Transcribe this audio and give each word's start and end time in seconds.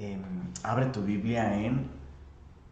Em, 0.00 0.22
abre 0.62 0.86
tu 0.86 1.02
Biblia 1.02 1.60
en 1.60 1.90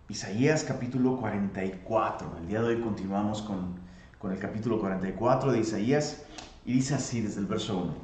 Isaías 0.09 0.63
capítulo 0.63 1.17
44. 1.17 2.39
El 2.39 2.47
día 2.47 2.63
de 2.63 2.69
hoy 2.69 2.81
continuamos 2.81 3.43
con, 3.43 3.81
con 4.21 4.31
el 4.31 4.39
capítulo 4.39 4.79
44 4.79 5.51
de 5.51 5.59
Isaías 5.59 6.25
y 6.65 6.75
dice 6.75 6.95
así 6.95 7.21
desde 7.21 7.41
el 7.41 7.47
verso 7.47 7.79
1. 7.79 7.95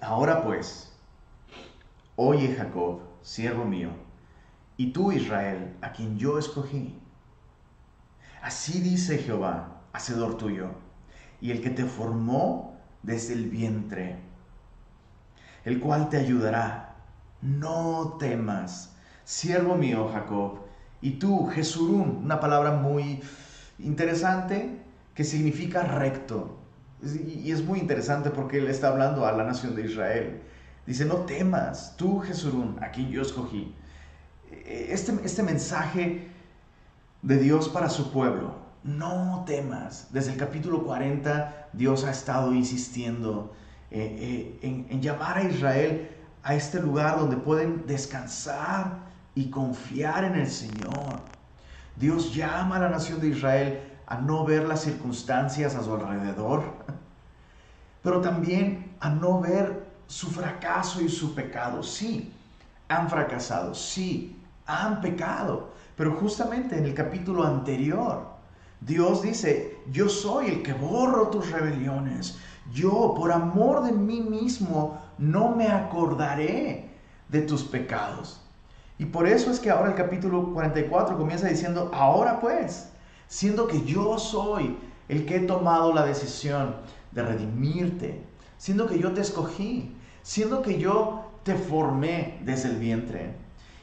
Ahora 0.00 0.42
pues, 0.42 0.96
oye 2.16 2.54
Jacob, 2.56 3.00
siervo 3.20 3.66
mío, 3.66 3.90
y 4.78 4.94
tú 4.94 5.12
Israel, 5.12 5.76
a 5.82 5.92
quien 5.92 6.16
yo 6.16 6.38
escogí. 6.38 6.98
Así 8.40 8.80
dice 8.80 9.18
Jehová, 9.18 9.82
hacedor 9.92 10.38
tuyo, 10.38 10.70
y 11.42 11.50
el 11.50 11.60
que 11.60 11.68
te 11.68 11.84
formó 11.84 12.78
desde 13.02 13.34
el 13.34 13.50
vientre, 13.50 14.16
el 15.66 15.80
cual 15.80 16.08
te 16.08 16.16
ayudará 16.16 16.85
no 17.42 18.16
temas, 18.18 18.94
siervo 19.24 19.76
mío 19.76 20.08
Jacob, 20.12 20.60
y 21.00 21.12
tú, 21.12 21.46
Jesurún, 21.48 22.22
una 22.24 22.40
palabra 22.40 22.72
muy 22.72 23.20
interesante 23.78 24.80
que 25.14 25.24
significa 25.24 25.82
recto. 25.82 26.58
Y 27.02 27.52
es 27.52 27.62
muy 27.62 27.78
interesante 27.78 28.30
porque 28.30 28.58
él 28.58 28.68
está 28.68 28.88
hablando 28.88 29.26
a 29.26 29.32
la 29.32 29.44
nación 29.44 29.76
de 29.76 29.84
Israel. 29.84 30.42
Dice, 30.86 31.04
no 31.04 31.16
temas, 31.18 31.94
tú, 31.96 32.20
Jesurún, 32.20 32.78
a 32.80 32.90
quien 32.90 33.10
yo 33.10 33.22
escogí. 33.22 33.74
Este, 34.50 35.12
este 35.24 35.42
mensaje 35.42 36.28
de 37.22 37.38
Dios 37.38 37.68
para 37.68 37.90
su 37.90 38.10
pueblo, 38.12 38.54
no 38.82 39.44
temas. 39.46 40.08
Desde 40.12 40.32
el 40.32 40.38
capítulo 40.38 40.84
40 40.84 41.68
Dios 41.72 42.04
ha 42.04 42.10
estado 42.10 42.54
insistiendo 42.54 43.54
eh, 43.90 44.58
eh, 44.62 44.86
en 44.88 45.02
llamar 45.02 45.38
a 45.38 45.42
Israel 45.42 46.15
a 46.46 46.54
este 46.54 46.80
lugar 46.80 47.18
donde 47.18 47.36
pueden 47.36 47.84
descansar 47.88 48.98
y 49.34 49.50
confiar 49.50 50.22
en 50.22 50.36
el 50.36 50.48
Señor. 50.48 51.18
Dios 51.96 52.32
llama 52.32 52.76
a 52.76 52.78
la 52.78 52.88
nación 52.88 53.20
de 53.20 53.30
Israel 53.30 53.80
a 54.06 54.18
no 54.18 54.44
ver 54.44 54.62
las 54.62 54.82
circunstancias 54.82 55.74
a 55.74 55.82
su 55.82 55.92
alrededor, 55.92 56.62
pero 58.00 58.20
también 58.20 58.94
a 59.00 59.10
no 59.10 59.40
ver 59.40 59.88
su 60.06 60.30
fracaso 60.30 61.00
y 61.00 61.08
su 61.08 61.34
pecado. 61.34 61.82
Sí, 61.82 62.32
han 62.86 63.10
fracasado, 63.10 63.74
sí, 63.74 64.40
han 64.66 65.00
pecado, 65.00 65.72
pero 65.96 66.14
justamente 66.14 66.78
en 66.78 66.84
el 66.84 66.94
capítulo 66.94 67.42
anterior, 67.42 68.24
Dios 68.80 69.20
dice, 69.20 69.80
yo 69.90 70.08
soy 70.08 70.46
el 70.46 70.62
que 70.62 70.74
borro 70.74 71.26
tus 71.26 71.50
rebeliones, 71.50 72.38
yo 72.72 73.14
por 73.16 73.32
amor 73.32 73.82
de 73.82 73.90
mí 73.90 74.20
mismo 74.20 75.05
no 75.18 75.54
me 75.54 75.68
acordaré 75.68 76.90
de 77.28 77.42
tus 77.42 77.64
pecados. 77.64 78.40
Y 78.98 79.06
por 79.06 79.26
eso 79.26 79.50
es 79.50 79.60
que 79.60 79.70
ahora 79.70 79.90
el 79.90 79.94
capítulo 79.94 80.52
44 80.52 81.18
comienza 81.18 81.48
diciendo, 81.48 81.90
ahora 81.92 82.40
pues, 82.40 82.90
siendo 83.28 83.66
que 83.66 83.84
yo 83.84 84.18
soy 84.18 84.78
el 85.08 85.26
que 85.26 85.36
he 85.36 85.40
tomado 85.40 85.92
la 85.92 86.04
decisión 86.04 86.76
de 87.12 87.22
redimirte, 87.22 88.22
siendo 88.56 88.86
que 88.86 88.98
yo 88.98 89.12
te 89.12 89.20
escogí, 89.20 89.94
siendo 90.22 90.62
que 90.62 90.78
yo 90.78 91.30
te 91.42 91.54
formé 91.54 92.40
desde 92.42 92.70
el 92.70 92.76
vientre. 92.76 93.34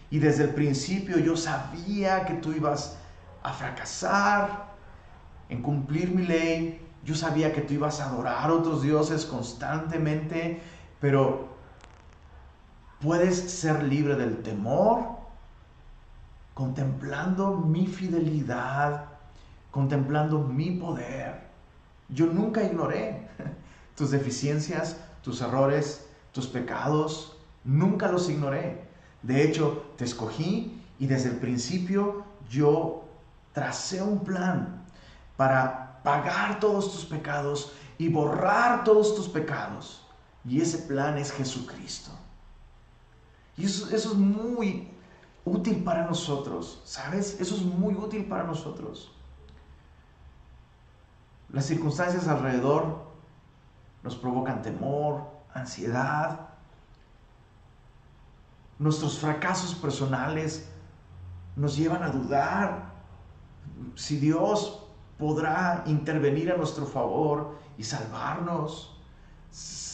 Y 0.10 0.20
desde 0.20 0.44
el 0.44 0.50
principio 0.50 1.18
yo 1.18 1.38
sabía 1.38 2.26
que 2.26 2.34
tú 2.36 2.52
ibas 2.52 2.98
a 3.42 3.54
fracasar 3.54 4.74
en 5.50 5.62
cumplir 5.62 6.12
mi 6.12 6.24
ley. 6.24 6.82
Yo 7.04 7.16
sabía 7.16 7.54
que 7.54 7.62
tú 7.62 7.74
ibas 7.74 8.00
a 8.00 8.10
adorar 8.10 8.50
a 8.50 8.54
otros 8.54 8.82
dioses 8.84 9.26
constantemente 9.26 10.62
pero 11.04 11.50
puedes 13.02 13.38
ser 13.38 13.84
libre 13.84 14.16
del 14.16 14.42
temor 14.42 15.18
contemplando 16.54 17.58
mi 17.58 17.88
fidelidad, 17.88 19.08
contemplando 19.70 20.40
mi 20.40 20.72
poder. 20.72 21.42
Yo 22.08 22.28
nunca 22.28 22.64
ignoré 22.64 23.28
tus 23.98 24.12
deficiencias, 24.12 24.96
tus 25.22 25.42
errores, 25.42 26.08
tus 26.32 26.48
pecados, 26.48 27.38
nunca 27.66 28.10
los 28.10 28.30
ignoré. 28.30 28.88
De 29.24 29.44
hecho, 29.44 29.84
te 29.98 30.06
escogí 30.06 30.82
y 31.00 31.08
desde 31.08 31.32
el 31.32 31.36
principio 31.36 32.24
yo 32.50 33.04
tracé 33.52 34.02
un 34.02 34.24
plan 34.24 34.86
para 35.36 36.00
pagar 36.02 36.62
todos 36.62 36.94
tus 36.94 37.04
pecados 37.04 37.74
y 37.98 38.08
borrar 38.08 38.86
todos 38.86 39.18
tus 39.18 39.28
pecados. 39.28 40.03
Y 40.46 40.62
ese 40.62 40.80
plan 40.80 41.18
es 41.18 41.32
Jesucristo. 41.32 42.12
Y 43.58 43.66
eso, 43.66 43.90
es 43.96 44.14
muy 44.14 44.90
útil 45.46 45.84
para 45.84 46.06
nosotros, 46.06 46.82
¿sabes? 46.86 47.40
Eso 47.40 47.56
es 47.56 47.62
muy 47.62 47.94
útil 47.94 48.26
para 48.26 48.44
nosotros. 48.44 49.12
Las 51.52 51.66
circunstancias 51.66 52.28
alrededor 52.28 53.04
nos 54.02 54.16
provocan 54.16 54.62
temor, 54.62 55.24
ansiedad. 55.54 56.50
Nuestros 58.80 59.20
fracasos 59.20 59.76
personales 59.76 60.68
nos 61.56 61.78
llevan 61.78 62.02
a 62.02 62.10
dudar 62.10 62.92
si 63.96 64.18
Dios 64.18 64.84
podrá 65.20 65.84
intervenir 65.86 66.52
a 66.52 66.58
nuestro 66.58 66.86
favor 66.86 67.56
y 67.78 67.84
salvarnos 67.84 68.98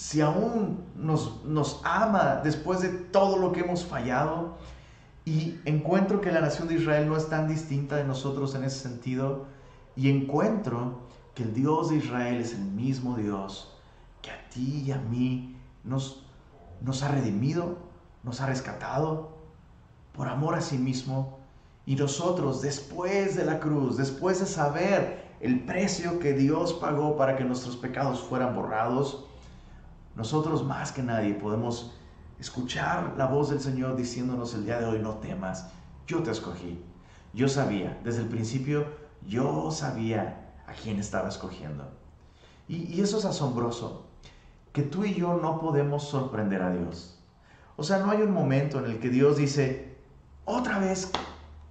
si 0.09 0.21
aún 0.21 0.85
nos, 0.95 1.81
ama 1.83 2.41
después 2.43 2.81
de 2.81 2.89
todo 2.89 3.37
lo 3.37 3.51
que 3.51 3.59
hemos 3.59 3.85
fallado, 3.85 4.57
y 5.23 5.59
encuentro 5.65 6.19
que 6.19 6.31
la 6.31 6.41
nación 6.41 6.67
de 6.67 6.73
Israel 6.73 7.07
no 7.07 7.15
es 7.15 7.29
tan 7.29 7.47
distinta 7.47 7.95
de 7.95 8.05
nosotros 8.05 8.55
en 8.55 8.63
ese 8.63 8.79
sentido, 8.79 9.45
y 9.95 10.09
encuentro 10.09 11.01
que 11.35 11.43
el 11.43 11.53
Dios 11.53 11.91
de 11.91 11.97
Israel 11.97 12.41
es 12.41 12.53
el 12.53 12.61
mismo 12.65 13.17
Dios 13.17 13.77
que 14.23 14.31
a 14.31 14.49
ti 14.49 14.81
y 14.83 14.91
a 14.91 14.97
mí 14.97 15.55
nos 15.83 16.23
ha 17.03 17.07
redimido, 17.09 17.77
nos 18.23 18.41
ha 18.41 18.47
rescatado 18.47 19.37
por 20.13 20.27
amor 20.27 20.55
a 20.55 20.61
sí 20.61 20.79
mismo. 20.79 21.37
Y 21.85 21.95
nosotros, 21.95 22.63
después 22.63 23.35
de 23.35 23.45
la 23.45 23.59
cruz, 23.59 23.95
después 23.95 24.39
de 24.39 24.47
saber 24.47 25.23
el 25.39 25.65
precio 25.65 26.17
que 26.17 26.33
Dios 26.33 26.73
pagó 26.73 27.15
para 27.15 27.35
que 27.35 27.43
nuestros 27.43 27.77
pecados 27.77 28.21
fueran 28.21 28.55
borrados, 28.55 29.28
nosotros 30.19 30.65
más 30.65 30.91
que 30.91 31.01
nadie 31.01 31.33
podemos 31.33 31.93
escuchar 32.41 33.13
la 33.17 33.27
voz 33.27 33.51
del 33.51 33.61
Señor 33.61 33.95
diciéndonos 33.95 34.53
el 34.53 34.65
día 34.65 34.77
de 34.77 34.85
hoy, 34.85 34.99
no 34.99 35.13
temas, 35.13 35.69
yo 36.07 36.21
te 36.21 36.31
escogí. 36.31 36.83
Yo 37.31 37.47
sabía, 37.47 37.97
desde 38.03 38.23
el 38.23 38.27
principio, 38.27 38.85
yo 39.25 39.71
sabía 39.71 40.55
a 40.67 40.73
quién 40.73 40.99
estaba 40.99 41.29
escogiendo. 41.29 41.85
Y, 42.67 42.99
eso 42.99 43.17
es 43.17 43.23
asombroso, 43.23 44.07
que 44.73 44.81
tú 44.81 45.05
y 45.05 45.13
yo 45.13 45.35
no 45.35 45.57
podemos 45.57 46.09
sorprender 46.09 46.63
a 46.63 46.71
Dios. 46.71 47.17
O 47.77 47.83
sea, 47.83 47.99
no 47.99 48.11
hay 48.11 48.21
un 48.21 48.33
momento 48.33 48.79
en 48.79 48.91
el 48.91 48.99
que 48.99 49.07
Dios 49.07 49.37
dice, 49.37 49.95
otra 50.43 50.79
vez, 50.79 51.13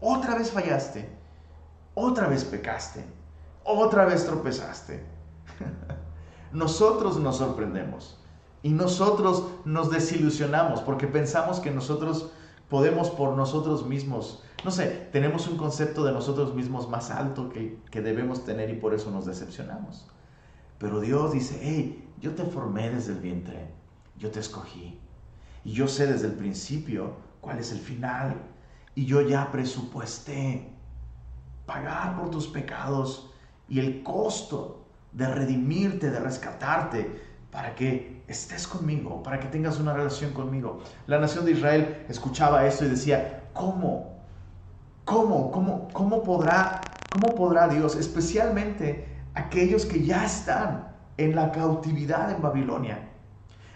otra 0.00 0.36
vez 0.36 0.52
fallaste, 0.52 1.06
otra 1.92 2.28
vez 2.28 2.46
pecaste, 2.46 3.04
otra 3.62 4.06
vez 4.06 4.24
tropezaste. 4.24 5.04
Nosotros 6.52 7.18
nos 7.18 7.36
sorprendemos. 7.36 8.17
Y 8.62 8.70
nosotros 8.70 9.44
nos 9.64 9.90
desilusionamos 9.90 10.80
porque 10.80 11.06
pensamos 11.06 11.60
que 11.60 11.70
nosotros 11.70 12.30
podemos 12.68 13.10
por 13.10 13.36
nosotros 13.36 13.86
mismos. 13.86 14.42
No 14.64 14.70
sé, 14.70 15.08
tenemos 15.12 15.46
un 15.48 15.56
concepto 15.56 16.04
de 16.04 16.12
nosotros 16.12 16.54
mismos 16.54 16.88
más 16.88 17.10
alto 17.10 17.48
que, 17.48 17.78
que 17.90 18.02
debemos 18.02 18.44
tener 18.44 18.70
y 18.70 18.74
por 18.74 18.94
eso 18.94 19.10
nos 19.10 19.26
decepcionamos. 19.26 20.06
Pero 20.78 21.00
Dios 21.00 21.32
dice, 21.32 21.58
hey, 21.62 22.08
yo 22.20 22.34
te 22.34 22.44
formé 22.44 22.90
desde 22.90 23.12
el 23.12 23.18
vientre, 23.18 23.68
yo 24.16 24.30
te 24.30 24.40
escogí. 24.40 24.98
Y 25.64 25.72
yo 25.72 25.88
sé 25.88 26.06
desde 26.06 26.26
el 26.26 26.34
principio 26.34 27.16
cuál 27.40 27.58
es 27.58 27.72
el 27.72 27.78
final. 27.78 28.36
Y 28.94 29.06
yo 29.06 29.20
ya 29.20 29.50
presupuesté 29.52 30.72
pagar 31.66 32.16
por 32.16 32.30
tus 32.30 32.48
pecados 32.48 33.30
y 33.68 33.78
el 33.78 34.02
costo 34.02 34.86
de 35.12 35.26
redimirte, 35.26 36.10
de 36.10 36.18
rescatarte, 36.18 37.27
para 37.50 37.74
que 37.74 38.22
estés 38.28 38.66
conmigo, 38.66 39.22
para 39.22 39.40
que 39.40 39.48
tengas 39.48 39.78
una 39.78 39.94
relación 39.94 40.32
conmigo. 40.32 40.80
La 41.06 41.18
nación 41.18 41.44
de 41.44 41.52
Israel 41.52 42.04
escuchaba 42.08 42.66
esto 42.66 42.84
y 42.84 42.88
decía, 42.88 43.44
¿cómo? 43.54 44.18
¿Cómo? 45.04 45.50
¿Cómo, 45.50 45.88
cómo, 45.92 46.22
podrá, 46.22 46.80
cómo 47.10 47.34
podrá 47.34 47.68
Dios, 47.68 47.96
especialmente 47.96 49.08
aquellos 49.34 49.86
que 49.86 50.04
ya 50.04 50.24
están 50.24 50.88
en 51.16 51.34
la 51.34 51.50
cautividad 51.52 52.30
en 52.30 52.42
Babilonia? 52.42 53.08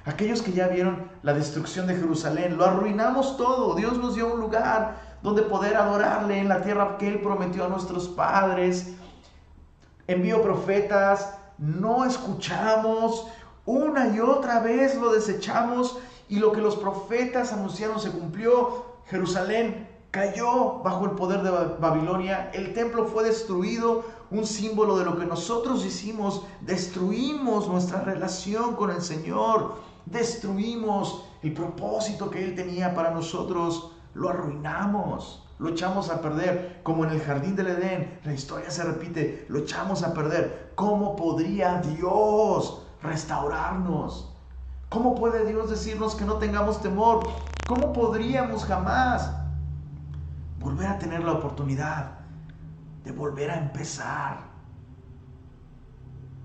Aquellos 0.04 0.42
que 0.42 0.52
ya 0.52 0.69
vieron 0.69 1.08
la 1.22 1.32
destrucción 1.32 1.86
de 1.86 1.94
Jerusalén, 1.94 2.56
lo 2.56 2.66
arruinamos 2.66 3.36
todo. 3.36 3.74
Dios 3.76 3.98
nos 3.98 4.16
dio 4.16 4.34
un 4.34 4.40
lugar 4.40 4.96
donde 5.22 5.42
poder 5.42 5.76
adorarle 5.76 6.38
en 6.38 6.48
la 6.48 6.60
tierra 6.62 6.98
que 6.98 7.08
Él 7.08 7.20
prometió 7.20 7.64
a 7.64 7.69
nuestros 7.69 8.08
padres. 8.08 8.94
Envió 10.08 10.42
profetas, 10.42 11.38
no 11.56 12.04
escuchamos, 12.04 13.28
una 13.66 14.08
y 14.08 14.20
otra 14.20 14.60
vez 14.60 14.96
lo 14.96 15.12
desechamos 15.12 15.98
Y 16.28 16.38
lo 16.38 16.52
que 16.52 16.60
los 16.60 16.76
profetas 16.76 17.52
anunciaron 17.52 18.00
se 18.00 18.10
cumplió. 18.10 18.84
Jerusalén 19.06 19.88
cayó 20.12 20.80
bajo 20.84 21.06
el 21.06 21.12
poder 21.12 21.42
de 21.42 21.50
Babilonia, 21.50 22.50
el 22.52 22.74
templo 22.74 23.06
fue 23.06 23.24
destruido, 23.24 24.04
un 24.30 24.46
símbolo 24.46 24.98
de 24.98 25.06
lo 25.06 25.18
que 25.18 25.24
nosotros 25.24 25.86
hicimos, 25.86 26.42
destruimos 26.60 27.66
nuestra 27.66 28.02
relación 28.02 28.76
con 28.76 28.90
el 28.90 29.00
Señor, 29.00 29.76
destruimos 30.04 31.24
el 31.42 31.54
propósito 31.54 32.30
que 32.30 32.44
Él 32.44 32.54
tenía 32.54 32.94
para 32.94 33.10
nosotros, 33.10 33.92
lo 34.12 34.28
arruinamos, 34.28 35.42
lo 35.58 35.70
echamos 35.70 36.10
a 36.10 36.20
perder, 36.20 36.80
como 36.82 37.04
en 37.04 37.12
el 37.12 37.20
jardín 37.20 37.56
del 37.56 37.68
Edén, 37.68 38.20
la 38.24 38.34
historia 38.34 38.70
se 38.70 38.84
repite, 38.84 39.46
lo 39.48 39.60
echamos 39.60 40.02
a 40.02 40.12
perder. 40.12 40.72
¿Cómo 40.74 41.16
podría 41.16 41.80
Dios 41.80 42.82
restaurarnos? 43.02 44.32
¿Cómo 44.88 45.14
puede 45.14 45.46
Dios 45.46 45.70
decirnos 45.70 46.14
que 46.14 46.25
no 46.25 46.34
tengamos 46.34 46.82
temor? 46.82 47.26
¿Cómo 47.66 47.93
podríamos 47.93 48.64
jamás 48.64 49.32
volver 50.60 50.87
a 50.87 50.99
tener 50.99 51.25
la 51.25 51.32
oportunidad 51.32 52.19
de 53.04 53.12
volver 53.12 53.50
a 53.50 53.58
empezar? 53.58 54.40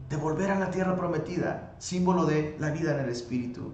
De 0.10 0.16
volver 0.16 0.52
a 0.52 0.60
la 0.60 0.72
tierra 0.72 0.96
prometida, 0.96 1.74
símbolo 1.78 2.26
de 2.26 2.56
la 2.60 2.70
vida 2.70 2.94
en 2.94 3.02
el 3.02 3.10
Espíritu. 3.10 3.74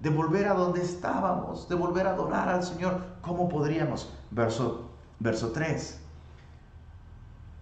De 0.00 0.10
volver 0.10 0.46
a 0.46 0.54
donde 0.54 0.82
estábamos, 0.82 1.68
de 1.68 1.74
volver 1.74 2.06
a 2.06 2.10
adorar 2.10 2.48
al 2.48 2.62
Señor. 2.62 3.04
¿Cómo 3.22 3.48
podríamos? 3.48 4.12
Verso, 4.30 4.90
verso 5.18 5.50
3. 5.50 5.98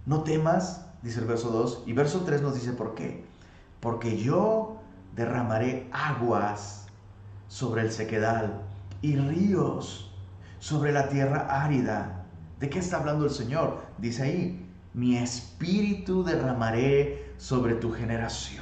No 0.04 0.22
temas, 0.22 0.86
dice 1.02 1.20
el 1.20 1.26
verso 1.26 1.48
2, 1.48 1.84
y 1.86 1.92
verso 1.94 2.20
3 2.26 2.42
nos 2.42 2.54
dice 2.54 2.72
por 2.72 2.94
qué. 2.94 3.29
Porque 3.80 4.16
yo 4.18 4.76
derramaré 5.16 5.88
aguas 5.92 6.86
sobre 7.48 7.82
el 7.82 7.90
sequedal 7.90 8.62
y 9.02 9.16
ríos 9.16 10.10
sobre 10.58 10.92
la 10.92 11.08
tierra 11.08 11.46
árida. 11.64 12.24
¿De 12.58 12.68
qué 12.68 12.78
está 12.78 12.98
hablando 12.98 13.24
el 13.24 13.30
Señor? 13.30 13.80
Dice 13.98 14.22
ahí, 14.22 14.66
mi 14.92 15.16
espíritu 15.16 16.22
derramaré 16.22 17.32
sobre 17.38 17.74
tu 17.74 17.90
generación 17.92 18.60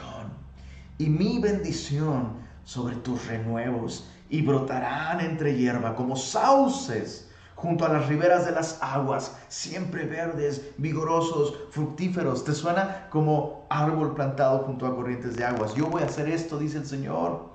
y 0.98 1.08
mi 1.08 1.40
bendición 1.40 2.34
sobre 2.64 2.96
tus 2.96 3.26
renuevos 3.26 4.08
y 4.28 4.42
brotarán 4.42 5.20
entre 5.20 5.56
hierba 5.56 5.94
como 5.94 6.16
sauces 6.16 7.27
junto 7.58 7.84
a 7.84 7.88
las 7.88 8.06
riberas 8.06 8.46
de 8.46 8.52
las 8.52 8.78
aguas, 8.80 9.36
siempre 9.48 10.06
verdes, 10.06 10.62
vigorosos, 10.76 11.54
fructíferos. 11.70 12.44
¿Te 12.44 12.54
suena 12.54 13.08
como 13.10 13.66
árbol 13.68 14.14
plantado 14.14 14.60
junto 14.60 14.86
a 14.86 14.94
corrientes 14.94 15.34
de 15.34 15.44
aguas? 15.44 15.74
Yo 15.74 15.86
voy 15.86 16.02
a 16.02 16.06
hacer 16.06 16.28
esto, 16.28 16.56
dice 16.56 16.78
el 16.78 16.86
Señor. 16.86 17.48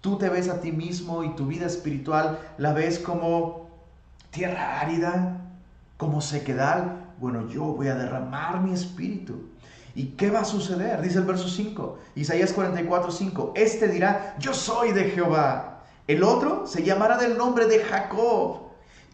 Tú 0.00 0.18
te 0.18 0.28
ves 0.28 0.48
a 0.48 0.60
ti 0.60 0.72
mismo 0.72 1.22
y 1.22 1.36
tu 1.36 1.46
vida 1.46 1.66
espiritual 1.66 2.40
la 2.58 2.72
ves 2.72 2.98
como 2.98 3.70
tierra 4.30 4.80
árida, 4.80 5.40
como 5.96 6.20
sequedal. 6.20 7.12
Bueno, 7.20 7.48
yo 7.48 7.62
voy 7.66 7.86
a 7.86 7.94
derramar 7.94 8.60
mi 8.62 8.72
espíritu. 8.72 9.48
¿Y 9.94 10.08
qué 10.16 10.28
va 10.28 10.40
a 10.40 10.44
suceder? 10.44 11.00
Dice 11.02 11.18
el 11.18 11.24
verso 11.24 11.48
5, 11.48 11.98
Isaías 12.16 12.52
44, 12.52 13.12
5. 13.12 13.52
Este 13.54 13.86
dirá, 13.86 14.34
yo 14.40 14.52
soy 14.52 14.90
de 14.90 15.04
Jehová. 15.04 15.84
El 16.08 16.24
otro 16.24 16.66
se 16.66 16.82
llamará 16.82 17.16
del 17.16 17.38
nombre 17.38 17.66
de 17.66 17.78
Jacob 17.78 18.65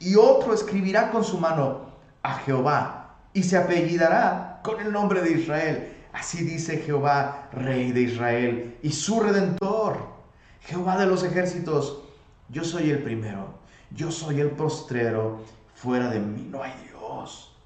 y 0.02 0.16
otro 0.16 0.52
escribirá 0.52 1.12
con 1.12 1.22
su 1.22 1.38
mano 1.38 1.93
a 2.22 2.34
Jehová 2.38 3.14
y 3.32 3.44
se 3.44 3.56
apellidará 3.56 4.60
con 4.64 4.81
el 4.81 4.93
nombre 4.93 5.22
de 5.22 5.32
Israel. 5.32 5.96
Así 6.12 6.43
dice 6.43 6.78
Jehová, 6.78 7.49
Rey 7.52 7.93
de 7.93 8.02
Israel 8.02 8.78
y 8.82 8.90
su 8.90 9.20
Redentor. 9.20 9.96
Jehová 10.62 10.99
de 10.99 11.06
los 11.06 11.22
ejércitos, 11.22 12.00
yo 12.49 12.64
soy 12.64 12.90
el 12.90 13.02
primero, 13.02 13.54
yo 13.90 14.10
soy 14.10 14.40
el 14.40 14.50
postrero, 14.50 15.40
fuera 15.75 16.08
de 16.08 16.19
mí 16.19 16.49
no 16.50 16.62
hay 16.62 16.72
Dios. 16.88 17.56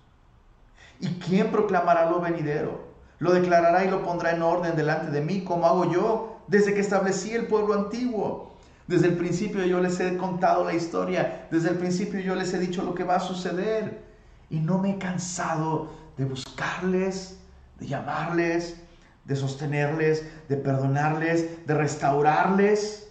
¿Y 1.00 1.08
quién 1.18 1.50
proclamará 1.50 2.10
lo 2.10 2.20
venidero? 2.20 2.86
Lo 3.18 3.32
declarará 3.32 3.84
y 3.84 3.90
lo 3.90 4.02
pondrá 4.02 4.32
en 4.32 4.42
orden 4.42 4.76
delante 4.76 5.10
de 5.10 5.22
mí, 5.22 5.42
como 5.42 5.66
hago 5.66 5.90
yo 5.90 6.36
desde 6.48 6.74
que 6.74 6.80
establecí 6.80 7.32
el 7.32 7.46
pueblo 7.46 7.74
antiguo 7.74 8.55
desde 8.86 9.08
el 9.08 9.16
principio 9.16 9.64
yo 9.64 9.80
les 9.80 9.98
he 9.98 10.16
contado 10.16 10.64
la 10.64 10.74
historia, 10.74 11.48
desde 11.50 11.70
el 11.70 11.76
principio 11.76 12.20
yo 12.20 12.34
les 12.34 12.54
he 12.54 12.58
dicho 12.58 12.82
lo 12.84 12.94
que 12.94 13.04
va 13.04 13.16
a 13.16 13.20
suceder. 13.20 14.04
Y 14.48 14.60
no 14.60 14.78
me 14.78 14.92
he 14.92 14.98
cansado 14.98 15.90
de 16.16 16.24
buscarles, 16.24 17.38
de 17.80 17.86
llamarles, 17.88 18.80
de 19.24 19.34
sostenerles, 19.34 20.24
de 20.48 20.56
perdonarles, 20.56 21.66
de 21.66 21.74
restaurarles. 21.74 23.10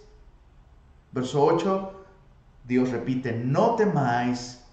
Verso 1.12 1.44
8, 1.44 2.04
Dios 2.66 2.90
repite, 2.90 3.32
no 3.32 3.76
temáis 3.76 4.64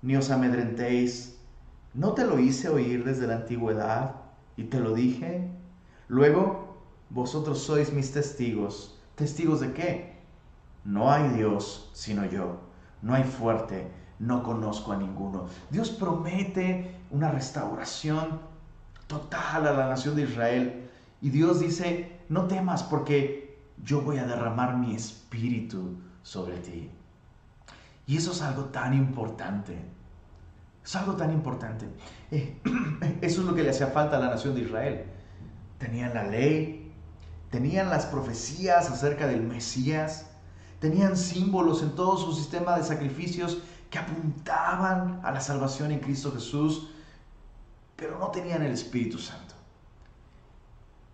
ni 0.00 0.16
os 0.16 0.30
amedrentéis. 0.30 1.36
¿No 1.92 2.12
te 2.12 2.24
lo 2.24 2.38
hice 2.38 2.68
oír 2.68 3.04
desde 3.04 3.26
la 3.26 3.36
antigüedad 3.36 4.14
y 4.56 4.64
te 4.64 4.78
lo 4.78 4.94
dije? 4.94 5.48
Luego, 6.08 6.78
vosotros 7.10 7.62
sois 7.62 7.92
mis 7.92 8.12
testigos. 8.12 8.98
¿Testigos 9.16 9.60
de 9.60 9.72
qué? 9.72 10.11
No 10.84 11.10
hay 11.10 11.28
Dios 11.30 11.90
sino 11.92 12.26
yo. 12.26 12.60
No 13.02 13.14
hay 13.14 13.24
fuerte. 13.24 13.90
No 14.18 14.42
conozco 14.42 14.92
a 14.92 14.96
ninguno. 14.96 15.46
Dios 15.70 15.90
promete 15.90 16.96
una 17.10 17.30
restauración 17.30 18.40
total 19.06 19.66
a 19.66 19.72
la 19.72 19.88
nación 19.88 20.14
de 20.16 20.22
Israel. 20.22 20.88
Y 21.20 21.30
Dios 21.30 21.60
dice, 21.60 22.20
no 22.28 22.46
temas 22.46 22.82
porque 22.82 23.58
yo 23.84 24.02
voy 24.02 24.18
a 24.18 24.26
derramar 24.26 24.76
mi 24.76 24.94
espíritu 24.94 25.96
sobre 26.22 26.56
ti. 26.58 26.90
Y 28.06 28.16
eso 28.16 28.32
es 28.32 28.42
algo 28.42 28.66
tan 28.66 28.94
importante. 28.94 29.76
Es 30.84 30.96
algo 30.96 31.14
tan 31.14 31.32
importante. 31.32 31.86
Eh, 32.30 32.60
eso 33.20 33.40
es 33.40 33.46
lo 33.46 33.54
que 33.54 33.62
le 33.62 33.70
hacía 33.70 33.88
falta 33.88 34.16
a 34.16 34.20
la 34.20 34.30
nación 34.30 34.54
de 34.54 34.62
Israel. 34.62 35.04
Tenían 35.78 36.14
la 36.14 36.24
ley, 36.24 36.92
tenían 37.50 37.90
las 37.90 38.06
profecías 38.06 38.90
acerca 38.90 39.26
del 39.26 39.42
Mesías, 39.42 40.30
Tenían 40.82 41.16
símbolos 41.16 41.80
en 41.80 41.94
todo 41.94 42.16
su 42.16 42.32
sistema 42.32 42.76
de 42.76 42.82
sacrificios 42.82 43.58
que 43.88 44.00
apuntaban 44.00 45.20
a 45.22 45.30
la 45.30 45.40
salvación 45.40 45.92
en 45.92 46.00
Cristo 46.00 46.32
Jesús, 46.32 46.90
pero 47.94 48.18
no 48.18 48.32
tenían 48.32 48.64
el 48.64 48.72
Espíritu 48.72 49.16
Santo. 49.18 49.54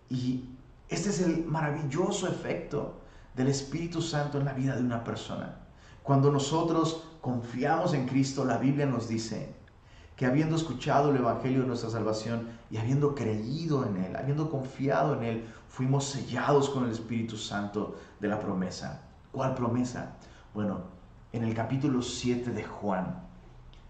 Y 0.09 0.43
este 0.87 1.09
es 1.09 1.21
el 1.21 1.45
maravilloso 1.45 2.27
efecto 2.27 3.01
del 3.35 3.49
Espíritu 3.49 4.01
Santo 4.01 4.39
en 4.39 4.45
la 4.45 4.53
vida 4.53 4.75
de 4.75 4.81
una 4.81 5.03
persona. 5.03 5.59
Cuando 6.01 6.31
nosotros 6.31 7.03
confiamos 7.21 7.93
en 7.93 8.07
Cristo, 8.07 8.45
la 8.45 8.57
Biblia 8.57 8.87
nos 8.87 9.07
dice 9.07 9.53
que 10.15 10.25
habiendo 10.25 10.55
escuchado 10.55 11.11
el 11.11 11.17
Evangelio 11.17 11.61
de 11.61 11.67
nuestra 11.67 11.91
salvación 11.91 12.49
y 12.71 12.77
habiendo 12.77 13.13
creído 13.13 13.85
en 13.85 13.97
Él, 13.97 14.15
habiendo 14.15 14.49
confiado 14.49 15.13
en 15.13 15.23
Él, 15.23 15.53
fuimos 15.67 16.05
sellados 16.05 16.71
con 16.71 16.85
el 16.85 16.91
Espíritu 16.91 17.37
Santo 17.37 17.99
de 18.19 18.29
la 18.29 18.39
promesa. 18.39 19.05
¿Cuál 19.31 19.53
promesa? 19.53 20.13
Bueno, 20.53 20.81
en 21.33 21.43
el 21.43 21.53
capítulo 21.53 22.01
7 22.01 22.49
de 22.49 22.63
Juan, 22.63 23.21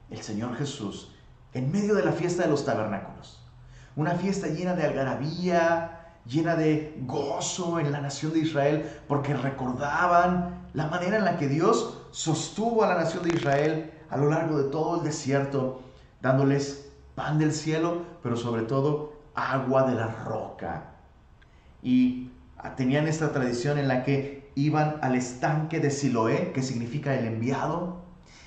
el 0.10 0.22
Señor 0.22 0.56
Jesús, 0.56 1.14
en 1.54 1.72
medio 1.72 1.96
de 1.96 2.04
la 2.04 2.12
fiesta 2.12 2.44
de 2.44 2.50
los 2.50 2.66
tabernáculos, 2.66 3.42
una 3.96 4.16
fiesta 4.16 4.48
llena 4.48 4.74
de 4.74 4.84
algarabía, 4.84 6.14
llena 6.26 6.56
de 6.56 7.02
gozo 7.06 7.80
en 7.80 7.92
la 7.92 8.02
nación 8.02 8.34
de 8.34 8.40
Israel, 8.40 8.90
porque 9.08 9.34
recordaban 9.34 10.68
la 10.74 10.88
manera 10.88 11.18
en 11.18 11.26
la 11.26 11.38
que 11.38 11.48
Dios 11.48 12.02
sostuvo 12.12 12.84
a 12.84 12.90
la 12.90 12.96
nación 12.96 13.24
de 13.24 13.36
Israel 13.36 13.94
a 14.10 14.18
lo 14.18 14.30
largo 14.30 14.58
de 14.58 14.70
todo 14.70 14.98
el 14.98 15.04
desierto, 15.04 15.82
dándoles 16.22 16.92
pan 17.16 17.40
del 17.40 17.54
cielo, 17.54 18.04
pero 18.22 18.36
sobre 18.36 18.64
todo 18.64 19.14
agua 19.36 19.84
de 19.84 19.96
la 19.96 20.08
roca. 20.08 20.92
Y 21.82 22.30
tenían 22.76 23.08
esta 23.08 23.32
tradición 23.32 23.78
en 23.78 23.88
la 23.88 24.04
que 24.04 24.39
iban 24.56 24.98
al 25.02 25.16
estanque 25.16 25.80
de 25.80 25.92
Siloé, 25.92 26.52
que 26.52 26.64
significa 26.64 27.14
el 27.14 27.26
enviado, 27.26 28.02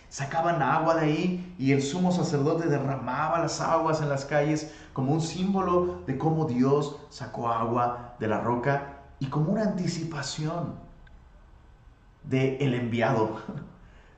sacaban 0.08 0.60
agua 0.60 0.96
de 0.96 1.00
ahí 1.06 1.54
y 1.58 1.72
el 1.72 1.80
sumo 1.80 2.12
sacerdote 2.12 2.68
derramaba 2.68 3.38
las 3.38 3.60
aguas 3.62 4.02
en 4.02 4.10
las 4.10 4.26
calles 4.26 4.70
como 4.92 5.12
un 5.12 5.22
símbolo 5.22 6.02
de 6.06 6.18
cómo 6.18 6.44
Dios 6.44 6.98
sacó 7.08 7.48
agua 7.48 8.14
de 8.20 8.28
la 8.28 8.40
roca 8.40 8.98
y 9.20 9.26
como 9.26 9.52
una 9.52 9.62
anticipación 9.62 10.74
de 12.24 12.56
el 12.58 12.74
enviado, 12.74 13.40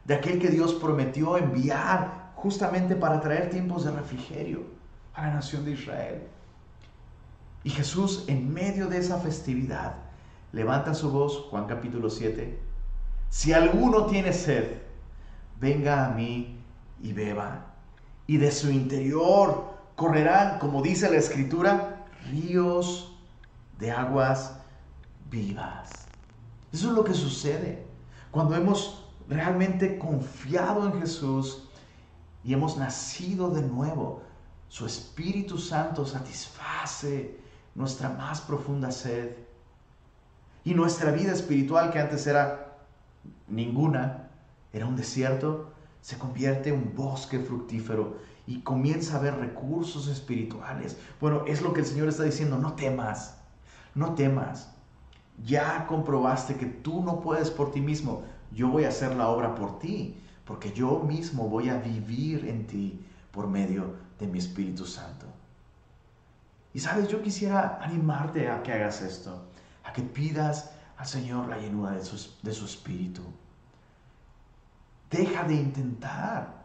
de 0.04 0.14
aquel 0.14 0.40
que 0.40 0.48
Dios 0.48 0.74
prometió 0.74 1.36
enviar 1.36 2.32
justamente 2.34 2.96
para 2.96 3.20
traer 3.20 3.50
tiempos 3.50 3.84
de 3.84 3.92
refrigerio 3.92 4.64
a 5.14 5.28
la 5.28 5.34
nación 5.34 5.64
de 5.64 5.72
Israel. 5.72 6.22
Y 7.62 7.70
Jesús 7.70 8.24
en 8.26 8.52
medio 8.52 8.88
de 8.88 8.98
esa 8.98 9.18
festividad 9.18 9.94
levanta 10.54 10.94
su 10.94 11.10
voz, 11.10 11.46
Juan 11.50 11.66
capítulo 11.66 12.08
7, 12.08 12.58
si 13.28 13.52
alguno 13.52 14.06
tiene 14.06 14.32
sed, 14.32 14.78
venga 15.60 16.06
a 16.06 16.10
mí 16.10 16.60
y 17.02 17.12
beba. 17.12 17.74
Y 18.28 18.36
de 18.36 18.52
su 18.52 18.70
interior 18.70 19.74
correrán, 19.96 20.60
como 20.60 20.80
dice 20.80 21.10
la 21.10 21.16
escritura, 21.16 22.06
ríos 22.30 23.16
de 23.78 23.90
aguas 23.90 24.56
vivas. 25.28 25.90
Eso 26.72 26.88
es 26.88 26.94
lo 26.94 27.02
que 27.02 27.14
sucede 27.14 27.84
cuando 28.30 28.54
hemos 28.54 29.04
realmente 29.28 29.98
confiado 29.98 30.86
en 30.86 31.00
Jesús 31.00 31.68
y 32.44 32.52
hemos 32.52 32.76
nacido 32.76 33.50
de 33.50 33.62
nuevo, 33.62 34.22
su 34.68 34.86
Espíritu 34.86 35.58
Santo 35.58 36.06
satisface 36.06 37.40
nuestra 37.74 38.10
más 38.10 38.40
profunda 38.40 38.92
sed. 38.92 39.43
Y 40.64 40.74
nuestra 40.74 41.10
vida 41.10 41.32
espiritual, 41.32 41.90
que 41.90 41.98
antes 41.98 42.26
era 42.26 42.78
ninguna, 43.48 44.30
era 44.72 44.86
un 44.86 44.96
desierto, 44.96 45.72
se 46.00 46.18
convierte 46.18 46.70
en 46.70 46.76
un 46.76 46.94
bosque 46.94 47.38
fructífero 47.38 48.16
y 48.46 48.60
comienza 48.60 49.14
a 49.14 49.18
haber 49.18 49.36
recursos 49.36 50.08
espirituales. 50.08 50.98
Bueno, 51.20 51.44
es 51.46 51.62
lo 51.62 51.72
que 51.72 51.80
el 51.80 51.86
Señor 51.86 52.08
está 52.08 52.24
diciendo, 52.24 52.58
no 52.58 52.74
temas, 52.74 53.38
no 53.94 54.14
temas. 54.14 54.70
Ya 55.44 55.86
comprobaste 55.86 56.56
que 56.56 56.66
tú 56.66 57.02
no 57.02 57.20
puedes 57.20 57.50
por 57.50 57.72
ti 57.72 57.80
mismo, 57.80 58.22
yo 58.52 58.68
voy 58.68 58.84
a 58.84 58.88
hacer 58.88 59.16
la 59.16 59.28
obra 59.28 59.54
por 59.54 59.78
ti, 59.78 60.20
porque 60.44 60.72
yo 60.72 61.00
mismo 61.00 61.48
voy 61.48 61.70
a 61.70 61.78
vivir 61.78 62.46
en 62.46 62.66
ti 62.66 63.00
por 63.32 63.48
medio 63.48 63.94
de 64.18 64.26
mi 64.26 64.38
Espíritu 64.38 64.86
Santo. 64.86 65.26
Y 66.72 66.80
sabes, 66.80 67.08
yo 67.08 67.22
quisiera 67.22 67.78
animarte 67.82 68.48
a 68.48 68.62
que 68.62 68.72
hagas 68.72 69.00
esto, 69.00 69.44
a 69.84 69.92
que 69.92 70.02
pidas 70.02 70.70
al 70.96 71.06
Señor 71.06 71.48
la 71.48 71.58
llenura 71.58 71.92
de 71.92 72.04
su, 72.04 72.16
de 72.42 72.52
su 72.52 72.64
Espíritu. 72.64 73.22
Deja 75.10 75.44
de 75.44 75.54
intentar 75.54 76.64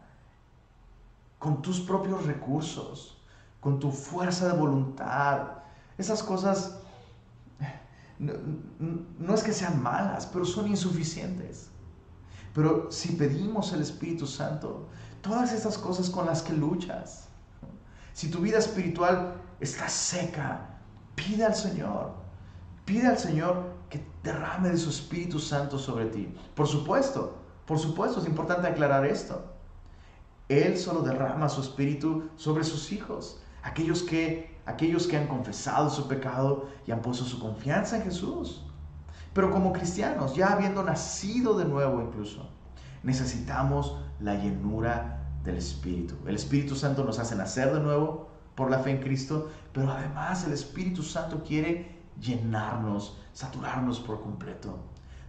con 1.38 1.62
tus 1.62 1.80
propios 1.80 2.24
recursos, 2.26 3.18
con 3.60 3.78
tu 3.78 3.90
fuerza 3.90 4.48
de 4.48 4.58
voluntad. 4.58 5.48
Esas 5.96 6.22
cosas 6.22 6.80
no, 8.18 8.34
no, 9.18 9.34
es 9.34 9.42
que 9.42 9.52
sean 9.52 9.82
malas, 9.82 10.26
pero 10.26 10.44
son 10.44 10.68
insuficientes. 10.68 11.70
Pero 12.52 12.90
si 12.92 13.12
pedimos 13.12 13.72
el 13.72 13.80
Espíritu 13.80 14.26
Santo, 14.26 14.88
todas 15.22 15.52
esas 15.52 15.78
cosas 15.78 16.10
con 16.10 16.26
las 16.26 16.42
que 16.42 16.52
luchas, 16.52 17.28
si 18.12 18.30
tu 18.30 18.40
vida 18.40 18.58
espiritual 18.58 19.40
está 19.60 19.88
seca, 19.88 20.66
pide 21.14 21.44
al 21.44 21.54
Señor, 21.54 22.19
pide 22.84 23.06
al 23.06 23.18
Señor 23.18 23.64
que 23.88 24.04
derrame 24.22 24.70
de 24.70 24.78
su 24.78 24.90
Espíritu 24.90 25.38
Santo 25.38 25.78
sobre 25.78 26.06
ti. 26.06 26.32
Por 26.54 26.66
supuesto, 26.66 27.36
por 27.66 27.78
supuesto, 27.78 28.20
es 28.20 28.26
importante 28.26 28.66
aclarar 28.66 29.04
esto. 29.04 29.44
Él 30.48 30.76
solo 30.76 31.02
derrama 31.02 31.48
su 31.48 31.60
Espíritu 31.60 32.30
sobre 32.36 32.64
sus 32.64 32.90
hijos, 32.90 33.40
aquellos 33.62 34.02
que, 34.02 34.58
aquellos 34.66 35.06
que 35.06 35.16
han 35.16 35.28
confesado 35.28 35.88
su 35.90 36.08
pecado 36.08 36.68
y 36.86 36.90
han 36.90 37.02
puesto 37.02 37.24
su 37.24 37.38
confianza 37.38 37.96
en 37.96 38.02
Jesús. 38.02 38.64
Pero 39.32 39.52
como 39.52 39.72
cristianos, 39.72 40.34
ya 40.34 40.52
habiendo 40.52 40.82
nacido 40.82 41.56
de 41.56 41.64
nuevo 41.64 42.02
incluso, 42.02 42.48
necesitamos 43.04 43.96
la 44.18 44.34
llenura 44.34 45.28
del 45.44 45.56
Espíritu. 45.56 46.16
El 46.26 46.34
Espíritu 46.34 46.74
Santo 46.74 47.04
nos 47.04 47.18
hace 47.18 47.36
nacer 47.36 47.72
de 47.72 47.80
nuevo 47.80 48.28
por 48.56 48.70
la 48.70 48.80
fe 48.80 48.90
en 48.90 49.00
Cristo, 49.00 49.48
pero 49.72 49.90
además 49.90 50.44
el 50.44 50.52
Espíritu 50.52 51.02
Santo 51.02 51.44
quiere 51.44 51.99
llenarnos, 52.20 53.18
saturarnos 53.32 54.00
por 54.00 54.20
completo. 54.20 54.78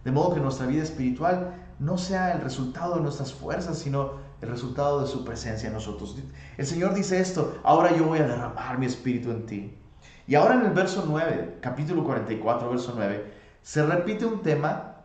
De 0.04 0.10
modo 0.10 0.34
que 0.34 0.40
nuestra 0.40 0.66
vida 0.66 0.82
espiritual 0.82 1.54
no 1.78 1.96
sea 1.98 2.32
el 2.32 2.40
resultado 2.40 2.96
de 2.96 3.02
nuestras 3.02 3.32
fuerzas, 3.32 3.78
sino 3.78 4.12
el 4.40 4.48
resultado 4.48 5.00
de 5.00 5.06
su 5.06 5.24
presencia 5.24 5.68
en 5.68 5.74
nosotros. 5.74 6.16
El 6.56 6.66
Señor 6.66 6.94
dice 6.94 7.20
esto, 7.20 7.58
ahora 7.62 7.96
yo 7.96 8.06
voy 8.06 8.18
a 8.18 8.26
derramar 8.26 8.78
mi 8.78 8.86
espíritu 8.86 9.30
en 9.30 9.46
ti. 9.46 9.78
Y 10.26 10.34
ahora 10.34 10.54
en 10.54 10.66
el 10.66 10.72
verso 10.72 11.04
9, 11.06 11.58
capítulo 11.60 12.04
44, 12.04 12.70
verso 12.70 12.92
9, 12.96 13.32
se 13.62 13.84
repite 13.84 14.24
un 14.24 14.42
tema 14.42 14.96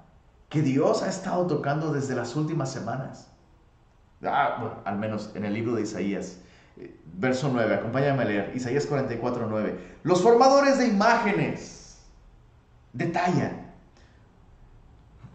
que 0.50 0.62
Dios 0.62 1.03
ha 1.03 1.10
estado 1.10 1.46
tocando 1.46 1.91
desde 1.91 2.15
las 2.15 2.36
últimas 2.36 2.72
semanas. 2.72 3.32
Ah, 4.24 4.58
bueno, 4.60 4.75
al 4.86 4.98
menos 4.98 5.32
en 5.36 5.46
el 5.46 5.53
libro 5.53 5.75
de 5.75 5.84
Isaías. 5.84 6.39
Eh, 6.77 7.00
verso 7.13 7.50
9, 7.51 7.75
acompáñame 7.75 8.24
a 8.24 8.25
leer. 8.25 8.51
Isaías 8.56 8.86
44, 8.86 9.48
9. 9.48 10.00
Los 10.03 10.24
formadores 10.24 10.79
de 10.79 10.88
imágenes 10.88 11.76
detallan. 12.98 13.68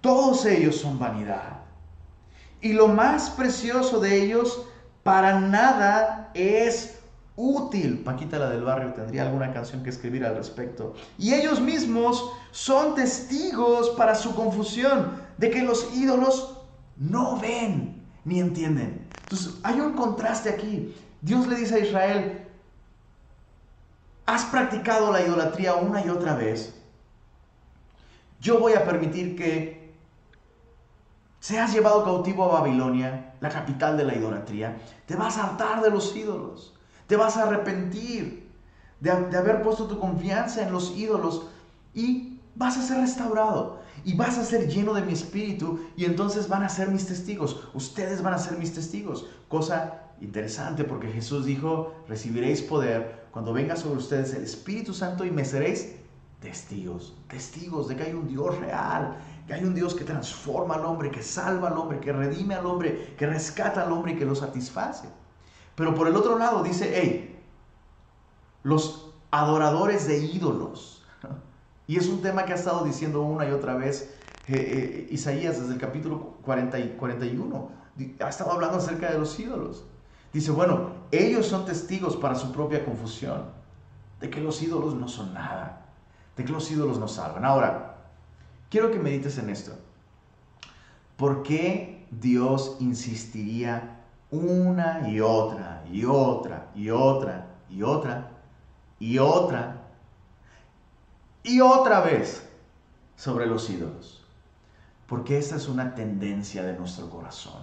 Todos 0.01 0.45
ellos 0.47 0.77
son 0.77 0.99
vanidad. 0.99 1.61
Y 2.61 2.73
lo 2.73 2.89
más 2.89 3.31
precioso 3.31 4.01
de 4.01 4.23
ellos 4.23 4.67
para 5.03 5.41
nada 5.41 6.31
es 6.35 6.99
útil. 7.37 8.03
Paquita, 8.05 8.39
la 8.39 8.51
del 8.51 8.63
barrio, 8.63 8.93
tendría 8.93 9.23
alguna 9.23 9.53
canción 9.53 9.83
que 9.83 9.91
escribir 9.91 10.25
al 10.25 10.37
respecto. 10.37 10.95
Y 11.19 11.35
ellos 11.35 11.61
mismos 11.61 12.31
son 12.51 12.95
testigos 12.95 13.91
para 13.91 14.15
su 14.15 14.35
confusión 14.35 15.21
de 15.39 15.51
que 15.51 15.63
los 15.63 15.95
ídolos 15.95 16.59
no 16.97 17.39
ven 17.39 18.03
ni 18.25 18.41
entienden. 18.41 19.09
Entonces, 19.25 19.55
hay 19.63 19.81
un 19.81 19.93
contraste 19.95 20.51
aquí. 20.51 20.95
Dios 21.21 21.47
le 21.47 21.57
dice 21.57 21.77
a 21.77 21.79
Israel, 21.79 22.47
has 24.27 24.45
practicado 24.47 25.13
la 25.13 25.23
idolatría 25.23 25.75
una 25.75 26.05
y 26.05 26.09
otra 26.09 26.35
vez. 26.35 26.75
Yo 28.43 28.59
voy 28.59 28.73
a 28.73 28.85
permitir 28.85 29.37
que 29.37 29.95
seas 31.39 31.73
llevado 31.73 32.03
cautivo 32.03 32.45
a 32.45 32.61
Babilonia, 32.61 33.37
la 33.41 33.49
capital 33.49 33.97
de 33.97 34.05
la 34.05 34.17
idolatría. 34.17 34.79
Te 35.07 35.15
vas 35.15 35.39
a 35.39 35.45
hartar 35.45 35.81
de 35.81 35.91
los 35.91 36.17
ídolos. 36.17 36.75
Te 37.07 37.15
vas 37.15 37.37
a 37.37 37.45
arrepentir 37.45 38.51
de, 38.99 39.13
haber 39.13 39.63
puesto 39.63 39.87
tu 39.87 40.01
confianza 40.01 40.67
en 40.67 40.73
los 40.73 40.91
ídolos 40.97 41.47
y 41.95 42.41
vas 42.57 42.77
a 42.79 42.83
ser 42.83 42.99
restaurado 42.99 43.81
y 44.05 44.15
vas 44.15 44.39
a 44.39 44.45
ser 44.45 44.69
lleno 44.69 44.93
de 44.93 45.03
mi 45.03 45.13
espíritu 45.13 45.79
y 45.97 46.05
entonces 46.05 46.49
van 46.49 46.65
a 46.65 46.69
ser 46.69 46.89
mis 46.89 47.07
testigos. 47.07 47.69
Ustedes 47.75 48.23
van 48.23 48.35
a 48.35 48.39
ser 48.39 48.59
mis 48.59 48.75
testigos. 48.75 49.25
Cosa 49.47 50.03
interesante 50.21 50.83
porque 50.83 51.13
Jesús 51.13 51.45
dijo, 51.45 51.95
recibiréis 52.09 52.61
poder 52.61 53.23
cuando 53.31 53.53
venga 53.53 53.77
sobre 53.77 53.99
ustedes 53.99 54.35
el 54.35 54.43
Espíritu 54.43 54.95
Santo 54.95 55.25
y 55.25 55.31
me 55.31 55.45
seréis 55.45 56.02
testigos, 56.43 57.17
testigos 57.29 57.89
de 57.89 57.97
que 57.97 58.03
hay 58.03 58.13
un 58.13 58.29
Dios 58.29 58.59
real, 58.59 59.17
que 59.47 59.55
hay 59.55 59.65
un 59.65 59.75
Dios 59.75 59.95
que 59.95 60.05
transforma 60.05 60.75
al 60.75 60.85
hombre, 60.85 61.11
que 61.11 61.23
salva 61.23 61.69
al 61.69 61.79
hombre, 61.79 62.01
que 62.01 62.13
redime 62.13 62.55
al 62.55 62.67
hombre, 62.67 63.15
que 63.17 63.27
rescata 63.27 63.83
al 63.83 63.93
hombre 63.93 64.13
y 64.13 64.17
que 64.17 64.27
lo 64.27 64.35
satisface. 64.35 65.09
Pero 65.75 65.95
por 65.95 66.09
el 66.09 66.17
otro 66.17 66.37
lado 66.37 66.63
dice, 66.63 66.93
hey, 66.95 67.41
los 68.63 69.15
adoradores 69.31 70.07
de 70.07 70.19
ídolos. 70.19 71.05
Y 71.89 71.97
es 71.97 72.07
un 72.07 72.23
tema 72.23 72.45
que 72.45 72.53
ha 72.53 72.57
estado 72.57 72.85
diciendo 72.85 73.23
una 73.23 73.47
y 73.47 73.51
otra 73.51 73.75
vez 73.75 74.15
eh, 74.47 74.55
eh, 74.55 75.09
Isaías 75.11 75.61
desde 75.61 75.75
el 75.75 75.81
capítulo 75.81 76.37
40 76.45 76.79
y 76.79 76.89
41. 76.97 77.71
Ha 78.21 78.29
estado 78.29 78.53
hablando 78.53 78.79
acerca 78.79 79.11
de 79.11 79.19
los 79.19 79.39
ídolos. 79.39 79.85
Dice, 80.33 80.53
bueno, 80.53 80.93
ellos 81.11 81.47
son 81.47 81.67
testigos 81.67 82.17
para 82.17 82.37
su 82.37 82.53
propia 82.53 82.85
confusión, 82.85 83.47
de 84.21 84.31
que 84.31 84.41
los 84.41 84.63
ídolos 84.63 84.95
no 84.95 85.09
son 85.09 85.35
nada, 85.35 85.82
de 86.37 86.45
que 86.45 86.53
los 86.53 86.71
ídolos 86.71 86.99
no 86.99 87.09
salvan. 87.09 87.45
Ahora, 87.45 87.97
quiero 88.71 88.91
que 88.91 88.99
medites 88.99 89.39
en 89.39 89.51
esto. 89.51 89.73
¿Por 91.17 91.43
qué 91.43 92.07
Dios 92.11 92.77
insistiría 92.81 94.01
una 94.31 95.09
y 95.09 95.21
otra 95.21 95.85
y 95.91 96.05
otra 96.05 96.71
y 96.75 96.91
otra 96.91 97.47
y 97.69 97.83
otra 97.83 98.31
y 98.99 99.19
otra 99.19 99.83
y 101.43 101.61
otra 101.61 102.01
vez 102.01 102.49
sobre 103.17 103.47
los 103.47 103.69
ídolos. 103.69 104.25
Porque 105.07 105.37
esta 105.39 105.57
es 105.57 105.69
una 105.69 105.95
tendencia 105.95 106.63
de 106.63 106.73
nuestro 106.75 107.11
corazón. 107.11 107.63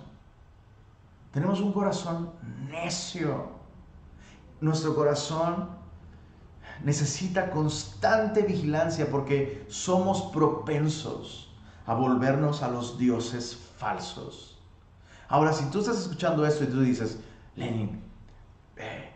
Tenemos 1.31 1.59
un 1.59 1.73
corazón 1.73 2.31
necio. 2.69 3.49
Nuestro 4.61 4.95
corazón 4.95 5.69
necesita 6.83 7.49
constante 7.49 8.41
vigilancia 8.41 9.09
porque 9.09 9.65
somos 9.69 10.31
propensos 10.31 11.49
a 11.85 11.93
volvernos 11.93 12.61
a 12.63 12.69
los 12.69 12.97
dioses 12.97 13.57
falsos. 13.77 14.57
Ahora, 15.27 15.53
si 15.53 15.65
tú 15.65 15.79
estás 15.79 15.99
escuchando 15.99 16.45
esto 16.45 16.63
y 16.63 16.67
tú 16.67 16.81
dices, 16.81 17.19
Lenin, 17.55 18.01
eh, 18.77 19.11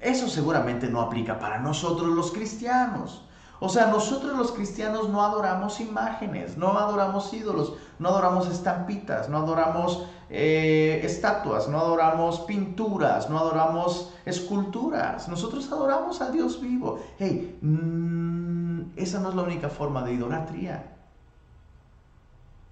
eso 0.00 0.28
seguramente 0.28 0.88
no 0.88 1.00
aplica 1.00 1.38
para 1.38 1.60
nosotros 1.60 2.08
los 2.08 2.32
cristianos. 2.32 3.22
O 3.64 3.68
sea, 3.68 3.86
nosotros 3.86 4.36
los 4.36 4.50
cristianos 4.50 5.08
no 5.08 5.22
adoramos 5.22 5.78
imágenes, 5.78 6.56
no 6.56 6.76
adoramos 6.76 7.32
ídolos, 7.32 7.74
no 8.00 8.08
adoramos 8.08 8.48
estampitas, 8.48 9.28
no 9.28 9.38
adoramos 9.38 10.04
eh, 10.30 11.00
estatuas, 11.04 11.68
no 11.68 11.78
adoramos 11.78 12.40
pinturas, 12.40 13.30
no 13.30 13.38
adoramos 13.38 14.12
esculturas. 14.24 15.28
Nosotros 15.28 15.70
adoramos 15.70 16.20
a 16.20 16.32
Dios 16.32 16.60
vivo. 16.60 16.98
Hey, 17.20 17.56
mm, 17.62 18.98
esa 18.98 19.20
no 19.20 19.28
es 19.28 19.36
la 19.36 19.42
única 19.42 19.68
forma 19.68 20.02
de 20.02 20.14
idolatría. 20.14 20.96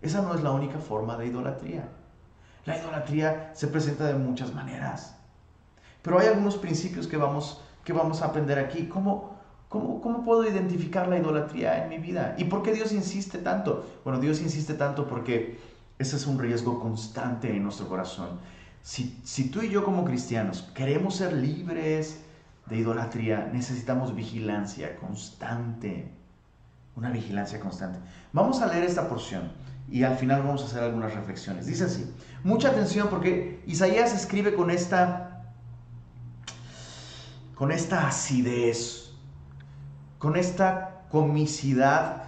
Esa 0.02 0.23
no 0.23 0.35
es 0.35 0.42
la 0.42 0.50
única 0.50 0.80
forma 0.80 1.16
de 1.16 1.26
idolatría. 1.26 1.88
La 2.64 2.76
idolatría 2.76 3.52
se 3.54 3.68
presenta 3.68 4.06
de 4.06 4.14
muchas 4.14 4.52
maneras. 4.52 5.14
Pero 6.02 6.18
hay 6.18 6.26
algunos 6.26 6.56
principios 6.56 7.06
que 7.06 7.16
vamos, 7.16 7.62
que 7.85 7.92
vamos 7.92 8.23
a 8.23 8.26
aprender 8.26 8.59
aquí. 8.59 8.88
¿Cómo, 8.88 9.38
cómo, 9.71 10.03
¿Cómo 10.03 10.23
puedo 10.23 10.47
identificar 10.47 11.09
la 11.09 11.17
idolatría 11.17 11.83
en 11.83 11.89
mi 11.89 11.97
vida? 11.97 12.35
¿Y 12.37 12.45
por 12.45 12.62
qué 12.62 12.75
Dios 12.75 12.93
insiste 12.93 13.39
tanto? 13.39 13.87
Bueno, 14.05 14.21
Dios 14.21 14.43
insiste 14.43 14.75
tanto 14.75 15.09
porque 15.09 15.59
Ese 15.99 16.17
es 16.17 16.27
un 16.27 16.39
riesgo 16.39 16.81
constante 16.81 17.55
en 17.55 17.62
nuestro 17.62 17.87
corazón. 17.89 18.41
Si, 18.83 19.19
si 19.23 19.50
tú 19.50 19.62
y 19.62 19.69
yo 19.71 19.85
como 19.85 20.05
cristianos 20.05 20.71
queremos 20.75 21.17
ser 21.17 21.35
libres 21.35 22.21
de 22.67 22.79
idolatría, 22.79 23.50
necesitamos 23.53 24.15
vigilancia 24.15 24.97
constante. 24.97 26.11
Una 26.97 27.11
vigilancia 27.11 27.61
constante. 27.61 27.99
Vamos 28.33 28.61
a 28.62 28.67
leer 28.67 28.85
esta 28.85 29.09
porción 29.09 29.53
y 29.91 30.05
al 30.05 30.17
final 30.17 30.43
vamos 30.43 30.62
a 30.62 30.67
hacer 30.67 30.83
algunas 30.83 31.15
reflexiones. 31.15 31.67
Dice 31.67 31.85
así, 31.85 32.11
mucha 32.45 32.71
atención 32.71 33.09
porque 33.09 33.62
Isaías 33.67 34.15
escribe 34.15 34.55
con 34.55 34.71
esta, 34.71 35.53
con 37.55 37.73
esta 37.73 38.09
acidez, 38.09 39.10
con 40.21 40.37
esta 40.37 41.07
comicidad, 41.11 42.25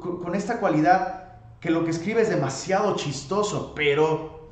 con 0.00 0.34
esta 0.34 0.58
cualidad 0.58 1.34
que 1.60 1.70
lo 1.70 1.84
que 1.84 1.90
escribe 1.90 2.22
es 2.22 2.30
demasiado 2.30 2.96
chistoso, 2.96 3.74
pero 3.76 4.48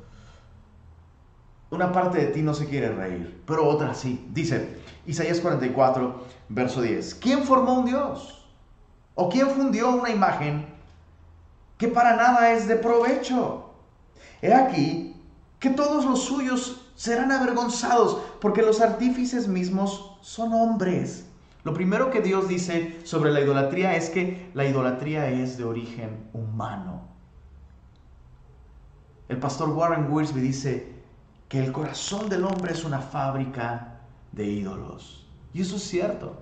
una 1.71 1.91
parte 1.91 2.19
de 2.19 2.27
ti 2.27 2.43
no 2.43 2.53
se 2.53 2.67
quiere 2.67 2.93
reír, 2.93 3.41
pero 3.47 3.67
otra 3.67 3.95
sí. 3.95 4.29
Dice 4.31 4.77
Isaías 5.07 5.39
44, 5.39 6.25
verso 6.49 6.81
10, 6.81 7.15
¿quién 7.15 7.43
formó 7.43 7.79
un 7.79 7.85
Dios? 7.85 8.47
¿O 9.15 9.29
quién 9.29 9.49
fundió 9.49 9.89
una 9.89 10.11
imagen 10.11 10.67
que 11.79 11.87
para 11.87 12.15
nada 12.15 12.51
es 12.53 12.67
de 12.67 12.75
provecho? 12.75 13.71
He 14.43 14.53
aquí 14.53 15.19
que 15.57 15.71
todos 15.71 16.05
los 16.05 16.23
suyos 16.23 16.87
serán 16.93 17.31
avergonzados, 17.31 18.21
porque 18.39 18.61
los 18.61 18.79
artífices 18.79 19.47
mismos 19.47 20.19
son 20.21 20.53
hombres. 20.53 21.26
Lo 21.67 21.73
primero 21.73 22.11
que 22.11 22.21
Dios 22.21 22.47
dice 22.47 22.97
sobre 23.03 23.29
la 23.29 23.41
idolatría 23.41 23.97
es 23.97 24.09
que 24.09 24.49
la 24.53 24.65
idolatría 24.65 25.29
es 25.29 25.57
de 25.57 25.65
origen 25.65 26.29
humano. 26.31 27.01
El 29.27 29.37
pastor 29.37 29.71
Warren 29.71 30.09
Wiersbe 30.09 30.39
dice 30.39 30.93
que 31.49 31.61
el 31.61 31.73
corazón 31.73 32.29
del 32.29 32.45
hombre 32.45 32.71
es 32.71 32.85
una 32.85 32.99
fábrica 32.99 33.99
de 34.31 34.45
ídolos. 34.45 35.27
Y 35.53 35.59
eso 35.59 35.75
es 35.75 35.81
cierto. 35.81 36.37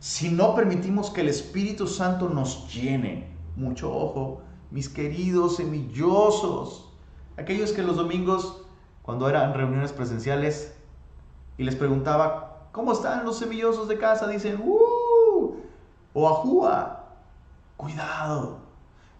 Si 0.00 0.30
no 0.30 0.54
permitimos 0.54 1.10
que 1.10 1.20
el 1.20 1.28
Espíritu 1.28 1.86
Santo 1.86 2.30
nos 2.30 2.72
llene, 2.72 3.28
mucho 3.56 3.94
ojo, 3.94 4.40
mis 4.70 4.88
queridos 4.88 5.56
semillosos, 5.56 6.90
aquellos 7.36 7.72
que 7.72 7.82
los 7.82 7.96
domingos, 7.96 8.62
cuando 9.02 9.28
eran 9.28 9.52
reuniones 9.52 9.92
presenciales, 9.92 10.74
y 11.58 11.64
les 11.64 11.76
preguntaba, 11.76 12.53
¿Cómo 12.74 12.92
están 12.92 13.24
los 13.24 13.38
semillosos 13.38 13.86
de 13.86 13.96
casa? 13.96 14.26
Dicen, 14.26 14.60
¡uh! 14.60 15.54
O 16.12 16.28
ajúa. 16.28 17.04
Cuidado. 17.76 18.58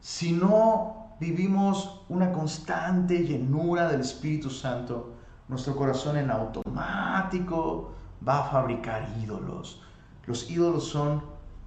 Si 0.01 0.33
no 0.33 1.15
vivimos 1.21 2.03
una 2.09 2.33
constante 2.33 3.21
llenura 3.21 3.87
del 3.87 4.01
Espíritu 4.01 4.51
Santo, 4.51 5.13
nuestro 5.47 5.77
corazón 5.77 6.17
en 6.17 6.33
automático 6.33 7.93
va 8.27 8.41
a 8.41 8.51
fabricar 8.51 9.09
ídolos. 9.23 9.81
Los 10.27 10.51
ídolos 10.51 10.89
son 10.89 11.23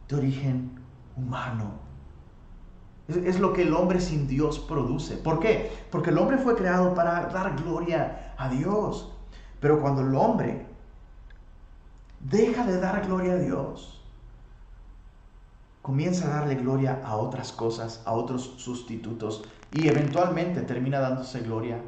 de 0.10 0.18
origen 0.18 0.78
humano. 1.16 1.72
Es, 3.08 3.40
lo 3.40 3.54
que 3.54 3.62
el 3.62 3.74
hombre 3.74 4.02
sin 4.02 4.28
Dios 4.28 4.60
produce. 4.60 5.16
¿Por 5.16 5.40
qué? 5.40 5.72
Porque 5.90 6.10
el 6.10 6.18
hombre 6.18 6.38
fue 6.38 6.58
creado 6.58 6.94
para 6.94 7.28
dar 7.28 7.56
gloria 7.56 8.34
a 8.38 8.50
Dios. 8.50 9.14
Pero 9.62 9.80
cuando 9.80 10.02
el 10.02 10.14
hombre 10.14 10.67
Deja 12.20 12.66
de 12.66 12.80
dar 12.80 13.06
gloria 13.06 13.34
a 13.34 13.38
Dios. 13.38 14.02
Comienza 15.84 16.26
a 16.26 16.40
darle 16.40 16.56
gloria 16.56 17.00
a 17.06 17.16
otras 17.16 17.52
cosas, 17.52 18.02
a 18.06 18.12
otros 18.12 18.56
sustitutos 18.58 19.44
y 19.72 19.88
eventualmente 19.88 20.62
termina 20.62 21.00
dándose 21.00 21.42
gloria 21.42 21.80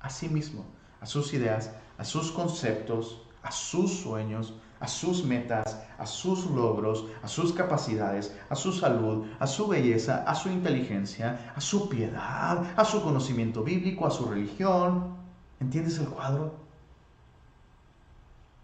a 0.00 0.08
sí 0.08 0.28
mismo, 0.28 0.64
a 1.00 1.06
sus 1.06 1.34
ideas, 1.34 1.70
a 1.98 2.04
sus 2.04 2.32
conceptos, 2.32 3.22
a 3.42 3.52
sus 3.52 3.92
sueños, 4.00 4.54
a 4.80 4.88
sus 4.88 5.22
metas, 5.22 5.78
a 5.98 6.06
sus 6.06 6.46
logros, 6.46 7.04
a 7.22 7.28
sus 7.28 7.52
capacidades, 7.52 8.34
a 8.48 8.56
su 8.56 8.72
salud, 8.72 9.26
a 9.38 9.46
su 9.46 9.68
belleza, 9.68 10.24
a 10.26 10.34
su 10.34 10.48
inteligencia, 10.48 11.52
a 11.54 11.60
su 11.60 11.90
piedad, 11.90 12.64
a 12.74 12.84
su 12.84 13.02
conocimiento 13.02 13.62
bíblico, 13.62 14.06
a 14.06 14.10
su 14.10 14.24
religión. 14.24 15.14
¿Entiendes 15.60 15.98
el 15.98 16.08
cuadro? 16.08 16.63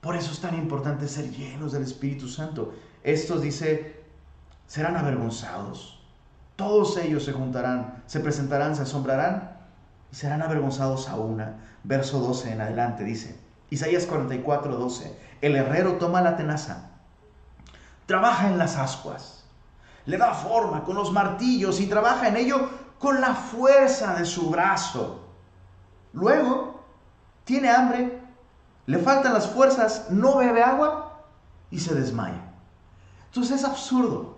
Por 0.01 0.17
eso 0.17 0.33
es 0.33 0.41
tan 0.41 0.55
importante 0.55 1.09
ser 1.09 1.31
llenos 1.31 1.73
del 1.73 1.83
Espíritu 1.83 2.29
Santo. 2.29 2.75
Estos, 3.03 3.43
dice, 3.43 4.03
serán 4.67 4.97
avergonzados. 4.97 6.01
Todos 6.57 6.97
ellos 6.97 7.25
se 7.25 7.33
juntarán, 7.33 8.03
se 8.07 8.21
presentarán, 8.21 8.77
se 8.77 8.83
asombrarán 8.83 9.59
y 10.13 10.17
serán 10.17 10.43
avergonzados 10.43 11.09
a 11.09 11.17
una. 11.17 11.59
Verso 11.85 12.21
12 12.21 12.53
en 12.53 12.61
adelante 12.61 13.05
dice, 13.05 13.39
Isaías 13.71 14.07
44, 14.07 14.77
12, 14.77 15.19
el 15.41 15.57
herrero 15.57 15.95
toma 15.95 16.21
la 16.21 16.37
tenaza, 16.37 16.91
trabaja 18.05 18.49
en 18.49 18.59
las 18.59 18.77
ascuas, 18.77 19.45
le 20.05 20.19
da 20.19 20.35
forma 20.35 20.85
con 20.85 20.97
los 20.97 21.13
martillos 21.13 21.81
y 21.81 21.87
trabaja 21.87 22.29
en 22.29 22.37
ello 22.37 22.69
con 22.99 23.21
la 23.21 23.35
fuerza 23.35 24.15
de 24.15 24.27
su 24.27 24.51
brazo. 24.51 25.27
Luego, 26.13 26.85
tiene 27.45 27.71
hambre 27.71 28.20
le 28.87 28.99
faltan 28.99 29.35
las 29.35 29.49
fuerzas, 29.49 30.11
no 30.11 30.39
bebe 30.39 30.63
agua 30.63 31.25
y 31.71 31.79
se 31.79 31.95
desmaya. 31.95 32.43
Entonces 33.27 33.61
es 33.61 33.65
absurdo, 33.65 34.37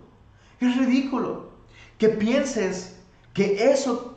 es 0.59 0.77
ridículo 0.77 1.49
que 1.97 2.09
pienses 2.09 2.99
que 3.33 3.71
eso 3.71 4.13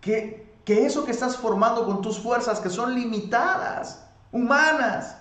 que, 0.00 0.48
eso 0.66 1.04
que 1.04 1.10
estás 1.10 1.36
formando 1.36 1.84
con 1.84 2.00
tus 2.00 2.18
fuerzas 2.18 2.60
que 2.60 2.70
son 2.70 2.94
limitadas, 2.94 4.06
humanas, 4.30 5.16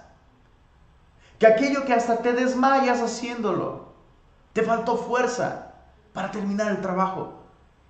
que 1.38 1.48
aquello 1.48 1.86
que 1.86 1.94
hasta 1.94 2.18
te 2.18 2.34
desmayas 2.34 3.02
haciéndolo, 3.02 3.94
te 4.54 4.64
faltó 4.64 4.98
fuerza 4.98 5.74
para 6.14 6.32
terminar 6.32 6.68
el 6.68 6.82
trabajo. 6.82 7.34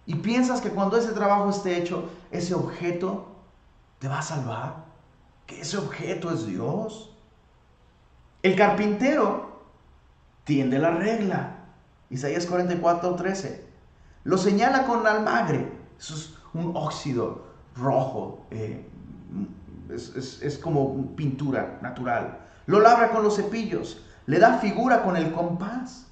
Y 0.06 0.16
piensas 0.16 0.62
que 0.62 0.70
cuando 0.70 0.98
ese 0.98 1.12
trabajo 1.12 1.50
esté 1.50 1.78
hecho, 1.78 2.10
ese 2.32 2.54
objeto 2.54 3.28
te 4.00 4.08
va 4.08 4.20
a 4.20 4.24
salvar 4.24 4.89
que 5.50 5.62
ese 5.62 5.78
objeto 5.78 6.32
es 6.32 6.46
Dios. 6.46 7.12
El 8.44 8.56
carpintero 8.56 9.64
tiende 10.44 10.78
la 10.78 10.92
regla. 10.92 11.56
Isaías 12.12 12.46
44, 12.46 13.16
13. 13.16 13.66
Lo 14.26 14.38
señala 14.38 14.86
con 14.86 15.06
almagre. 15.08 15.72
Eso 16.00 16.14
es 16.14 16.36
un 16.54 16.76
óxido 16.76 17.48
rojo. 17.76 18.46
Eh, 18.52 18.86
es, 19.90 20.40
es 20.42 20.58
como 20.60 21.16
pintura 21.16 21.80
natural. 21.82 22.38
Lo 22.68 22.80
labra 22.80 23.10
con 23.10 23.24
los 23.24 23.36
cepillos. 23.36 24.06
Le 24.28 24.38
da 24.38 24.60
figura 24.60 25.02
con 25.02 25.18
el 25.18 25.32
compás. 25.32 26.06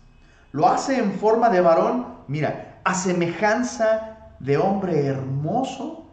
Lo 0.51 0.67
hace 0.67 0.97
en 0.97 1.13
forma 1.13 1.49
de 1.49 1.61
varón. 1.61 2.07
Mira, 2.27 2.81
a 2.83 2.95
semejanza 2.95 4.31
de 4.39 4.57
hombre 4.57 5.05
hermoso 5.05 6.07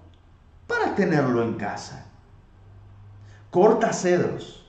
para 0.66 0.94
tenerlo 0.94 1.42
en 1.42 1.54
casa 1.54 2.03
corta 3.54 3.92
cedros, 3.92 4.66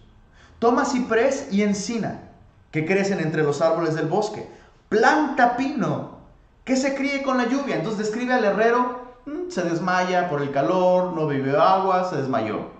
toma 0.59 0.85
ciprés 0.85 1.47
y 1.51 1.63
encina, 1.63 2.29
que 2.69 2.85
crecen 2.85 3.19
entre 3.19 3.41
los 3.41 3.59
árboles 3.59 3.95
del 3.95 4.05
bosque, 4.05 4.47
planta 4.89 5.57
pino, 5.57 6.19
que 6.63 6.75
se 6.75 6.93
críe 6.93 7.23
con 7.23 7.39
la 7.39 7.47
lluvia. 7.47 7.77
Entonces 7.77 8.05
describe 8.05 8.35
al 8.35 8.45
herrero, 8.45 9.15
mm, 9.25 9.49
se 9.49 9.63
desmaya 9.63 10.29
por 10.29 10.43
el 10.43 10.51
calor, 10.51 11.13
no 11.13 11.25
bebió 11.25 11.59
agua, 11.59 12.07
se 12.07 12.17
desmayó. 12.17 12.73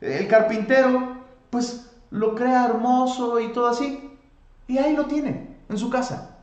El 0.00 0.26
carpintero, 0.26 1.18
pues 1.50 1.88
lo 2.10 2.34
crea 2.34 2.66
hermoso 2.66 3.38
y 3.38 3.52
todo 3.52 3.68
así, 3.68 4.18
y 4.66 4.78
ahí 4.78 4.96
lo 4.96 5.06
tiene, 5.06 5.58
en 5.68 5.78
su 5.78 5.90
casa, 5.90 6.38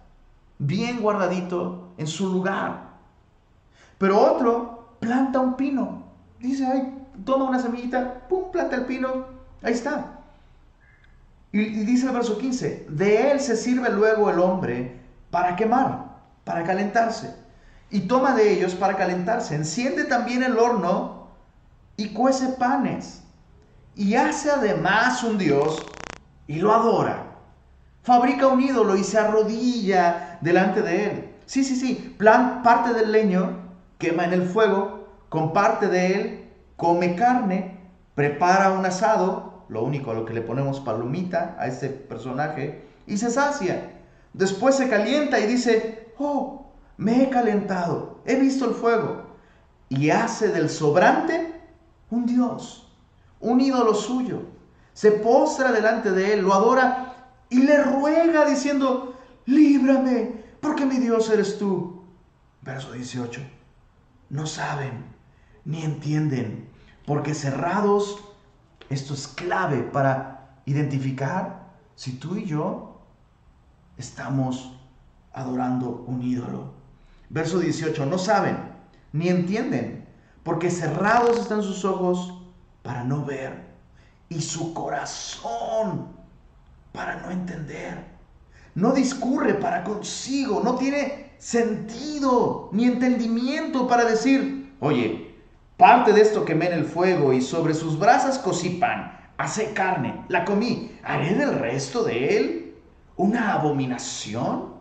bien 0.59 1.01
guardadito, 1.01 1.89
en 1.97 2.07
su 2.07 2.31
lugar. 2.31 2.91
Pero 3.97 4.17
otro 4.17 4.95
planta 5.01 5.41
un 5.41 5.57
pino, 5.57 6.03
dice, 6.39 6.65
ay, 6.65 6.98
toma 7.25 7.45
una 7.45 7.59
semillita, 7.59 8.27
pum, 8.27 8.51
planta 8.51 8.75
el 8.75 8.85
pino, 8.85 9.25
ahí 9.61 9.73
está. 9.73 10.19
Y, 11.51 11.65
dice 11.83 12.07
el 12.07 12.13
verso 12.13 12.37
15, 12.37 12.87
de 12.89 13.31
él 13.31 13.39
se 13.39 13.55
sirve 13.55 13.89
luego 13.89 14.29
el 14.29 14.39
hombre 14.39 14.99
para 15.31 15.55
quemar, 15.55 16.17
para 16.43 16.63
calentarse. 16.63 17.33
Y 17.89 18.01
toma 18.01 18.35
de 18.35 18.53
ellos 18.53 18.75
para 18.75 18.95
calentarse. 18.95 19.55
Enciende 19.55 20.03
también 20.03 20.43
el 20.43 20.57
horno 20.59 21.27
y 21.97 22.13
cuece 22.13 22.49
panes. 22.49 23.23
Y 23.95 24.15
hace 24.15 24.51
además 24.51 25.23
un 25.23 25.37
Dios 25.37 25.85
y 26.45 26.59
lo 26.59 26.73
adora. 26.73 27.25
Fabrica 28.03 28.47
un 28.47 28.61
ídolo 28.61 28.95
y 28.95 29.03
se 29.03 29.17
arrodilla 29.17 30.37
delante 30.41 30.81
de 30.83 31.05
él. 31.05 31.29
Sí, 31.47 31.63
sí, 31.63 31.75
sí. 31.75 32.15
Plan, 32.17 32.61
parte 32.61 32.93
del 32.93 33.11
leño 33.11 33.57
quema 33.97 34.25
en 34.25 34.33
el 34.33 34.43
fuego, 34.43 35.07
con 35.29 35.51
parte 35.51 35.87
de 35.87 36.13
él 36.13 36.38
come 36.79 37.13
carne, 37.13 37.77
prepara 38.15 38.71
un 38.71 38.85
asado, 38.85 39.65
lo 39.67 39.83
único 39.83 40.11
a 40.11 40.13
lo 40.13 40.25
que 40.25 40.33
le 40.33 40.41
ponemos 40.41 40.79
palomita 40.79 41.57
a 41.59 41.67
este 41.67 41.89
personaje, 41.89 42.87
y 43.05 43.17
se 43.17 43.29
sacia. 43.29 43.99
Después 44.33 44.75
se 44.75 44.89
calienta 44.89 45.39
y 45.39 45.45
dice, 45.45 46.13
oh, 46.17 46.71
me 46.97 47.21
he 47.21 47.29
calentado, 47.29 48.21
he 48.25 48.35
visto 48.35 48.65
el 48.65 48.73
fuego. 48.73 49.27
y 49.89 50.11
hace 50.11 50.49
del 50.49 50.69
sobrante 50.69 51.51
un 52.11 52.25
Dios, 52.27 52.87
un 53.39 53.59
ídolo 53.59 53.93
suyo. 53.93 54.43
Se 54.93 55.11
postra 55.11 55.71
delante 55.71 56.11
de 56.11 56.33
él, 56.33 56.41
lo 56.41 56.53
adora 56.53 57.15
y 57.49 57.63
le 57.63 57.83
ruega 57.83 58.45
diciendo, 58.45 59.15
líbrame, 59.45 60.43
porque 60.61 60.85
mi 60.85 60.97
Dios 60.97 61.29
eres 61.29 61.57
tú. 61.57 62.03
Verso 62.61 62.91
18. 62.91 63.41
No 64.29 64.45
saben 64.45 65.09
ni 65.65 65.83
entienden, 65.83 66.68
porque 67.09 67.33
cerrados, 67.33 68.23
esto 68.91 69.15
es 69.15 69.27
clave 69.27 69.77
para 69.79 70.59
identificar 70.67 71.71
si 71.95 72.11
tú 72.11 72.35
y 72.35 72.45
yo 72.45 73.01
estamos 73.97 74.77
adorando 75.33 76.03
un 76.05 76.21
ídolo. 76.21 76.65
Verso 77.31 77.57
18, 77.57 78.05
no 78.05 78.19
saben 78.19 78.59
ni 79.11 79.27
entienden, 79.27 80.07
porque 80.43 80.69
cerrados 80.69 81.39
están 81.39 81.63
sus 81.63 81.83
ojos 81.83 82.43
para 82.83 83.03
no 83.03 83.25
ver 83.25 83.59
y 84.29 84.39
su 84.41 84.75
corazón 84.75 86.09
para 86.91 87.21
no 87.23 87.31
entender. 87.31 88.05
No 88.75 88.91
discurre 88.91 89.55
para 89.55 89.83
consigo, 89.83 90.61
no 90.63 90.75
tiene 90.75 91.33
sentido 91.39 92.69
ni 92.71 92.85
entendimiento 92.85 93.87
para 93.87 94.05
decir, 94.05 94.75
oye, 94.79 95.28
parte 95.79 96.11
de 96.11 96.19
esto 96.19 96.43
quemé 96.43 96.65
en 96.65 96.73
el 96.73 96.85
fuego 96.85 97.31
y 97.31 97.41
sobre 97.41 97.73
sus 97.73 97.97
brasas 97.97 98.37
cocí 98.37 98.71
pan, 98.71 99.17
hace 99.37 99.71
carne, 99.71 100.25
la 100.27 100.43
comí, 100.43 100.99
¿haré 101.05 101.33
del 101.35 101.57
resto 101.57 102.03
de 102.03 102.37
él 102.37 102.75
una 103.15 103.53
abominación? 103.53 104.73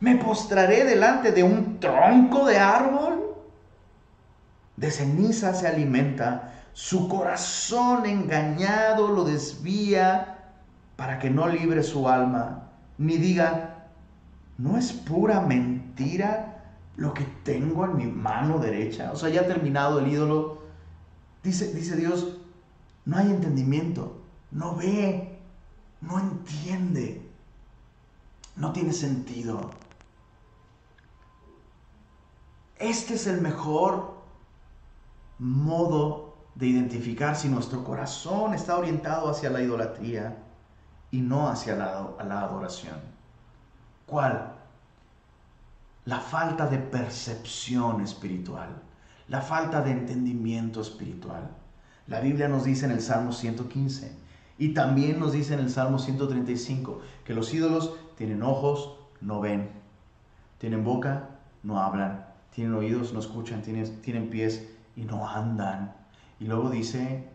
¿Me 0.00 0.16
postraré 0.16 0.84
delante 0.84 1.30
de 1.30 1.44
un 1.44 1.78
tronco 1.78 2.44
de 2.44 2.58
árbol? 2.58 3.36
De 4.76 4.90
ceniza 4.90 5.54
se 5.54 5.68
alimenta, 5.68 6.54
su 6.72 7.08
corazón 7.08 8.04
engañado 8.04 9.12
lo 9.12 9.22
desvía 9.22 10.38
para 10.96 11.20
que 11.20 11.30
no 11.30 11.46
libre 11.46 11.84
su 11.84 12.08
alma, 12.08 12.64
ni 12.98 13.16
diga, 13.16 13.86
¿no 14.58 14.76
es 14.76 14.92
pura 14.92 15.40
mentira 15.40 16.51
lo 16.96 17.14
que 17.14 17.24
tengo 17.44 17.84
en 17.84 17.96
mi 17.96 18.06
mano 18.06 18.58
derecha? 18.58 19.12
O 19.12 19.16
sea, 19.16 19.28
ya 19.28 19.42
ha 19.42 19.46
terminado 19.46 19.98
el 19.98 20.08
ídolo. 20.08 20.62
Dice, 21.42 21.72
dice 21.72 21.96
Dios, 21.96 22.38
no 23.04 23.16
hay 23.16 23.30
entendimiento, 23.30 24.20
no 24.50 24.76
ve, 24.76 25.38
no 26.00 26.18
entiende, 26.18 27.28
no 28.56 28.72
tiene 28.72 28.92
sentido. 28.92 29.70
Este 32.78 33.14
es 33.14 33.26
el 33.26 33.40
mejor 33.40 34.22
modo 35.38 36.36
de 36.54 36.66
identificar 36.66 37.36
si 37.36 37.48
nuestro 37.48 37.82
corazón 37.84 38.54
está 38.54 38.76
orientado 38.76 39.30
hacia 39.30 39.50
la 39.50 39.62
idolatría 39.62 40.36
y 41.10 41.20
no 41.20 41.48
hacia 41.48 41.76
la, 41.76 42.10
la 42.24 42.42
adoración. 42.42 43.00
¿Cuál? 44.06 44.51
La 46.04 46.18
falta 46.18 46.66
de 46.66 46.78
percepción 46.78 48.00
espiritual, 48.00 48.70
la 49.28 49.40
falta 49.40 49.82
de 49.82 49.92
entendimiento 49.92 50.80
espiritual. 50.80 51.48
La 52.08 52.18
Biblia 52.18 52.48
nos 52.48 52.64
dice 52.64 52.86
en 52.86 52.90
el 52.90 53.00
Salmo 53.00 53.30
115 53.30 54.10
y 54.58 54.74
también 54.74 55.20
nos 55.20 55.30
dice 55.30 55.54
en 55.54 55.60
el 55.60 55.70
Salmo 55.70 56.00
135 56.00 57.00
que 57.24 57.34
los 57.34 57.54
ídolos 57.54 57.94
tienen 58.16 58.42
ojos, 58.42 58.98
no 59.20 59.40
ven, 59.40 59.70
tienen 60.58 60.82
boca, 60.82 61.28
no 61.62 61.80
hablan, 61.80 62.26
tienen 62.50 62.74
oídos, 62.74 63.12
no 63.12 63.20
escuchan, 63.20 63.62
tienen, 63.62 64.02
tienen 64.02 64.28
pies 64.28 64.68
y 64.96 65.02
no 65.02 65.28
andan. 65.28 65.94
Y 66.40 66.46
luego 66.46 66.68
dice, 66.68 67.28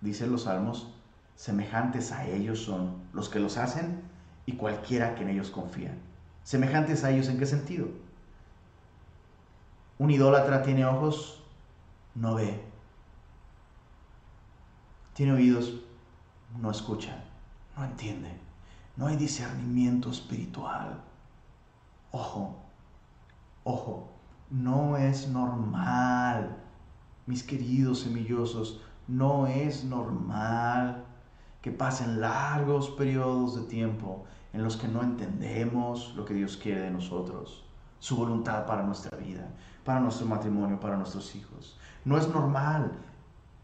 dicen 0.00 0.32
los 0.32 0.44
salmos, 0.44 0.94
semejantes 1.36 2.10
a 2.10 2.26
ellos 2.26 2.60
son 2.60 2.94
los 3.12 3.28
que 3.28 3.38
los 3.38 3.58
hacen 3.58 4.00
y 4.46 4.52
cualquiera 4.52 5.14
que 5.14 5.24
en 5.24 5.28
ellos 5.28 5.50
confía. 5.50 5.94
¿Semejantes 6.42 7.04
a 7.04 7.10
ellos 7.10 7.28
en 7.28 7.38
qué 7.38 7.44
sentido? 7.44 7.88
Un 10.04 10.10
idólatra 10.10 10.62
tiene 10.62 10.84
ojos, 10.84 11.42
no 12.14 12.34
ve. 12.34 12.62
Tiene 15.14 15.32
oídos, 15.32 15.80
no 16.60 16.70
escucha, 16.70 17.24
no 17.74 17.84
entiende. 17.84 18.30
No 18.98 19.06
hay 19.06 19.16
discernimiento 19.16 20.10
espiritual. 20.10 21.00
Ojo, 22.12 22.54
ojo, 23.64 24.10
no 24.50 24.98
es 24.98 25.26
normal, 25.30 26.54
mis 27.24 27.42
queridos 27.42 28.00
semillosos, 28.00 28.82
no 29.08 29.46
es 29.46 29.84
normal 29.84 31.02
que 31.62 31.70
pasen 31.70 32.20
largos 32.20 32.90
periodos 32.90 33.56
de 33.56 33.62
tiempo 33.62 34.26
en 34.52 34.64
los 34.64 34.76
que 34.76 34.86
no 34.86 35.02
entendemos 35.02 36.12
lo 36.14 36.26
que 36.26 36.34
Dios 36.34 36.58
quiere 36.58 36.82
de 36.82 36.90
nosotros, 36.90 37.64
su 38.00 38.16
voluntad 38.16 38.66
para 38.66 38.82
nuestra 38.82 39.16
vida, 39.16 39.48
para 39.84 40.00
nuestro 40.00 40.26
matrimonio, 40.26 40.80
para 40.80 40.96
nuestros 40.96 41.34
hijos. 41.34 41.78
No 42.04 42.16
es 42.16 42.28
normal, 42.28 42.92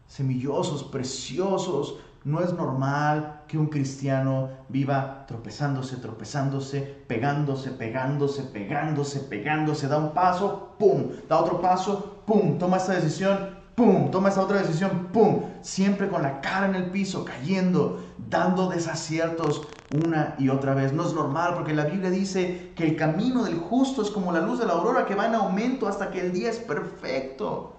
semillosos, 0.07 0.83
preciosos, 0.83 1.97
no 2.23 2.41
es 2.41 2.53
normal 2.53 3.41
que 3.47 3.57
un 3.57 3.67
cristiano 3.67 4.49
viva 4.69 5.25
tropezándose, 5.27 5.97
tropezándose, 5.97 6.81
pegándose, 7.07 7.71
pegándose, 7.71 8.43
pegándose, 8.43 9.19
pegándose, 9.21 9.87
da 9.87 9.97
un 9.97 10.13
paso, 10.13 10.75
¡pum! 10.77 11.09
Da 11.27 11.39
otro 11.39 11.59
paso, 11.59 12.21
¡pum! 12.25 12.59
Toma 12.59 12.77
esta 12.77 12.93
decisión, 12.93 13.60
¡pum! 13.75 14.11
Toma 14.11 14.29
esta 14.29 14.41
otra 14.41 14.61
decisión, 14.61 15.09
¡pum! 15.11 15.43
Siempre 15.61 16.09
con 16.09 16.21
la 16.21 16.41
cara 16.41 16.67
en 16.67 16.75
el 16.75 16.91
piso, 16.91 17.25
cayendo, 17.25 18.03
dando 18.29 18.69
desaciertos 18.69 19.67
una 19.91 20.35
y 20.39 20.49
otra 20.49 20.73
vez. 20.73 20.93
No 20.93 21.05
es 21.05 21.13
normal 21.13 21.53
porque 21.55 21.73
la 21.73 21.85
Biblia 21.85 22.09
dice 22.09 22.71
que 22.75 22.85
el 22.85 22.95
camino 22.95 23.43
del 23.43 23.57
justo 23.57 24.01
es 24.01 24.09
como 24.09 24.31
la 24.31 24.41
luz 24.41 24.59
de 24.59 24.65
la 24.65 24.73
aurora 24.73 25.05
que 25.05 25.15
va 25.15 25.27
en 25.27 25.35
aumento 25.35 25.87
hasta 25.87 26.11
que 26.11 26.21
el 26.21 26.31
día 26.31 26.49
es 26.49 26.57
perfecto. 26.57 27.75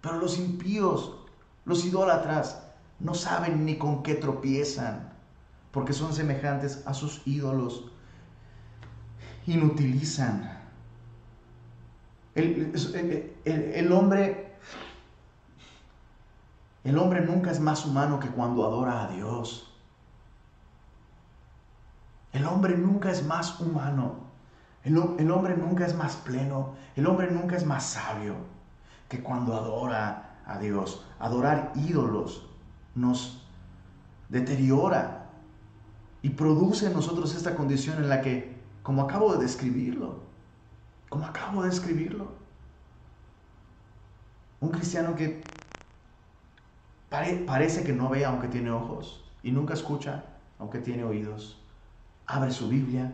Pero 0.00 0.18
los 0.18 0.38
impíos, 0.38 1.16
los 1.64 1.84
idólatras, 1.84 2.62
no 3.00 3.14
saben 3.14 3.64
ni 3.64 3.76
con 3.76 4.02
qué 4.02 4.14
tropiezan, 4.14 5.12
porque 5.70 5.92
son 5.92 6.12
semejantes 6.12 6.82
a 6.86 6.94
sus 6.94 7.22
ídolos. 7.26 7.90
Inutilizan. 9.46 10.58
El, 12.34 13.32
el, 13.44 13.92
hombre, 13.92 14.47
el 16.88 16.96
hombre 16.96 17.20
nunca 17.20 17.50
es 17.50 17.60
más 17.60 17.84
humano 17.84 18.18
que 18.18 18.28
cuando 18.28 18.64
adora 18.64 19.04
a 19.04 19.08
Dios. 19.08 19.70
El 22.32 22.46
hombre 22.46 22.78
nunca 22.78 23.10
es 23.10 23.26
más 23.26 23.60
humano. 23.60 24.14
El, 24.84 24.96
hombre 25.30 25.54
nunca 25.54 25.84
es 25.84 25.94
más 25.94 26.16
pleno. 26.16 26.76
El 26.96 27.06
hombre 27.06 27.30
nunca 27.30 27.56
es 27.56 27.66
más 27.66 27.84
sabio 27.84 28.36
que 29.10 29.22
cuando 29.22 29.54
adora 29.54 30.40
a 30.46 30.58
Dios. 30.58 31.04
Adorar 31.18 31.72
ídolos 31.74 32.48
nos 32.94 33.46
deteriora 34.30 35.26
y 36.22 36.30
produce 36.30 36.86
en 36.86 36.94
nosotros 36.94 37.34
esta 37.34 37.54
condición 37.54 37.98
en 37.98 38.08
la 38.08 38.22
que, 38.22 38.56
como 38.82 39.02
acabo 39.02 39.34
de 39.34 39.42
describirlo, 39.42 40.20
como 41.10 41.26
acabo 41.26 41.62
de 41.62 41.68
describirlo, 41.68 42.32
un 44.60 44.70
cristiano 44.70 45.14
que 45.14 45.42
parece 47.10 47.84
que 47.84 47.92
no 47.92 48.08
ve 48.08 48.24
aunque 48.24 48.48
tiene 48.48 48.70
ojos 48.70 49.24
y 49.42 49.50
nunca 49.50 49.74
escucha 49.74 50.24
aunque 50.58 50.78
tiene 50.78 51.04
oídos, 51.04 51.56
abre 52.26 52.50
su 52.50 52.68
Biblia, 52.68 53.12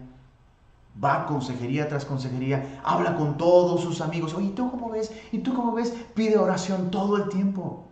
va 1.02 1.26
consejería 1.26 1.88
tras 1.88 2.06
consejería, 2.06 2.80
habla 2.82 3.16
con 3.16 3.36
todos 3.36 3.82
sus 3.82 4.00
amigos, 4.00 4.32
oye, 4.34 4.50
¿tú 4.50 4.70
cómo 4.70 4.90
ves? 4.90 5.12
¿Y 5.30 5.38
tú 5.40 5.54
cómo 5.54 5.72
ves? 5.72 5.90
Pide 6.14 6.38
oración 6.38 6.90
todo 6.90 7.18
el 7.18 7.28
tiempo. 7.28 7.84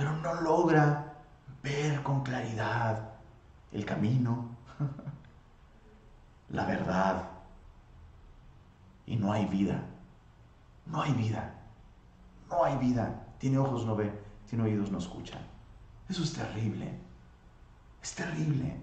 pero 0.00 0.16
no 0.16 0.40
logra 0.40 1.12
ver 1.62 2.02
con 2.02 2.22
claridad 2.22 3.10
el 3.70 3.84
camino, 3.84 4.48
la 6.48 6.64
verdad. 6.64 7.28
Y 9.04 9.16
no 9.16 9.30
hay 9.30 9.44
vida, 9.44 9.82
no 10.86 11.02
hay 11.02 11.12
vida, 11.12 11.52
no 12.50 12.64
hay 12.64 12.76
vida. 12.76 13.26
Tiene 13.38 13.58
ojos, 13.58 13.86
no 13.86 13.96
ve, 13.96 14.12
tiene 14.48 14.64
oídos, 14.64 14.90
no 14.90 14.98
escucha. 14.98 15.38
Eso 16.08 16.22
es 16.22 16.32
terrible, 16.32 16.92
es 18.02 18.14
terrible. 18.14 18.76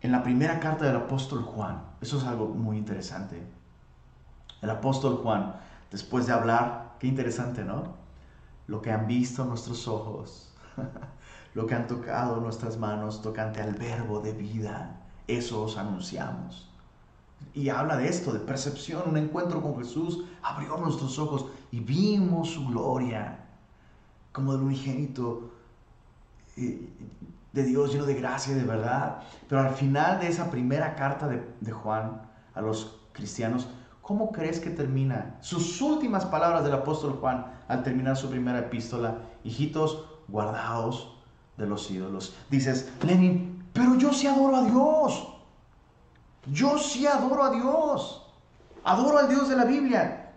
En 0.00 0.12
la 0.12 0.22
primera 0.22 0.60
carta 0.60 0.84
del 0.84 0.96
apóstol 0.96 1.42
Juan, 1.42 1.82
eso 2.00 2.18
es 2.18 2.24
algo 2.24 2.48
muy 2.48 2.76
interesante. 2.76 3.42
El 4.60 4.70
apóstol 4.70 5.16
Juan, 5.22 5.56
después 5.90 6.26
de 6.26 6.32
hablar 6.32 6.82
Qué 7.02 7.08
interesante, 7.08 7.64
¿no? 7.64 7.96
Lo 8.68 8.80
que 8.80 8.92
han 8.92 9.08
visto 9.08 9.44
nuestros 9.44 9.88
ojos, 9.88 10.54
lo 11.54 11.66
que 11.66 11.74
han 11.74 11.88
tocado 11.88 12.36
nuestras 12.40 12.78
manos 12.78 13.22
tocante 13.22 13.60
al 13.60 13.74
verbo 13.74 14.20
de 14.20 14.32
vida, 14.32 15.00
eso 15.26 15.64
os 15.64 15.76
anunciamos. 15.76 16.71
Y 17.54 17.68
habla 17.68 17.96
de 17.96 18.08
esto, 18.08 18.32
de 18.32 18.38
percepción, 18.38 19.02
un 19.08 19.16
encuentro 19.16 19.60
con 19.60 19.76
Jesús, 19.76 20.24
abrió 20.42 20.76
nuestros 20.78 21.18
ojos 21.18 21.46
y 21.70 21.80
vimos 21.80 22.50
su 22.50 22.66
gloria 22.66 23.38
como 24.32 24.52
del 24.52 24.62
unigénito 24.62 25.52
eh, 26.56 26.88
de 27.52 27.62
Dios 27.64 27.92
lleno 27.92 28.06
de 28.06 28.14
gracia 28.14 28.54
de 28.54 28.64
verdad. 28.64 29.22
Pero 29.48 29.60
al 29.60 29.74
final 29.74 30.20
de 30.20 30.28
esa 30.28 30.50
primera 30.50 30.94
carta 30.94 31.28
de, 31.28 31.46
de 31.60 31.72
Juan 31.72 32.22
a 32.54 32.60
los 32.60 32.98
cristianos, 33.12 33.68
¿cómo 34.00 34.32
crees 34.32 34.58
que 34.58 34.70
termina? 34.70 35.36
Sus 35.40 35.80
últimas 35.82 36.24
palabras 36.24 36.64
del 36.64 36.72
apóstol 36.72 37.18
Juan 37.20 37.46
al 37.68 37.82
terminar 37.82 38.16
su 38.16 38.30
primera 38.30 38.58
epístola, 38.58 39.18
hijitos, 39.44 40.06
guardaos 40.28 41.16
de 41.56 41.66
los 41.66 41.90
ídolos. 41.90 42.34
Dices, 42.50 42.90
Lenin, 43.02 43.64
pero 43.72 43.96
yo 43.96 44.12
sí 44.12 44.26
adoro 44.26 44.56
a 44.56 44.64
Dios. 44.64 45.28
Yo 46.46 46.78
sí 46.78 47.06
adoro 47.06 47.44
a 47.44 47.50
Dios. 47.50 48.26
Adoro 48.84 49.18
al 49.18 49.28
Dios 49.28 49.48
de 49.48 49.56
la 49.56 49.64
Biblia. 49.64 50.32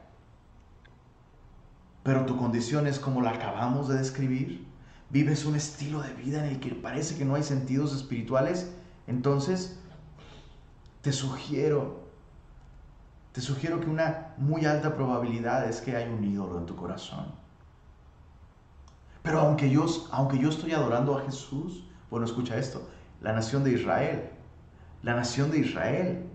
Pero 2.03 2.25
tu 2.25 2.37
condición 2.37 2.85
es 2.85 2.99
como 2.99 3.21
la 3.21 3.31
acabamos 3.31 3.87
de 3.87 3.97
describir. 3.97 4.67
Vives 5.09 5.45
un 5.45 5.55
estilo 5.55 6.01
de 6.01 6.13
vida 6.13 6.45
en 6.45 6.53
el 6.53 6.59
que 6.59 6.75
parece 6.75 7.17
que 7.17 7.25
no 7.25 7.35
hay 7.35 7.43
sentidos 7.43 7.95
espirituales. 7.95 8.71
Entonces, 9.07 9.79
te 11.01 11.11
sugiero, 11.11 12.03
te 13.31 13.41
sugiero 13.41 13.79
que 13.79 13.89
una 13.89 14.33
muy 14.37 14.65
alta 14.65 14.95
probabilidad 14.95 15.67
es 15.67 15.81
que 15.81 15.95
hay 15.95 16.07
un 16.07 16.23
ídolo 16.23 16.59
en 16.59 16.65
tu 16.67 16.75
corazón. 16.75 17.25
Pero 19.23 19.39
aunque 19.39 19.71
yo, 19.71 19.85
aunque 20.11 20.37
yo 20.37 20.49
estoy 20.49 20.73
adorando 20.73 21.17
a 21.17 21.21
Jesús, 21.21 21.87
bueno, 22.11 22.27
escucha 22.27 22.57
esto, 22.57 22.87
la 23.21 23.33
nación 23.33 23.63
de 23.63 23.71
Israel 23.71 24.29
la 25.05 25.13
nación 25.13 25.51
de 25.51 25.59
Israel 25.59 26.25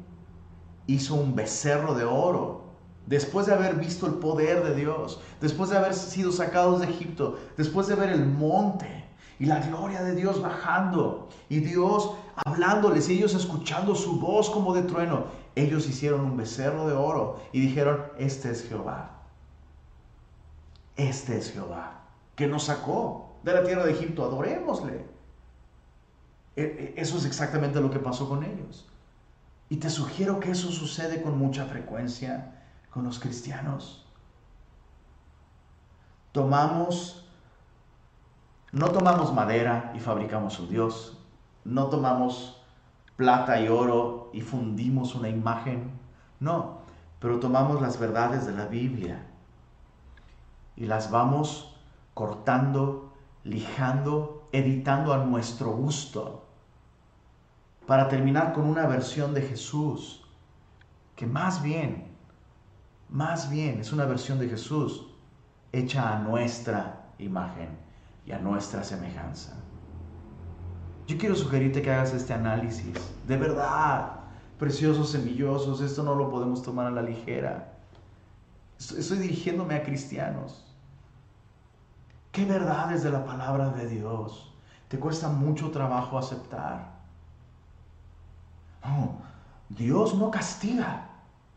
hizo 0.86 1.16
un 1.16 1.34
becerro 1.34 1.94
de 1.94 2.04
oro. 2.04 2.70
Después 3.04 3.46
de 3.46 3.52
haber 3.52 3.74
visto 3.74 4.06
el 4.06 4.14
poder 4.14 4.62
de 4.62 4.76
Dios, 4.76 5.20
después 5.40 5.70
de 5.70 5.76
haber 5.76 5.92
sido 5.92 6.30
sacados 6.30 6.80
de 6.80 6.86
Egipto, 6.86 7.36
después 7.56 7.88
de 7.88 7.96
ver 7.96 8.10
el 8.10 8.24
monte 8.24 9.06
y 9.40 9.46
la 9.46 9.58
gloria 9.58 10.04
de 10.04 10.14
Dios 10.14 10.40
bajando 10.40 11.28
y 11.48 11.58
Dios 11.58 12.12
hablándoles 12.44 13.08
y 13.08 13.14
ellos 13.14 13.34
escuchando 13.34 13.96
su 13.96 14.20
voz 14.20 14.48
como 14.50 14.72
de 14.72 14.82
trueno, 14.82 15.24
ellos 15.56 15.88
hicieron 15.88 16.20
un 16.20 16.36
becerro 16.36 16.86
de 16.86 16.94
oro 16.94 17.40
y 17.52 17.60
dijeron, 17.60 18.04
este 18.18 18.52
es 18.52 18.68
Jehová. 18.68 19.22
Este 20.94 21.38
es 21.38 21.52
Jehová, 21.52 22.02
que 22.36 22.46
nos 22.46 22.64
sacó 22.64 23.34
de 23.42 23.52
la 23.52 23.64
tierra 23.64 23.84
de 23.84 23.92
Egipto, 23.92 24.24
adorémosle. 24.24 25.19
E, 26.56 26.94
e, 26.96 27.00
eso 27.00 27.16
es 27.16 27.24
exactamente 27.24 27.80
lo 27.80 27.90
que 27.90 27.98
pasó 27.98 28.28
con 28.28 28.42
ellos. 28.44 28.86
Y 29.68 29.76
te 29.76 29.90
sugiero 29.90 30.40
que 30.40 30.50
eso 30.50 30.70
sucede 30.72 31.22
con 31.22 31.38
mucha 31.38 31.64
frecuencia 31.66 32.56
con 32.90 33.04
los 33.04 33.18
cristianos. 33.18 34.04
Tomamos, 36.32 37.24
no 38.72 38.90
tomamos 38.90 39.32
madera 39.32 39.92
y 39.94 40.00
fabricamos 40.00 40.58
un 40.58 40.68
Dios, 40.68 41.18
no 41.64 41.86
tomamos 41.86 42.60
plata 43.16 43.60
y 43.60 43.68
oro 43.68 44.30
y 44.32 44.40
fundimos 44.40 45.14
una 45.14 45.28
imagen, 45.28 45.90
no, 46.38 46.78
pero 47.20 47.38
tomamos 47.38 47.80
las 47.82 47.98
verdades 47.98 48.46
de 48.46 48.52
la 48.52 48.66
Biblia 48.66 49.26
y 50.76 50.86
las 50.86 51.10
vamos 51.10 51.76
cortando, 52.14 53.12
lijando, 53.44 54.39
editando 54.52 55.12
a 55.12 55.24
nuestro 55.24 55.72
gusto 55.72 56.46
para 57.86 58.08
terminar 58.08 58.52
con 58.52 58.66
una 58.66 58.86
versión 58.86 59.34
de 59.34 59.42
Jesús 59.42 60.24
que 61.16 61.26
más 61.26 61.62
bien, 61.62 62.06
más 63.08 63.50
bien 63.50 63.80
es 63.80 63.92
una 63.92 64.06
versión 64.06 64.38
de 64.38 64.48
Jesús 64.48 65.06
hecha 65.72 66.16
a 66.16 66.18
nuestra 66.20 67.12
imagen 67.18 67.68
y 68.24 68.32
a 68.32 68.38
nuestra 68.38 68.82
semejanza. 68.84 69.54
Yo 71.06 71.18
quiero 71.18 71.34
sugerirte 71.34 71.82
que 71.82 71.90
hagas 71.90 72.14
este 72.14 72.32
análisis. 72.32 72.94
De 73.26 73.36
verdad, 73.36 74.20
preciosos 74.58 75.10
semillosos, 75.10 75.80
esto 75.80 76.02
no 76.02 76.14
lo 76.14 76.30
podemos 76.30 76.62
tomar 76.62 76.86
a 76.86 76.90
la 76.90 77.02
ligera. 77.02 77.76
Estoy 78.78 79.18
dirigiéndome 79.18 79.74
a 79.74 79.82
cristianos. 79.82 80.69
¿Qué 82.32 82.44
verdades 82.44 83.02
de 83.02 83.10
la 83.10 83.24
palabra 83.24 83.70
de 83.70 83.86
Dios 83.88 84.52
te 84.88 84.98
cuesta 84.98 85.28
mucho 85.28 85.70
trabajo 85.70 86.18
aceptar? 86.18 87.00
Dios 89.70 90.14
no 90.14 90.30
castiga. 90.30 91.08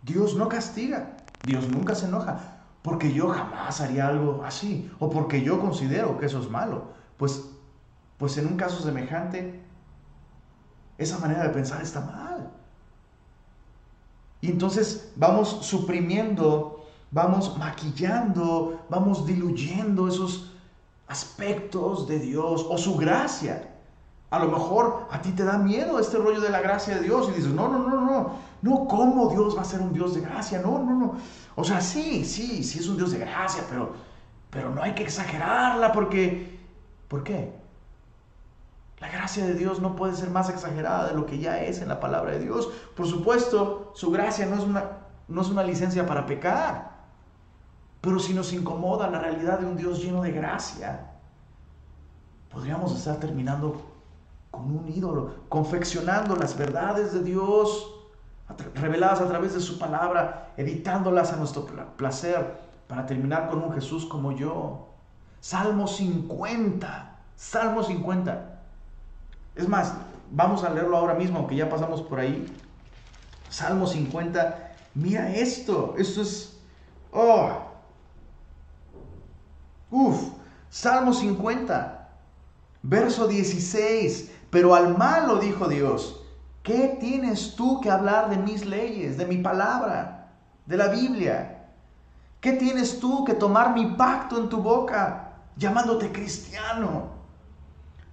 Dios 0.01 0.35
no 0.35 0.47
castiga. 0.47 1.17
Dios 1.45 1.67
nunca 1.69 1.95
se 1.95 2.05
enoja. 2.05 2.39
Porque 2.81 3.13
yo 3.13 3.29
jamás 3.29 3.81
haría 3.81 4.07
algo 4.07 4.43
así. 4.43 4.91
O 4.99 5.09
porque 5.09 5.41
yo 5.41 5.59
considero 5.59 6.17
que 6.17 6.27
eso 6.27 6.39
es 6.39 6.49
malo. 6.49 6.85
Pues, 7.17 7.49
pues 8.17 8.37
en 8.37 8.47
un 8.47 8.57
caso 8.57 8.81
semejante, 8.81 9.63
esa 10.97 11.17
manera 11.17 11.43
de 11.43 11.49
pensar 11.49 11.81
está 11.81 12.01
mal. 12.01 12.51
Y 14.41 14.51
entonces 14.51 15.13
vamos 15.15 15.65
suprimiendo, 15.65 16.85
vamos 17.11 17.57
maquillando, 17.57 18.85
vamos 18.89 19.25
diluyendo 19.25 20.07
esos 20.07 20.52
aspectos 21.07 22.07
de 22.07 22.19
Dios 22.19 22.65
o 22.69 22.77
su 22.77 22.95
gracia 22.95 23.73
a 24.33 24.39
lo 24.39 24.47
mejor 24.47 25.05
a 25.11 25.21
ti 25.21 25.31
te 25.31 25.43
da 25.43 25.59
miedo 25.59 25.99
este 25.99 26.17
rollo 26.17 26.41
de 26.41 26.49
la 26.49 26.59
gracia 26.59 26.95
de 26.95 27.01
Dios 27.01 27.29
y 27.29 27.33
dices, 27.33 27.51
no, 27.51 27.67
no, 27.67 27.87
no, 27.87 28.01
no, 28.01 28.31
no, 28.63 28.87
¿cómo 28.87 29.29
Dios 29.29 29.55
va 29.55 29.61
a 29.61 29.63
ser 29.63 29.79
un 29.79 29.93
Dios 29.93 30.15
de 30.15 30.21
gracia? 30.21 30.59
No, 30.59 30.79
no, 30.79 30.95
no. 30.95 31.17
O 31.53 31.63
sea, 31.63 31.79
sí, 31.81 32.25
sí, 32.25 32.63
sí 32.63 32.79
es 32.79 32.87
un 32.87 32.97
Dios 32.97 33.11
de 33.11 33.19
gracia, 33.19 33.63
pero, 33.69 33.93
pero 34.49 34.71
no 34.71 34.81
hay 34.81 34.95
que 34.95 35.03
exagerarla 35.03 35.91
porque, 35.91 36.59
¿por 37.09 37.23
qué? 37.23 37.53
La 38.99 39.07
gracia 39.07 39.45
de 39.45 39.53
Dios 39.53 39.79
no 39.81 39.95
puede 39.95 40.15
ser 40.15 40.31
más 40.31 40.49
exagerada 40.49 41.09
de 41.09 41.13
lo 41.13 41.27
que 41.27 41.37
ya 41.37 41.61
es 41.61 41.79
en 41.83 41.89
la 41.89 41.99
palabra 41.99 42.31
de 42.31 42.39
Dios. 42.39 42.71
Por 42.95 43.05
supuesto, 43.05 43.91
su 43.93 44.09
gracia 44.09 44.47
no 44.47 44.55
es 44.55 44.63
una, 44.63 44.97
no 45.27 45.41
es 45.43 45.49
una 45.49 45.61
licencia 45.61 46.07
para 46.07 46.25
pecar, 46.25 46.92
pero 48.03 48.19
si 48.19 48.33
nos 48.33 48.51
incomoda 48.51 49.09
la 49.09 49.19
realidad 49.19 49.59
de 49.59 49.65
un 49.65 49.77
Dios 49.77 50.03
lleno 50.03 50.21
de 50.21 50.33
gracia, 50.33 51.11
podríamos 52.51 52.93
estar 52.93 53.15
terminando 53.15 53.81
con 54.51 54.65
un 54.65 54.89
ídolo, 54.89 55.35
confeccionando 55.47 56.35
las 56.35 56.57
verdades 56.57 57.13
de 57.13 57.23
Dios 57.23 57.95
reveladas 58.75 59.21
a 59.21 59.29
través 59.29 59.53
de 59.53 59.61
su 59.61 59.79
palabra, 59.79 60.51
editándolas 60.57 61.31
a 61.31 61.37
nuestro 61.37 61.65
placer 61.95 62.59
para 62.89 63.05
terminar 63.05 63.47
con 63.49 63.63
un 63.63 63.71
Jesús 63.71 64.05
como 64.05 64.33
yo. 64.33 64.89
Salmo 65.39 65.87
50, 65.87 67.19
Salmo 67.37 67.83
50. 67.83 68.59
Es 69.55 69.69
más, 69.69 69.93
vamos 70.29 70.65
a 70.65 70.71
leerlo 70.71 70.97
ahora 70.97 71.13
mismo, 71.13 71.39
aunque 71.39 71.55
ya 71.55 71.69
pasamos 71.69 72.01
por 72.01 72.19
ahí. 72.19 72.53
Salmo 73.49 73.87
50, 73.87 74.73
mira 74.93 75.33
esto, 75.33 75.95
esto 75.97 76.21
es... 76.21 76.59
Oh. 77.13 77.72
Uf, 79.93 80.31
Salmo 80.71 81.13
50, 81.13 82.09
verso 82.81 83.27
16. 83.27 84.31
Pero 84.49 84.73
al 84.73 84.97
malo 84.97 85.35
dijo 85.35 85.67
Dios, 85.67 86.25
¿qué 86.63 86.97
tienes 86.99 87.55
tú 87.55 87.79
que 87.79 87.91
hablar 87.91 88.31
de 88.31 88.37
mis 88.37 88.65
leyes, 88.65 89.19
de 89.19 89.27
mi 89.27 89.37
palabra, 89.37 90.31
de 90.65 90.77
la 90.77 90.87
Biblia? 90.87 91.67
¿Qué 92.41 92.53
tienes 92.53 92.99
tú 92.99 93.23
que 93.23 93.35
tomar 93.35 93.75
mi 93.75 93.85
pacto 93.85 94.39
en 94.39 94.49
tu 94.49 94.63
boca, 94.63 95.33
llamándote 95.57 96.11
cristiano? 96.11 97.09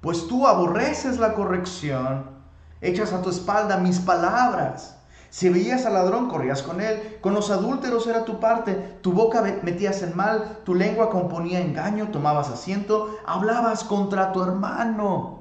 Pues 0.02 0.28
tú 0.28 0.46
aborreces 0.46 1.18
la 1.18 1.32
corrección, 1.32 2.26
echas 2.82 3.14
a 3.14 3.22
tu 3.22 3.30
espalda 3.30 3.78
mis 3.78 3.98
palabras. 3.98 4.99
Si 5.30 5.48
veías 5.48 5.86
al 5.86 5.94
ladrón, 5.94 6.28
corrías 6.28 6.62
con 6.62 6.80
él. 6.80 7.18
Con 7.20 7.34
los 7.34 7.50
adúlteros 7.50 8.06
era 8.08 8.24
tu 8.24 8.40
parte. 8.40 8.74
Tu 9.00 9.12
boca 9.12 9.42
metías 9.62 10.02
en 10.02 10.16
mal, 10.16 10.58
tu 10.64 10.74
lengua 10.74 11.08
componía 11.08 11.60
engaño, 11.60 12.08
tomabas 12.10 12.50
asiento, 12.50 13.16
hablabas 13.24 13.84
contra 13.84 14.32
tu 14.32 14.42
hermano. 14.42 15.38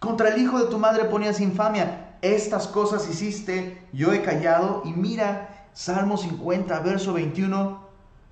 Contra 0.00 0.30
el 0.30 0.40
hijo 0.40 0.58
de 0.58 0.66
tu 0.66 0.78
madre 0.78 1.04
ponías 1.04 1.40
infamia. 1.40 2.16
Estas 2.22 2.66
cosas 2.66 3.06
hiciste, 3.08 3.86
yo 3.92 4.12
he 4.12 4.22
callado. 4.22 4.80
Y 4.86 4.92
mira, 4.92 5.68
Salmo 5.74 6.16
50, 6.16 6.80
verso 6.80 7.12
21. 7.12 7.80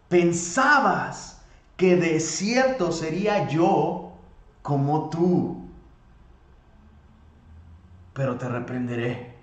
Pensabas 0.09 1.43
que 1.77 1.97
de 1.97 2.21
cierto 2.21 2.90
sería 2.90 3.49
yo 3.49 4.12
como 4.62 5.11
tú. 5.11 5.63
Pero 8.14 8.37
te 8.37 8.48
reprenderé 8.48 9.35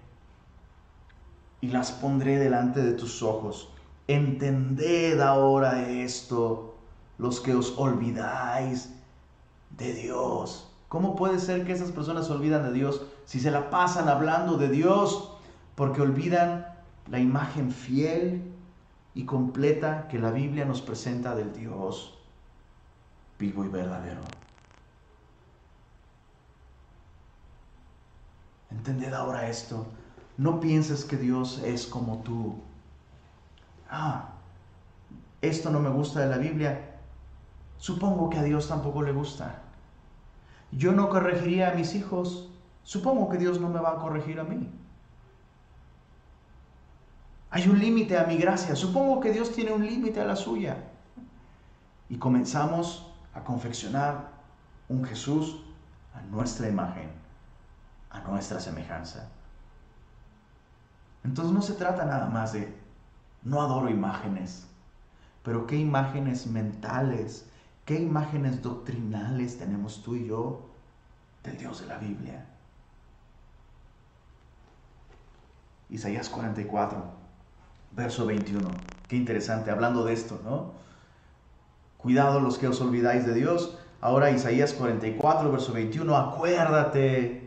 y 1.62 1.68
las 1.68 1.92
pondré 1.92 2.40
delante 2.40 2.82
de 2.82 2.94
tus 2.94 3.22
ojos. 3.22 3.72
Entended 4.08 5.20
ahora 5.22 5.88
esto, 5.88 6.76
los 7.20 7.40
que 7.40 7.54
os 7.54 7.78
olvidáis 7.78 8.94
de 9.78 9.94
Dios 9.94 10.72
¿Cómo 10.92 11.16
puede 11.16 11.40
ser 11.40 11.64
que 11.64 11.72
esas 11.72 11.90
personas 11.90 12.28
se 12.28 12.34
olvidan 12.34 12.64
de 12.64 12.74
Dios 12.74 13.04
si 13.24 13.40
se 13.40 13.50
la 13.50 13.70
pasan 13.70 14.10
hablando 14.10 14.58
de 14.58 14.68
Dios? 14.68 15.32
Porque 15.74 16.02
olvidan 16.02 16.68
la 17.10 17.18
imagen 17.18 17.72
fiel 17.72 18.42
y 19.16 19.24
completa 19.24 20.10
que 20.10 20.20
la 20.20 20.32
Biblia 20.32 20.66
nos 20.66 20.82
presenta 20.82 21.34
del 21.34 21.54
Dios 21.54 22.20
vivo 23.40 23.64
y 23.64 23.70
verdadero. 23.70 24.20
Entended 28.72 29.14
ahora 29.14 29.48
esto. 29.48 29.86
No 30.38 30.60
pienses 30.60 31.06
que 31.06 31.18
Dios 31.18 31.62
es 31.64 31.86
como 31.86 32.20
tú. 32.20 32.56
Ah, 33.90 34.30
esto 35.42 35.70
no 35.70 35.80
me 35.80 35.90
gusta 35.90 36.22
de 36.22 36.28
la 36.28 36.38
Biblia. 36.38 37.00
Supongo 37.78 38.30
que 38.30 38.40
a 38.40 38.44
Dios 38.44 38.68
tampoco 38.68 39.02
le 39.02 39.12
gusta. 39.12 39.62
Yo 40.72 40.94
no 40.94 41.10
corregiría 41.10 41.72
a 41.72 41.74
mis 41.74 41.96
hijos. 41.96 42.50
Supongo 42.84 43.30
que 43.30 43.38
Dios 43.38 43.60
no 43.60 43.70
me 43.70 43.80
va 43.80 43.92
a 43.92 44.00
corregir 44.00 44.40
a 44.40 44.44
mí. 44.44 44.70
Hay 47.50 47.68
un 47.68 47.80
límite 47.80 48.18
a 48.18 48.24
mi 48.24 48.38
gracia. 48.38 48.76
Supongo 48.76 49.20
que 49.20 49.34
Dios 49.34 49.52
tiene 49.52 49.74
un 49.74 49.86
límite 49.86 50.22
a 50.22 50.26
la 50.26 50.38
suya. 50.38 50.78
Y 52.08 52.18
comenzamos 52.18 53.12
a 53.34 53.42
confeccionar 53.44 54.32
un 54.90 55.04
Jesús 55.04 55.64
a 56.14 56.22
nuestra 56.22 56.68
imagen, 56.68 57.10
a 58.12 58.20
nuestra 58.22 58.60
semejanza. 58.60 59.30
Entonces 61.24 61.54
no 61.54 61.62
se 61.62 61.74
trata 61.74 62.06
nada 62.06 62.28
más 62.28 62.54
de, 62.54 62.76
no 63.44 63.62
adoro 63.62 63.90
imágenes, 63.90 64.68
pero 65.44 65.68
qué 65.68 65.78
imágenes 65.78 66.48
mentales, 66.48 67.50
qué 67.86 68.00
imágenes 68.00 68.62
doctrinales 68.62 69.58
tenemos 69.58 70.04
tú 70.04 70.16
y 70.16 70.28
yo 70.28 70.70
del 71.44 71.58
Dios 71.58 71.82
de 71.82 71.88
la 71.88 71.98
Biblia. 71.98 72.46
Isaías 75.90 76.30
44 76.30 77.22
verso 77.92 78.26
21. 78.26 78.70
Qué 79.08 79.16
interesante, 79.16 79.72
hablando 79.72 80.06
de 80.06 80.14
esto, 80.14 80.40
¿no? 80.44 80.74
Cuidado 81.98 82.40
los 82.40 82.58
que 82.58 82.68
os 82.68 82.82
olvidáis 82.82 83.26
de 83.26 83.34
Dios. 83.34 83.78
Ahora 84.00 84.32
Isaías 84.32 84.74
44, 84.74 85.52
verso 85.52 85.74
21, 85.74 86.16
acuérdate. 86.16 87.41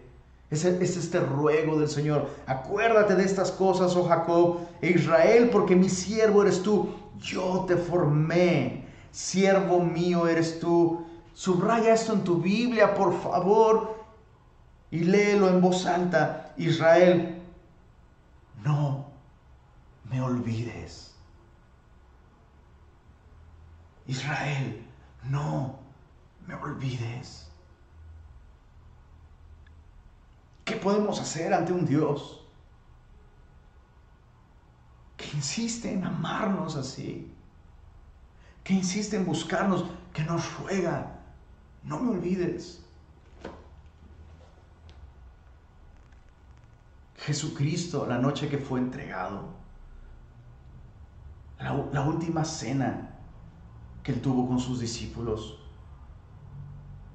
Es, 0.51 0.65
es 0.65 0.97
este 0.97 1.21
ruego 1.21 1.79
del 1.79 1.89
Señor. 1.89 2.29
Acuérdate 2.47 3.15
de 3.15 3.25
estas 3.25 3.51
cosas, 3.51 3.97
oh 3.97 4.05
Jacob 4.05 4.61
e 4.81 4.91
Israel, 4.91 5.51
porque 5.51 5.75
mi 5.75 5.89
siervo 5.89 6.43
eres 6.43 6.63
tú. 6.63 6.95
Yo 7.19 7.65
te 7.67 7.77
formé. 7.77 8.85
Siervo 9.11 9.81
mío 9.81 10.27
eres 10.27 10.61
tú. 10.61 11.07
Subraya 11.35 11.95
esto 11.95 12.13
en 12.13 12.25
tu 12.25 12.41
Biblia, 12.41 12.95
por 12.95 13.13
favor, 13.21 14.05
y 14.91 15.01
léelo 15.01 15.49
en 15.49 15.61
voz 15.61 15.85
alta. 15.85 16.53
Israel, 16.57 17.43
no 18.63 19.07
me 20.11 20.21
olvides. 20.21 21.15
Israel, 24.07 24.87
no 25.25 25.79
me 26.47 26.55
olvides. 26.55 27.51
¿Qué 30.65 30.77
podemos 30.77 31.21
hacer 31.21 31.53
ante 31.53 31.73
un 31.73 31.85
Dios 31.85 32.41
que 35.17 35.27
insiste 35.35 35.93
en 35.93 36.05
amarnos 36.05 36.77
así? 36.77 37.31
Que 38.63 38.73
insiste 38.73 39.17
en 39.17 39.27
buscarnos, 39.27 39.85
que 40.13 40.25
nos 40.25 40.59
ruega, 40.59 41.21
no 41.83 42.01
me 42.01 42.13
olvides. 42.13 42.83
Jesucristo, 47.17 48.07
la 48.07 48.19
noche 48.19 48.49
que 48.49 48.59
fue 48.59 48.81
entregado, 48.81 49.49
la, 51.59 52.03
última 52.03 52.45
cena 52.45 53.17
que 54.03 54.13
él 54.13 54.21
tuvo 54.21 54.47
con 54.47 54.61
sus 54.61 54.81
discípulos, 54.81 55.59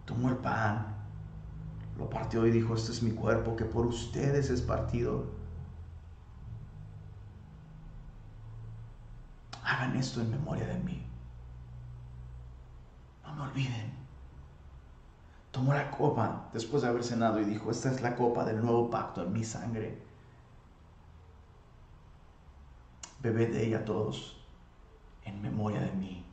tomó 0.05 0.29
el 0.29 0.37
pan, 0.37 0.98
lo 1.99 2.09
partió 2.09 2.47
y 2.47 2.51
dijo, 2.51 2.75
este 2.75 2.93
es 2.93 3.03
mi 3.03 3.11
cuerpo 3.11 3.55
que 3.57 3.65
por 3.65 3.85
ustedes 3.85 4.49
es 4.49 4.61
partido. 4.61 5.25
Hagan 9.63 9.97
esto 9.97 10.21
en 10.21 10.31
memoria 10.31 10.65
de 10.65 10.79
mí. 10.79 11.05
No 13.23 13.35
me 13.35 13.41
olviden. 13.43 13.93
Tomó 15.51 15.73
la 15.73 15.91
copa 15.91 16.49
después 16.53 16.81
de 16.81 16.87
haber 16.87 17.03
cenado 17.03 17.41
y 17.41 17.43
dijo, 17.43 17.69
esta 17.69 17.91
es 17.91 18.01
la 18.01 18.15
copa 18.15 18.45
del 18.45 18.61
nuevo 18.61 18.89
pacto 18.89 19.21
en 19.21 19.33
mi 19.33 19.43
sangre. 19.43 20.01
Bebed 23.21 23.51
de 23.51 23.65
ella 23.65 23.83
todos 23.83 24.41
en 25.25 25.41
memoria 25.41 25.81
de 25.81 25.91
mí. 25.91 26.25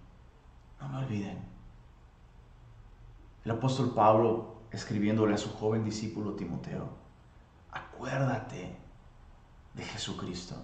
No 0.81 0.89
me 0.89 0.99
olviden. 0.99 1.39
El 3.45 3.51
apóstol 3.51 3.93
Pablo, 3.95 4.56
escribiéndole 4.77 5.35
a 5.35 5.39
su 5.39 5.51
joven 5.55 5.85
discípulo 5.85 6.35
Timoteo, 6.35 6.91
acuérdate 7.73 8.77
de 9.73 9.83
Jesucristo. 9.83 10.55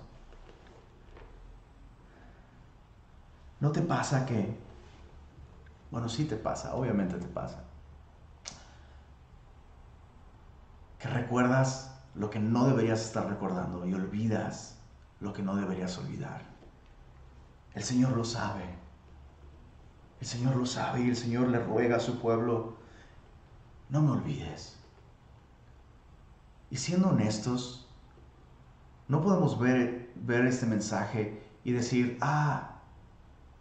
¿No 3.58 3.72
te 3.72 3.80
pasa 3.80 4.26
que, 4.26 4.54
bueno, 5.90 6.10
sí 6.10 6.26
te 6.26 6.36
pasa, 6.36 6.74
obviamente 6.74 7.16
te 7.16 7.26
pasa, 7.26 7.64
que 10.98 11.08
recuerdas 11.08 11.98
lo 12.14 12.28
que 12.28 12.38
no 12.38 12.66
deberías 12.66 13.02
estar 13.02 13.26
recordando 13.26 13.86
y 13.86 13.94
olvidas 13.94 14.76
lo 15.20 15.32
que 15.32 15.42
no 15.42 15.56
deberías 15.56 15.96
olvidar? 15.96 16.42
El 17.72 17.82
Señor 17.82 18.12
lo 18.12 18.24
sabe. 18.24 18.76
El 20.20 20.26
Señor 20.26 20.56
lo 20.56 20.66
sabe 20.66 21.00
y 21.00 21.08
el 21.08 21.16
Señor 21.16 21.48
le 21.48 21.60
ruega 21.60 21.96
a 21.96 22.00
su 22.00 22.20
pueblo, 22.20 22.81
no 23.92 24.00
me 24.00 24.10
olvides. 24.10 24.76
Y 26.70 26.76
siendo 26.78 27.10
honestos, 27.10 27.86
no 29.06 29.20
podemos 29.20 29.58
ver, 29.58 30.10
ver 30.16 30.46
este 30.46 30.64
mensaje 30.64 31.46
y 31.62 31.72
decir, 31.72 32.16
ah, 32.22 32.80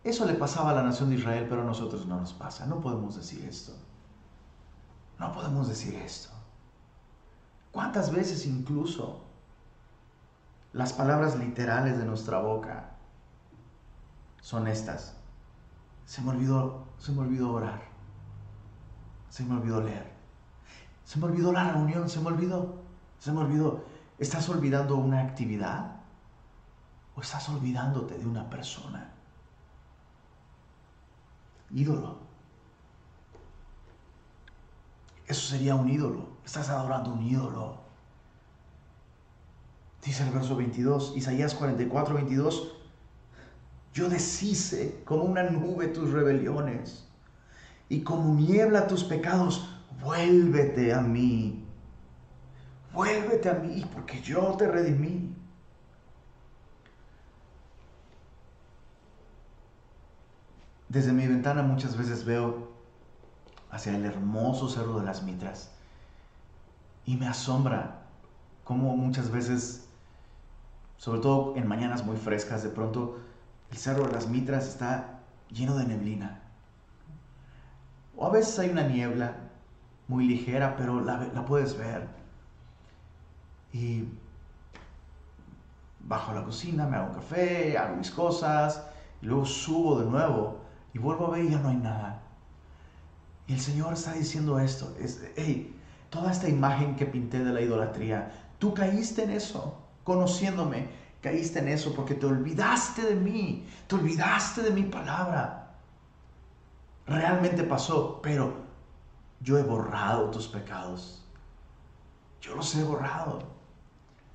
eso 0.03 0.25
le 0.25 0.33
pasaba 0.33 0.71
a 0.71 0.73
la 0.73 0.83
nación 0.83 1.09
de 1.09 1.17
Israel, 1.17 1.45
pero 1.49 1.61
a 1.61 1.65
nosotros 1.65 2.05
no 2.05 2.17
nos 2.17 2.31
pasa. 2.33 2.65
No 2.65 2.79
podemos 2.79 3.17
decir 3.17 3.43
esto. 3.43 3.73
No 5.19 5.33
podemos 5.33 5.67
decir 5.67 5.95
esto. 5.95 6.29
¿Cuántas 7.71 8.11
veces 8.11 8.45
incluso 8.45 9.21
las 10.71 10.93
palabras 10.93 11.37
literales 11.37 11.97
de 11.97 12.05
nuestra 12.05 12.39
boca 12.39 12.91
son 14.41 14.67
estas. 14.67 15.17
Se 16.05 16.21
me 16.21 16.31
olvidó, 16.31 16.85
se 16.97 17.11
me 17.11 17.19
olvidó 17.19 17.51
orar. 17.51 17.81
Se 19.29 19.43
me 19.43 19.55
olvidó 19.55 19.81
leer. 19.81 20.10
Se 21.11 21.19
me 21.19 21.25
olvidó 21.25 21.51
la 21.51 21.73
reunión, 21.73 22.07
se 22.07 22.21
me 22.21 22.27
olvidó. 22.27 22.73
Se 23.19 23.33
me 23.33 23.41
olvidó. 23.41 23.83
¿Estás 24.17 24.47
olvidando 24.47 24.95
una 24.95 25.19
actividad? 25.19 25.97
¿O 27.17 27.19
estás 27.19 27.49
olvidándote 27.49 28.17
de 28.17 28.25
una 28.25 28.49
persona? 28.49 29.11
Ídolo. 31.69 32.15
Eso 35.27 35.49
sería 35.49 35.75
un 35.75 35.89
ídolo. 35.89 36.29
Estás 36.45 36.69
adorando 36.69 37.11
un 37.11 37.23
ídolo. 37.23 37.81
Dice 40.05 40.23
el 40.23 40.31
verso 40.31 40.55
22, 40.55 41.17
Isaías 41.17 41.55
44, 41.55 42.15
22, 42.15 42.71
yo 43.93 44.07
deshice 44.07 45.03
como 45.03 45.23
una 45.23 45.43
nube 45.43 45.89
tus 45.89 46.11
rebeliones 46.11 47.05
y 47.89 47.99
como 47.99 48.33
niebla 48.33 48.87
tus 48.87 49.03
pecados. 49.03 49.70
Vuélvete 50.01 50.93
a 50.93 51.01
mí. 51.01 51.63
Vuélvete 52.93 53.49
a 53.49 53.53
mí 53.53 53.85
porque 53.93 54.21
yo 54.21 54.55
te 54.57 54.67
redimí. 54.67 55.35
Desde 60.89 61.13
mi 61.13 61.25
ventana 61.27 61.61
muchas 61.61 61.95
veces 61.95 62.25
veo 62.25 62.69
hacia 63.69 63.95
el 63.95 64.03
hermoso 64.03 64.67
cerro 64.67 64.99
de 64.99 65.05
las 65.05 65.23
Mitras 65.23 65.71
y 67.05 67.15
me 67.15 67.27
asombra 67.27 68.01
cómo 68.65 68.97
muchas 68.97 69.31
veces, 69.31 69.87
sobre 70.97 71.21
todo 71.21 71.55
en 71.55 71.67
mañanas 71.67 72.03
muy 72.03 72.17
frescas, 72.17 72.63
de 72.63 72.69
pronto 72.69 73.19
el 73.69 73.77
cerro 73.77 74.05
de 74.07 74.11
las 74.11 74.27
Mitras 74.27 74.67
está 74.67 75.21
lleno 75.49 75.77
de 75.77 75.85
neblina. 75.85 76.41
O 78.17 78.25
a 78.25 78.31
veces 78.31 78.59
hay 78.59 78.69
una 78.69 78.83
niebla 78.83 79.50
muy 80.11 80.27
ligera, 80.27 80.75
pero 80.75 80.99
la, 80.99 81.45
puedes 81.45 81.77
ver. 81.77 82.05
Y 83.71 84.03
bajo 86.01 86.33
la 86.33 86.43
cocina, 86.43 86.85
me 86.85 86.97
hago 86.97 87.07
un 87.07 87.13
café, 87.13 87.77
hago 87.77 87.95
mis 87.95 88.11
cosas, 88.11 88.83
y 89.21 89.27
luego 89.27 89.45
subo 89.45 90.01
de 90.01 90.11
nuevo 90.11 90.59
y 90.93 90.99
vuelvo 90.99 91.27
a 91.27 91.29
ver 91.29 91.45
y 91.45 91.51
ya 91.51 91.59
no 91.59 91.69
hay 91.69 91.77
nada. 91.77 92.21
Y 93.47 93.53
el 93.53 93.61
Señor 93.61 93.93
está 93.93 94.11
diciendo 94.11 94.59
esto, 94.59 94.93
es, 94.99 95.23
hey, 95.37 95.73
toda 96.09 96.29
esta 96.29 96.49
imagen 96.49 96.97
que 96.97 97.05
pinté 97.05 97.41
de 97.41 97.53
la 97.53 97.61
idolatría, 97.61 98.33
tú 98.59 98.73
caíste 98.73 99.23
en 99.23 99.31
eso, 99.31 99.79
conociéndome, 100.03 100.89
caíste 101.21 101.59
en 101.59 101.69
eso 101.69 101.95
porque 101.95 102.15
te 102.15 102.25
olvidaste 102.25 103.03
de 103.03 103.15
mí, 103.15 103.65
te 103.87 103.95
olvidaste 103.95 104.61
de 104.61 104.71
mi 104.71 104.83
palabra. 104.83 105.69
Realmente 107.07 107.63
pasó, 107.63 108.19
pero 108.21 108.60
yo 109.41 109.57
he 109.57 109.63
borrado 109.63 110.29
tus 110.29 110.47
pecados. 110.47 111.23
Yo 112.41 112.55
los 112.55 112.75
he 112.75 112.83
borrado. 112.83 113.39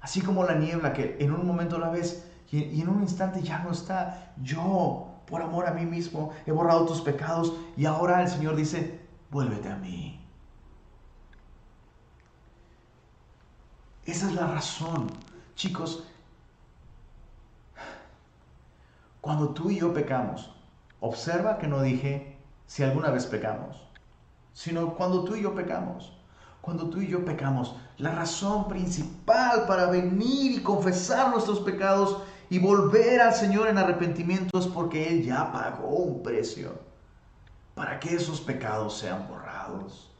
Así 0.00 0.20
como 0.20 0.44
la 0.44 0.54
niebla 0.54 0.92
que 0.92 1.16
en 1.18 1.32
un 1.32 1.46
momento 1.46 1.78
la 1.78 1.90
ves 1.90 2.28
y, 2.50 2.80
en 2.80 2.88
un 2.88 3.02
instante 3.02 3.42
ya 3.42 3.59
no 3.61 3.72
está. 3.72 4.32
Yo, 4.42 5.09
por 5.26 5.42
amor 5.42 5.66
a 5.66 5.72
mí 5.72 5.84
mismo, 5.84 6.30
he 6.44 6.52
borrado 6.52 6.86
tus 6.86 7.00
pecados 7.00 7.54
y 7.76 7.86
ahora 7.86 8.22
el 8.22 8.28
Señor 8.28 8.57
dice, 8.57 9.00
vuélvete 9.30 9.68
a 9.68 9.76
mí. 9.76 10.20
Esa 14.04 14.28
es 14.28 14.34
la 14.34 14.46
razón. 14.46 15.11
Chicos, 15.57 16.07
cuando 19.20 19.48
tú 19.48 19.70
y 19.70 19.80
yo 19.80 19.92
pecamos, 19.92 20.54
observa 21.00 21.59
que 21.59 21.66
no 21.66 21.82
dije 21.82 22.38
si 22.66 22.84
alguna 22.84 23.11
vez 23.11 23.26
pecamos, 23.26 23.86
sino 24.57 24.94
cuando 24.94 25.22
tú 25.22 25.36
y 25.36 25.42
yo 25.42 25.54
pecamos. 25.54 26.14
Cuando 26.62 26.88
tú 26.88 27.02
y 27.02 27.09
yo 27.09 27.26
pecamos, 27.26 27.76
la 27.98 28.12
razón 28.12 28.66
principal 28.68 29.66
para 29.66 29.90
venir 29.90 30.52
y 30.52 30.62
confesar 30.62 31.30
nuestros 31.30 31.61
pecados 31.61 32.22
y 32.48 32.59
volver 32.59 33.20
al 33.20 33.34
Señor 33.34 33.68
en 33.68 33.76
arrepentimiento 33.76 34.59
es 34.59 34.66
porque 34.66 35.09
Él 35.11 35.22
ya 35.22 35.52
pagó 35.52 35.88
un 35.88 36.22
precio 36.22 36.72
para 37.74 38.00
que 38.00 38.14
esos 38.14 38.40
pecados 38.40 38.96
sean 38.96 39.28
borrados. 39.28 40.11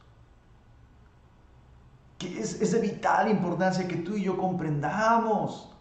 Que 2.19 2.39
es, 2.39 2.61
es 2.61 2.71
de 2.73 2.79
vital 2.79 3.31
importancia 3.31 3.87
que 3.87 3.97
tú 3.97 4.15
y 4.17 4.23
yo 4.23 4.37
comprendamos. 4.37 5.71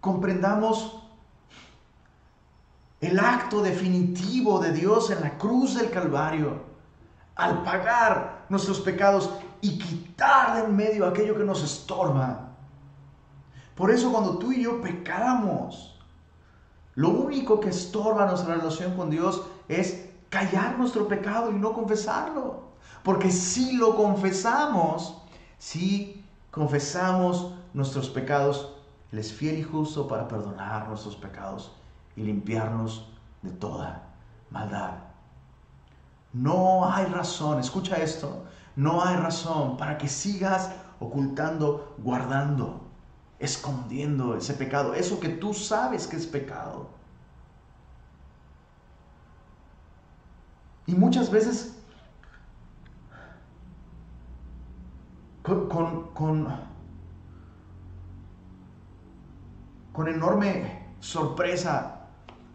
Comprendamos 0.00 1.04
el 3.00 3.20
acto 3.20 3.62
definitivo 3.62 4.58
de 4.58 4.72
Dios 4.72 5.10
en 5.12 5.20
la 5.20 5.38
cruz 5.38 5.76
del 5.76 5.88
Calvario 5.88 6.71
al 7.36 7.62
pagar 7.62 8.44
nuestros 8.48 8.80
pecados 8.80 9.30
y 9.60 9.78
quitar 9.78 10.56
de 10.56 10.64
en 10.64 10.76
medio 10.76 11.06
aquello 11.06 11.36
que 11.36 11.44
nos 11.44 11.62
estorba. 11.62 12.50
Por 13.74 13.90
eso 13.90 14.12
cuando 14.12 14.38
tú 14.38 14.52
y 14.52 14.64
yo 14.64 14.80
pecamos, 14.80 15.98
lo 16.94 17.10
único 17.10 17.58
que 17.60 17.70
estorba 17.70 18.26
nuestra 18.26 18.54
relación 18.56 18.94
con 18.96 19.08
Dios 19.08 19.42
es 19.68 20.10
callar 20.28 20.78
nuestro 20.78 21.08
pecado 21.08 21.50
y 21.50 21.54
no 21.54 21.72
confesarlo. 21.72 22.72
Porque 23.02 23.30
si 23.30 23.76
lo 23.76 23.96
confesamos, 23.96 25.16
si 25.58 26.24
confesamos 26.50 27.54
nuestros 27.72 28.10
pecados, 28.10 28.76
Él 29.10 29.18
es 29.18 29.32
fiel 29.32 29.58
y 29.58 29.62
justo 29.62 30.06
para 30.06 30.28
perdonar 30.28 30.88
nuestros 30.88 31.16
pecados 31.16 31.72
y 32.16 32.22
limpiarnos 32.22 33.08
de 33.40 33.50
toda 33.50 34.02
maldad. 34.50 35.11
No 36.32 36.90
hay 36.90 37.06
razón, 37.06 37.58
escucha 37.60 37.96
esto, 37.96 38.44
no 38.76 39.04
hay 39.04 39.16
razón 39.16 39.76
para 39.76 39.98
que 39.98 40.08
sigas 40.08 40.70
ocultando, 40.98 41.94
guardando, 41.98 42.80
escondiendo 43.38 44.36
ese 44.36 44.54
pecado, 44.54 44.94
eso 44.94 45.20
que 45.20 45.28
tú 45.28 45.52
sabes 45.52 46.06
que 46.06 46.16
es 46.16 46.26
pecado. 46.26 46.88
Y 50.86 50.94
muchas 50.94 51.30
veces 51.30 51.76
con, 55.42 55.68
con, 55.68 56.10
con, 59.92 60.08
enorme 60.08 60.86
sorpresa 61.00 62.06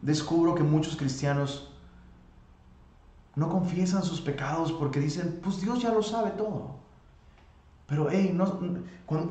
descubro 0.01 0.55
que 0.55 0.63
muchos 0.63 0.95
cristianos 0.95 1.73
no 3.37 3.49
confiesan 3.49 4.03
sus 4.03 4.19
pecados 4.19 4.71
porque 4.71 4.99
dicen, 4.99 5.39
pues 5.43 5.61
Dios 5.61 5.79
ya 5.79 5.91
lo 5.91 6.01
sabe 6.01 6.31
todo. 6.31 6.71
Pero, 7.85 8.07
hey, 8.09 8.31
no, 8.33 8.59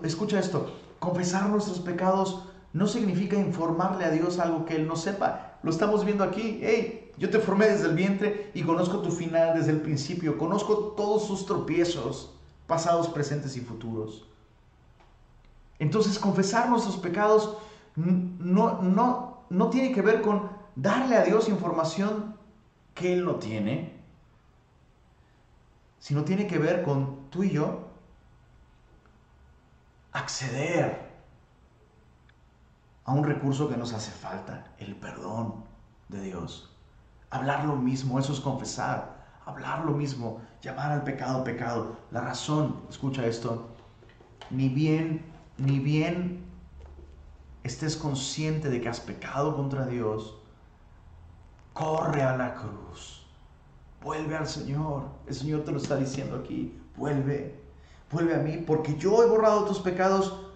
escucha 0.04 0.38
esto, 0.38 0.72
confesar 1.00 1.50
nuestros 1.50 1.80
pecados 1.80 2.44
no 2.72 2.86
significa 2.86 3.36
informarle 3.36 4.04
a 4.04 4.10
Dios 4.12 4.38
algo 4.38 4.64
que 4.64 4.76
Él 4.76 4.86
no 4.86 4.94
sepa. 4.94 5.58
Lo 5.64 5.72
estamos 5.72 6.04
viendo 6.04 6.22
aquí. 6.22 6.60
Hey, 6.62 7.10
yo 7.18 7.30
te 7.30 7.40
formé 7.40 7.66
desde 7.66 7.88
el 7.88 7.96
vientre 7.96 8.52
y 8.54 8.62
conozco 8.62 9.00
tu 9.00 9.10
final 9.10 9.58
desde 9.58 9.72
el 9.72 9.80
principio. 9.80 10.38
Conozco 10.38 10.94
todos 10.96 11.26
sus 11.26 11.44
tropiezos, 11.44 12.32
pasados, 12.68 13.08
presentes 13.08 13.56
y 13.56 13.60
futuros. 13.60 14.24
Entonces, 15.80 16.20
confesar 16.20 16.70
nuestros 16.70 16.96
pecados 16.96 17.58
no, 17.96 18.82
no, 18.82 19.40
no 19.50 19.68
tiene 19.70 19.90
que 19.90 20.02
ver 20.02 20.22
con 20.22 20.48
darle 20.76 21.16
a 21.16 21.24
Dios 21.24 21.48
información 21.48 22.36
que 22.94 23.12
Él 23.12 23.24
no 23.24 23.34
tiene, 23.36 23.95
sino 26.06 26.22
tiene 26.22 26.46
que 26.46 26.58
ver 26.58 26.84
con 26.84 27.28
tú 27.30 27.42
y 27.42 27.50
yo 27.50 27.88
acceder 30.12 31.10
a 33.04 33.10
un 33.10 33.24
recurso 33.24 33.68
que 33.68 33.76
nos 33.76 33.92
hace 33.92 34.12
falta, 34.12 34.72
el 34.78 34.94
perdón 34.94 35.64
de 36.08 36.20
Dios. 36.20 36.72
Hablar 37.30 37.64
lo 37.64 37.74
mismo, 37.74 38.20
eso 38.20 38.32
es 38.32 38.38
confesar. 38.38 39.16
Hablar 39.46 39.84
lo 39.84 39.94
mismo, 39.94 40.40
llamar 40.62 40.92
al 40.92 41.02
pecado 41.02 41.42
pecado. 41.42 41.96
La 42.12 42.20
razón, 42.20 42.82
escucha 42.88 43.26
esto, 43.26 43.66
ni 44.50 44.68
bien, 44.68 45.24
ni 45.58 45.80
bien 45.80 46.44
estés 47.64 47.96
consciente 47.96 48.70
de 48.70 48.80
que 48.80 48.88
has 48.88 49.00
pecado 49.00 49.56
contra 49.56 49.86
Dios, 49.86 50.38
corre 51.72 52.22
a 52.22 52.36
la 52.36 52.54
cruz. 52.54 53.25
Vuelve 54.06 54.36
al 54.36 54.46
Señor. 54.46 55.02
El 55.26 55.34
Señor 55.34 55.64
te 55.64 55.72
lo 55.72 55.78
está 55.78 55.96
diciendo 55.96 56.36
aquí. 56.36 56.72
Vuelve. 56.96 57.58
Vuelve 58.12 58.36
a 58.36 58.38
mí 58.38 58.58
porque 58.64 58.94
yo 58.94 59.20
he 59.24 59.26
borrado 59.26 59.64
tus 59.64 59.80
pecados. 59.80 60.46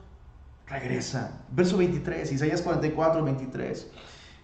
Regresa. 0.68 1.32
Verso 1.50 1.76
23, 1.76 2.30
Isaías 2.30 2.62
44, 2.62 3.24
23. 3.24 3.90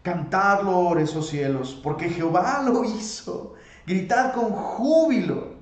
Cantadlo, 0.03 0.77
oh 0.77 1.23
cielos, 1.23 1.79
porque 1.85 2.09
Jehová 2.09 2.63
lo 2.67 2.83
hizo. 2.83 3.55
Gritad 3.87 4.35
con 4.35 4.51
júbilo 4.51 5.55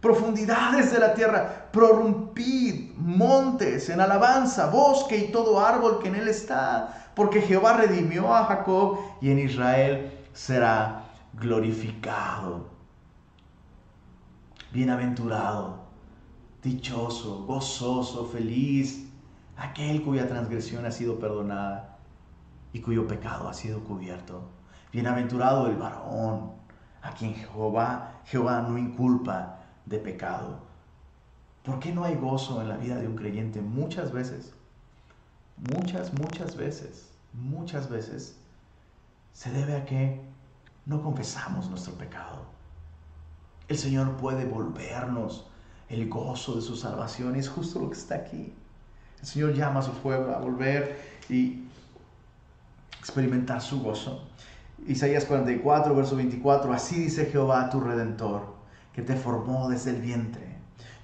profundidades 0.00 0.92
de 0.92 0.98
la 0.98 1.14
tierra, 1.14 1.68
prorrumpid 1.72 2.92
montes 2.96 3.88
en 3.88 4.00
alabanza, 4.00 4.66
bosque 4.66 5.16
y 5.16 5.32
todo 5.32 5.64
árbol 5.64 6.00
que 6.00 6.08
en 6.08 6.16
él 6.16 6.28
está, 6.28 7.10
porque 7.14 7.40
Jehová 7.40 7.74
redimió 7.74 8.34
a 8.34 8.44
Jacob 8.46 8.98
y 9.20 9.30
en 9.30 9.38
Israel 9.38 10.20
será 10.32 11.04
glorificado. 11.34 12.71
Bienaventurado, 14.72 15.84
dichoso, 16.62 17.44
gozoso, 17.44 18.24
feliz, 18.24 19.06
aquel 19.54 20.02
cuya 20.02 20.26
transgresión 20.26 20.86
ha 20.86 20.90
sido 20.90 21.18
perdonada 21.18 21.98
y 22.72 22.80
cuyo 22.80 23.06
pecado 23.06 23.50
ha 23.50 23.52
sido 23.52 23.84
cubierto. 23.84 24.48
Bienaventurado 24.90 25.66
el 25.66 25.76
varón, 25.76 26.52
a 27.02 27.12
quien 27.12 27.34
Jehová, 27.34 28.20
Jehová 28.24 28.62
no 28.62 28.78
inculpa 28.78 29.58
de 29.84 29.98
pecado. 29.98 30.60
¿Por 31.64 31.78
qué 31.78 31.92
no 31.92 32.04
hay 32.04 32.14
gozo 32.14 32.62
en 32.62 32.70
la 32.70 32.78
vida 32.78 32.96
de 32.96 33.08
un 33.08 33.16
creyente? 33.16 33.60
Muchas 33.60 34.10
veces, 34.10 34.54
muchas, 35.56 36.14
muchas 36.14 36.56
veces, 36.56 37.12
muchas 37.34 37.90
veces, 37.90 38.38
se 39.34 39.50
debe 39.50 39.76
a 39.76 39.84
que 39.84 40.18
no 40.86 41.02
confesamos 41.02 41.68
nuestro 41.68 41.92
pecado. 41.94 42.51
El 43.68 43.78
Señor 43.78 44.16
puede 44.16 44.44
volvernos 44.44 45.46
el 45.88 46.08
gozo 46.08 46.56
de 46.56 46.62
su 46.62 46.76
salvación. 46.76 47.36
Es 47.36 47.48
justo 47.48 47.78
lo 47.78 47.90
que 47.90 47.96
está 47.96 48.16
aquí. 48.16 48.52
El 49.20 49.26
Señor 49.26 49.54
llama 49.54 49.80
a 49.80 49.82
su 49.82 49.92
pueblo 49.92 50.34
a 50.34 50.38
volver 50.38 50.98
y 51.28 51.64
experimentar 52.98 53.60
su 53.60 53.80
gozo. 53.80 54.26
Isaías 54.86 55.24
44, 55.26 55.94
verso 55.94 56.16
24, 56.16 56.72
así 56.72 56.96
dice 56.96 57.26
Jehová 57.26 57.70
tu 57.70 57.80
redentor 57.80 58.54
que 58.92 59.02
te 59.02 59.16
formó 59.16 59.68
desde 59.68 59.90
el 59.90 60.00
vientre. 60.00 60.56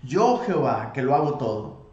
Yo 0.03 0.43
Jehová, 0.47 0.93
que 0.93 1.03
lo 1.03 1.15
hago 1.15 1.35
todo, 1.39 1.87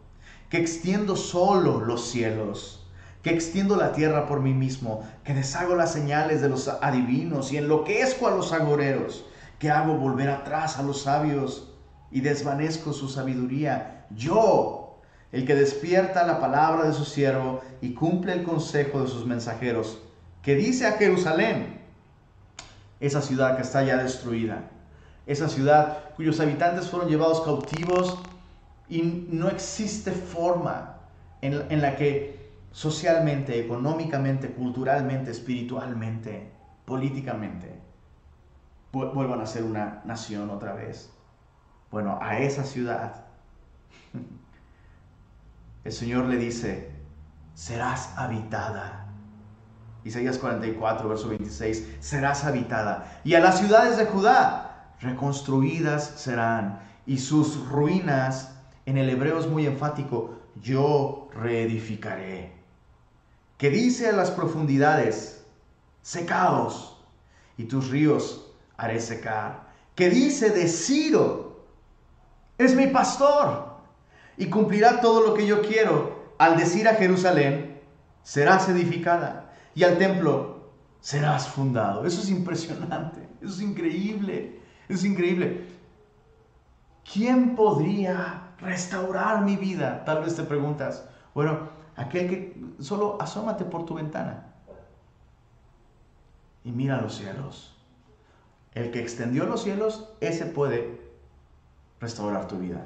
que 0.50 0.58
extiendo 0.58 1.16
solo 1.16 1.80
los 1.80 2.08
cielos, 2.08 2.86
que 3.22 3.30
extiendo 3.30 3.76
la 3.76 3.92
tierra 3.92 4.26
por 4.26 4.40
mí 4.40 4.52
mismo, 4.52 5.02
que 5.24 5.34
deshago 5.34 5.74
las 5.74 5.92
señales 5.92 6.40
de 6.40 6.48
los 6.48 6.68
adivinos 6.68 7.52
y 7.52 7.56
enloquezco 7.56 8.28
a 8.28 8.30
los 8.30 8.52
agoreros, 8.52 9.24
que 9.58 9.70
hago 9.70 9.94
volver 9.96 10.28
atrás 10.28 10.78
a 10.78 10.82
los 10.82 11.02
sabios 11.02 11.72
y 12.10 12.20
desvanezco 12.20 12.92
su 12.92 13.08
sabiduría. 13.08 14.06
Yo, 14.10 14.98
el 15.32 15.46
que 15.46 15.54
despierta 15.54 16.26
la 16.26 16.40
palabra 16.40 16.84
de 16.86 16.92
su 16.92 17.04
siervo 17.04 17.60
y 17.80 17.94
cumple 17.94 18.32
el 18.32 18.44
consejo 18.44 19.02
de 19.02 19.08
sus 19.08 19.26
mensajeros, 19.26 19.98
que 20.42 20.54
dice 20.54 20.86
a 20.86 20.92
Jerusalén, 20.92 21.80
esa 23.00 23.20
ciudad 23.20 23.56
que 23.56 23.62
está 23.62 23.82
ya 23.82 23.96
destruida, 23.96 24.70
esa 25.26 25.48
ciudad 25.48 26.14
cuyos 26.14 26.40
habitantes 26.40 26.88
fueron 26.88 27.08
llevados 27.08 27.42
cautivos 27.42 28.18
y 28.88 29.02
no 29.02 29.48
existe 29.48 30.12
forma 30.12 30.96
en, 31.42 31.82
la 31.82 31.96
que 31.96 32.50
socialmente, 32.72 33.60
económicamente, 33.60 34.50
culturalmente, 34.50 35.30
espiritualmente, 35.30 36.50
políticamente, 36.84 37.74
vuelvan 38.92 39.40
a 39.40 39.46
ser 39.46 39.64
una 39.64 40.02
nación 40.04 40.50
otra 40.50 40.74
vez. 40.74 41.10
Bueno, 41.90 42.18
a 42.20 42.38
esa 42.38 42.64
ciudad, 42.64 43.26
el 45.84 45.92
Señor 45.92 46.26
le 46.26 46.36
dice, 46.36 46.90
serás 47.54 48.12
habitada. 48.16 49.06
Isaías 50.04 50.38
44, 50.38 51.08
verso 51.08 51.28
26, 51.28 51.96
serás 52.00 52.44
habitada. 52.44 53.20
Y 53.24 53.34
a 53.34 53.40
las 53.40 53.58
ciudades 53.58 53.96
de 53.96 54.06
Judá, 54.06 54.92
reconstruidas 55.00 56.04
serán. 56.16 56.80
Y 57.06 57.18
sus 57.18 57.68
ruinas, 57.68 58.56
en 58.84 58.98
el 58.98 59.10
hebreo 59.10 59.38
es 59.38 59.46
muy 59.46 59.66
enfático, 59.66 60.38
yo 60.60 61.28
reedificaré. 61.34 62.52
Que 63.58 63.70
dice 63.70 64.08
a 64.08 64.12
las 64.12 64.30
profundidades, 64.30 65.44
secaos, 66.02 66.96
y 67.56 67.64
tus 67.64 67.90
ríos 67.90 68.45
haré 68.76 69.00
secar. 69.00 69.66
Que 69.94 70.10
dice 70.10 70.50
de 70.50 70.68
Ciro, 70.68 71.64
es 72.58 72.74
mi 72.74 72.86
pastor, 72.88 73.76
y 74.36 74.46
cumplirá 74.48 75.00
todo 75.00 75.26
lo 75.26 75.34
que 75.34 75.46
yo 75.46 75.62
quiero. 75.62 76.16
Al 76.38 76.56
decir 76.56 76.86
a 76.86 76.94
Jerusalén, 76.94 77.80
serás 78.22 78.68
edificada, 78.68 79.52
y 79.74 79.84
al 79.84 79.98
templo 79.98 80.70
serás 81.00 81.48
fundado. 81.48 82.04
Eso 82.04 82.20
es 82.20 82.28
impresionante, 82.28 83.26
eso 83.40 83.54
es 83.54 83.60
increíble, 83.62 84.60
eso 84.88 84.98
es 84.98 85.04
increíble. 85.04 85.66
¿Quién 87.10 87.54
podría 87.54 88.52
restaurar 88.58 89.42
mi 89.42 89.56
vida? 89.56 90.04
Tal 90.04 90.22
vez 90.22 90.34
te 90.34 90.42
preguntas. 90.42 91.08
Bueno, 91.34 91.68
aquel 91.94 92.28
que 92.28 92.82
solo 92.82 93.16
asómate 93.20 93.64
por 93.64 93.86
tu 93.86 93.94
ventana 93.94 94.46
y 96.64 96.72
mira 96.72 97.00
los 97.00 97.14
cielos. 97.14 97.75
El 98.76 98.90
que 98.90 99.00
extendió 99.00 99.46
los 99.46 99.62
cielos, 99.62 100.06
ese 100.20 100.44
puede 100.44 101.00
restaurar 101.98 102.46
tu 102.46 102.58
vida. 102.58 102.84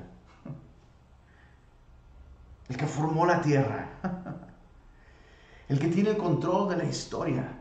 El 2.68 2.76
que 2.76 2.86
formó 2.86 3.26
la 3.26 3.42
tierra. 3.42 3.88
El 5.68 5.80
que 5.80 5.88
tiene 5.88 6.10
el 6.10 6.16
control 6.16 6.68
de 6.68 6.76
la 6.76 6.84
historia. 6.84 7.58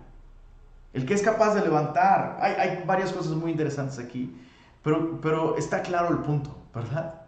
El 0.94 1.08
que 1.08 1.16
es 1.16 1.24
capaz 1.24 1.56
de 1.56 1.62
levantar. 1.62 2.38
Hay, 2.40 2.84
varias 2.86 3.12
cosas 3.12 3.34
muy 3.34 3.50
interesantes 3.50 3.98
aquí. 3.98 4.40
Pero, 4.84 5.20
pero 5.22 5.58
está 5.58 5.82
claro 5.82 6.10
el 6.10 6.20
punto, 6.20 6.56
¿verdad? 6.72 7.22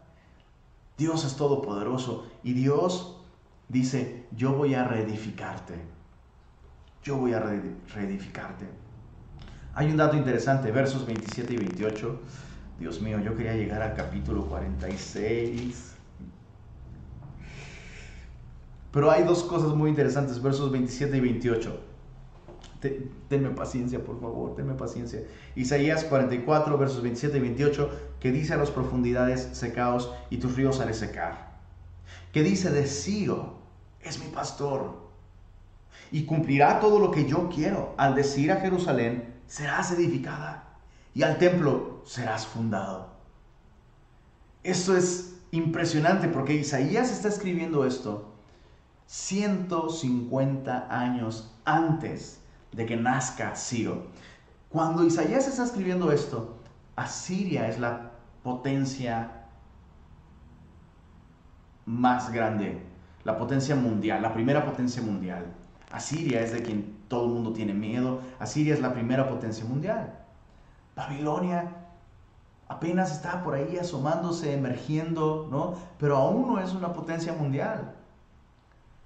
Dios 0.99 1.25
es 1.25 1.35
todopoderoso 1.35 2.27
y 2.43 2.53
Dios 2.53 3.19
dice, 3.69 4.27
yo 4.35 4.53
voy 4.53 4.75
a 4.75 4.83
reedificarte. 4.83 5.81
Yo 7.03 7.17
voy 7.17 7.33
a 7.33 7.39
reedificarte. 7.39 8.90
Hay 9.73 9.89
un 9.89 9.97
dato 9.97 10.17
interesante, 10.17 10.69
versos 10.71 11.05
27 11.05 11.53
y 11.53 11.57
28. 11.57 12.19
Dios 12.79 13.01
mío, 13.01 13.19
yo 13.19 13.37
quería 13.37 13.53
llegar 13.53 13.81
al 13.81 13.95
capítulo 13.95 14.45
46. 14.45 15.93
Pero 18.91 19.09
hay 19.09 19.23
dos 19.23 19.43
cosas 19.43 19.69
muy 19.73 19.89
interesantes, 19.89 20.41
versos 20.41 20.71
27 20.71 21.15
y 21.15 21.19
28. 21.21 21.79
Tenme 23.29 23.51
paciencia, 23.51 24.03
por 24.03 24.19
favor, 24.19 24.55
tenme 24.55 24.73
paciencia. 24.73 25.21
Isaías 25.55 26.03
44, 26.03 26.77
versos 26.77 27.01
27 27.01 27.37
y 27.37 27.41
28, 27.41 27.89
que 28.19 28.31
dice 28.31 28.53
a 28.53 28.57
las 28.57 28.71
profundidades 28.71 29.49
secaos 29.53 30.11
y 30.29 30.37
tus 30.37 30.57
ríos 30.57 30.81
haré 30.81 30.93
secar. 30.93 31.51
Que 32.33 32.43
dice 32.43 32.71
de 32.71 32.87
Ciro, 32.87 33.59
es 34.01 34.19
mi 34.19 34.29
pastor. 34.31 34.99
Y 36.11 36.25
cumplirá 36.25 36.81
todo 36.81 36.99
lo 36.99 37.11
que 37.11 37.25
yo 37.25 37.47
quiero. 37.47 37.93
Al 37.97 38.15
decir 38.15 38.51
a 38.51 38.57
Jerusalén, 38.57 39.30
serás 39.51 39.91
edificada. 39.91 40.63
Y 41.13 41.23
al 41.23 41.37
templo 41.37 42.01
serás 42.05 42.47
fundado. 42.47 43.09
Esto 44.63 44.95
es 44.95 45.41
impresionante 45.51 46.29
porque 46.29 46.53
Isaías 46.53 47.11
está 47.11 47.27
escribiendo 47.27 47.85
esto 47.85 48.33
150 49.07 50.87
años 50.89 51.53
antes 51.65 52.39
de 52.71 52.85
que 52.85 52.95
nazca 52.95 53.53
Ciro. 53.57 54.07
Cuando 54.69 55.03
Isaías 55.03 55.45
está 55.49 55.65
escribiendo 55.65 56.13
esto, 56.13 56.55
Asiria 56.95 57.67
es 57.67 57.77
la 57.77 58.11
potencia 58.43 59.47
más 61.85 62.31
grande, 62.31 62.81
la 63.25 63.37
potencia 63.37 63.75
mundial, 63.75 64.21
la 64.21 64.33
primera 64.33 64.65
potencia 64.65 65.01
mundial. 65.01 65.45
Asiria 65.91 66.41
es 66.41 66.51
de 66.53 66.61
quien 66.61 66.97
todo 67.07 67.25
el 67.25 67.31
mundo 67.31 67.53
tiene 67.53 67.73
miedo. 67.73 68.21
Asiria 68.39 68.73
es 68.73 68.81
la 68.81 68.93
primera 68.93 69.27
potencia 69.27 69.65
mundial. 69.65 70.19
Babilonia 70.95 71.75
apenas 72.67 73.11
está 73.11 73.43
por 73.43 73.53
ahí 73.53 73.77
asomándose, 73.77 74.53
emergiendo, 74.53 75.47
¿no? 75.51 75.75
Pero 75.99 76.17
aún 76.17 76.47
no 76.47 76.59
es 76.59 76.73
una 76.73 76.93
potencia 76.93 77.33
mundial. 77.33 77.95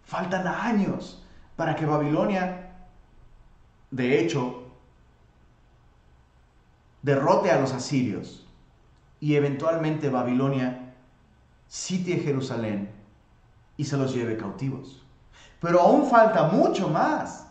Faltan 0.04 0.46
años 0.48 1.24
para 1.56 1.76
que 1.76 1.86
Babilonia 1.86 2.66
de 3.96 4.20
hecho, 4.20 4.64
derrote 7.02 7.50
a 7.50 7.62
los 7.62 7.72
asirios 7.72 8.46
y 9.22 9.36
eventualmente 9.36 10.10
Babilonia 10.10 10.96
sitie 11.70 12.20
Jerusalén 12.20 12.92
y 13.78 13.86
se 13.86 13.96
los 13.96 14.14
lleve 14.14 14.36
cautivos. 14.36 15.05
Pero 15.60 15.82
aún 15.82 16.10
falta 16.10 16.44
mucho 16.44 16.90
más 16.90 17.46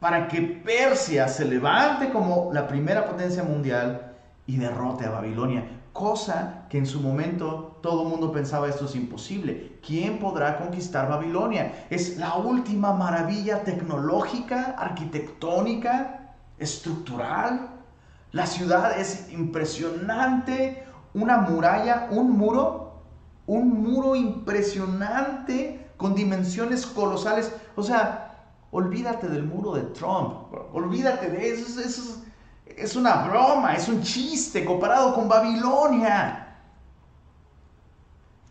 para 0.00 0.28
que 0.28 0.40
Persia 0.40 1.28
se 1.28 1.44
levante 1.44 2.10
como 2.10 2.50
la 2.52 2.66
primera 2.66 3.06
potencia 3.06 3.42
mundial 3.42 4.14
y 4.46 4.56
derrote 4.56 5.04
a 5.04 5.10
Babilonia, 5.10 5.64
cosa 5.92 6.66
que 6.68 6.78
en 6.78 6.86
su 6.86 7.00
momento 7.00 7.78
todo 7.82 8.04
el 8.04 8.08
mundo 8.08 8.32
pensaba 8.32 8.68
esto 8.68 8.86
es 8.86 8.94
imposible. 8.94 9.78
¿Quién 9.84 10.18
podrá 10.18 10.58
conquistar 10.58 11.08
Babilonia? 11.08 11.86
Es 11.90 12.16
la 12.16 12.34
última 12.36 12.92
maravilla 12.92 13.64
tecnológica, 13.64 14.76
arquitectónica, 14.78 16.34
estructural. 16.58 17.70
La 18.32 18.46
ciudad 18.46 18.98
es 18.98 19.30
impresionante, 19.32 20.84
una 21.14 21.38
muralla, 21.38 22.08
un 22.10 22.36
muro, 22.36 23.02
un 23.46 23.82
muro 23.82 24.14
impresionante 24.14 25.87
con 25.98 26.14
dimensiones 26.14 26.86
colosales. 26.86 27.52
O 27.76 27.82
sea, 27.82 28.54
olvídate 28.70 29.28
del 29.28 29.42
muro 29.42 29.74
de 29.74 29.82
Trump, 29.82 30.54
olvídate 30.72 31.28
de 31.28 31.50
eso, 31.50 32.22
es 32.66 32.96
una 32.96 33.28
broma, 33.28 33.74
es 33.74 33.88
un 33.88 34.02
chiste 34.02 34.64
comparado 34.64 35.14
con 35.14 35.28
Babilonia. 35.28 36.56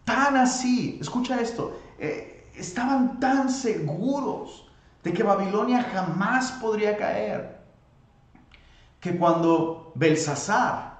Tan 0.03 0.37
así, 0.37 0.99
escucha 1.01 1.41
esto, 1.41 1.79
eh, 1.97 2.49
estaban 2.55 3.19
tan 3.19 3.49
seguros 3.49 4.69
de 5.03 5.13
que 5.13 5.23
Babilonia 5.23 5.83
jamás 5.83 6.51
podría 6.53 6.97
caer, 6.97 7.61
que 8.99 9.17
cuando 9.17 9.91
Belsasar, 9.95 10.97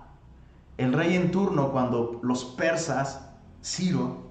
el 0.78 0.93
rey 0.93 1.16
en 1.16 1.32
turno, 1.32 1.72
cuando 1.72 2.20
los 2.22 2.45
persas, 2.45 3.22
Ciro, 3.64 4.26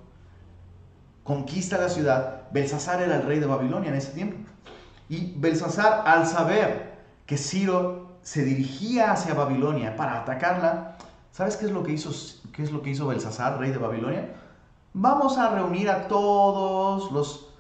conquista 1.27 1.77
la 1.77 1.91
ciudad, 1.91 2.45
Belsasar 2.53 3.03
era 3.03 3.17
el 3.17 3.23
rey 3.25 3.41
de 3.41 3.47
Babilonia 3.47 3.91
en 3.91 3.97
ese 3.97 4.13
tiempo. 4.13 4.39
Y 5.09 5.35
Belsasar, 5.37 6.05
al 6.07 6.27
saber 6.27 6.97
que 7.27 7.37
Ciro 7.37 8.17
se 8.23 8.45
dirigía 8.45 9.13
hacia 9.13 9.35
Babilonia 9.35 9.97
para 9.97 10.23
atacarla, 10.23 10.97
¿sabes 11.33 11.57
qué 11.57 11.67
es 11.67 11.73
lo 11.73 11.83
que 11.83 11.93
hizo, 11.93 12.11
qué 12.53 12.63
es 12.63 12.73
lo 12.73 12.81
que 12.81 12.91
hizo 12.91 13.07
Belsasar, 13.07 13.59
rey 13.59 13.71
de 13.71 13.79
Babilonia? 13.79 14.29
vamos 14.99 15.37
a 15.37 15.51
reunir 15.51 15.91
a 15.91 16.09
todos 16.09 17.13
los 17.13 17.51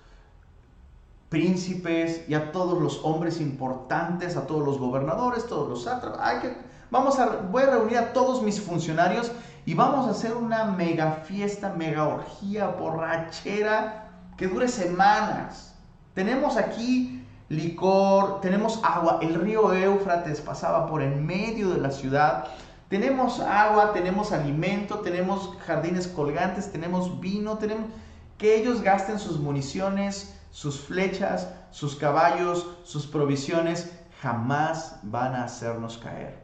príncipes 1.29 2.25
y 2.29 2.35
a 2.35 2.51
todos 2.51 2.81
los 2.81 3.05
hombres 3.05 3.43
importantes, 3.43 4.37
a 4.37 4.47
todos 4.47 4.65
los 4.65 4.79
gobernadores, 4.79 5.47
todos 5.47 5.69
los 5.69 5.83
sátrapas. 5.83 6.43
vamos 6.91 7.19
a, 7.19 7.27
voy 7.51 7.65
a 7.65 7.71
reunir 7.73 7.99
a 7.99 8.13
todos 8.15 8.43
mis 8.43 8.61
funcionarios 8.61 9.33
y 9.67 9.75
vamos 9.75 10.07
a 10.07 10.13
hacer 10.13 10.35
una 10.35 10.65
mega 10.65 11.11
fiesta, 11.25 11.75
mega 11.77 12.07
orgía, 12.07 12.69
borrachera 12.69 14.11
que 14.37 14.47
dure 14.47 14.69
semanas. 14.69 15.75
Tenemos 16.15 16.57
aquí 16.57 17.25
licor, 17.49 18.41
tenemos 18.41 18.79
agua. 18.85 19.19
El 19.21 19.35
río 19.35 19.75
Éufrates 19.75 20.41
pasaba 20.41 20.87
por 20.87 21.03
en 21.03 21.27
medio 21.27 21.71
de 21.71 21.81
la 21.81 21.91
ciudad. 21.91 22.47
Tenemos 22.89 23.41
agua, 23.41 23.93
tenemos 23.93 24.31
alimento, 24.31 25.01
tenemos 25.01 25.57
jardines 25.67 26.07
colgantes, 26.07 26.71
tenemos 26.71 27.21
vino, 27.21 27.59
tenemos 27.59 27.91
que 28.39 28.55
ellos 28.55 28.83
gasten 28.83 29.19
sus 29.19 29.41
municiones, 29.41 30.39
sus 30.53 30.81
flechas, 30.81 31.49
sus 31.73 31.97
caballos, 31.97 32.69
sus 32.85 33.09
provisiones, 33.09 33.93
jamás 34.23 35.01
van 35.03 35.35
a 35.35 35.43
hacernos 35.43 35.99
caer. 35.99 36.39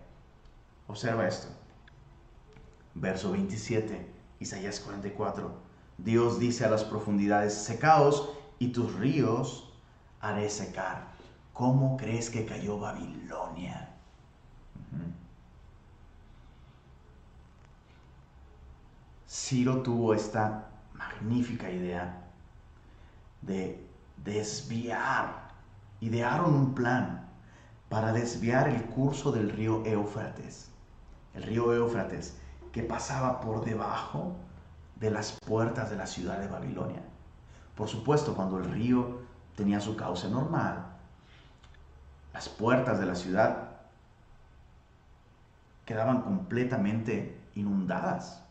Observa 0.88 1.28
esto. 1.28 1.61
Verso 2.94 3.32
27, 3.32 4.06
Isaías 4.40 4.80
44. 4.80 5.52
Dios 5.98 6.38
dice 6.38 6.64
a 6.64 6.70
las 6.70 6.84
profundidades, 6.84 7.54
secaos 7.54 8.30
y 8.58 8.68
tus 8.68 8.94
ríos 8.94 9.72
haré 10.20 10.50
secar. 10.50 11.12
¿Cómo 11.52 11.96
crees 11.96 12.30
que 12.30 12.46
cayó 12.46 12.78
Babilonia? 12.78 13.90
Ciro 19.28 19.82
tuvo 19.82 20.14
esta 20.14 20.68
magnífica 20.94 21.70
idea 21.70 22.22
de 23.40 23.82
desviar, 24.18 25.48
idearon 26.00 26.54
un 26.54 26.74
plan 26.74 27.28
para 27.88 28.12
desviar 28.12 28.68
el 28.68 28.84
curso 28.84 29.32
del 29.32 29.50
río 29.50 29.84
Éufrates, 29.84 30.70
el 31.34 31.42
río 31.42 31.74
Éufrates 31.74 32.36
que 32.72 32.82
pasaba 32.82 33.40
por 33.40 33.64
debajo 33.64 34.34
de 34.96 35.10
las 35.10 35.36
puertas 35.46 35.90
de 35.90 35.96
la 35.96 36.06
ciudad 36.06 36.38
de 36.38 36.48
Babilonia. 36.48 37.02
Por 37.76 37.88
supuesto, 37.88 38.34
cuando 38.34 38.58
el 38.58 38.70
río 38.70 39.20
tenía 39.54 39.80
su 39.80 39.94
cauce 39.94 40.28
normal, 40.28 40.86
las 42.32 42.48
puertas 42.48 42.98
de 42.98 43.06
la 43.06 43.14
ciudad 43.14 43.68
quedaban 45.84 46.22
completamente 46.22 47.38
inundadas 47.54 48.42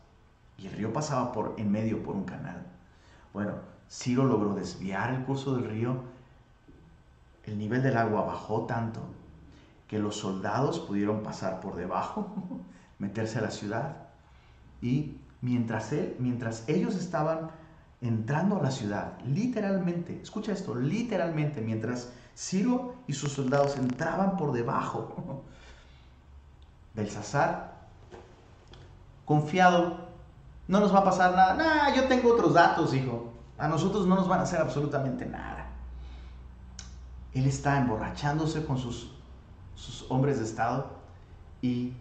y 0.56 0.68
el 0.68 0.74
río 0.74 0.92
pasaba 0.92 1.32
por 1.32 1.54
en 1.58 1.72
medio 1.72 2.02
por 2.02 2.14
un 2.14 2.24
canal. 2.24 2.64
Bueno, 3.32 3.54
Ciro 3.90 4.24
logró 4.24 4.54
desviar 4.54 5.12
el 5.14 5.24
curso 5.24 5.56
del 5.56 5.68
río. 5.68 5.96
El 7.44 7.58
nivel 7.58 7.82
del 7.82 7.96
agua 7.96 8.24
bajó 8.24 8.66
tanto 8.66 9.00
que 9.88 9.98
los 9.98 10.16
soldados 10.16 10.78
pudieron 10.78 11.22
pasar 11.22 11.60
por 11.60 11.74
debajo, 11.74 12.28
meterse 12.98 13.38
a 13.38 13.42
la 13.42 13.50
ciudad 13.50 14.11
y 14.82 15.16
mientras, 15.40 15.92
él, 15.92 16.16
mientras 16.18 16.68
ellos 16.68 16.96
estaban 16.96 17.52
entrando 18.02 18.58
a 18.58 18.62
la 18.62 18.70
ciudad, 18.72 19.18
literalmente, 19.24 20.20
escucha 20.20 20.52
esto, 20.52 20.74
literalmente, 20.74 21.60
mientras 21.62 22.12
Ciro 22.36 22.96
y 23.06 23.12
sus 23.12 23.32
soldados 23.32 23.76
entraban 23.76 24.36
por 24.36 24.52
debajo, 24.52 25.44
Belsasar, 26.94 27.72
confiado, 29.24 30.08
no 30.66 30.80
nos 30.80 30.92
va 30.92 30.98
a 30.98 31.04
pasar 31.04 31.34
nada, 31.34 31.54
nah, 31.54 31.94
yo 31.94 32.08
tengo 32.08 32.34
otros 32.34 32.52
datos, 32.52 32.92
hijo, 32.92 33.32
a 33.56 33.68
nosotros 33.68 34.06
no 34.06 34.16
nos 34.16 34.28
van 34.28 34.40
a 34.40 34.42
hacer 34.42 34.60
absolutamente 34.60 35.24
nada. 35.24 35.68
Él 37.32 37.46
está 37.46 37.78
emborrachándose 37.78 38.64
con 38.66 38.76
sus, 38.76 39.12
sus 39.74 40.10
hombres 40.10 40.38
de 40.38 40.44
estado 40.44 40.90
y 41.62 41.92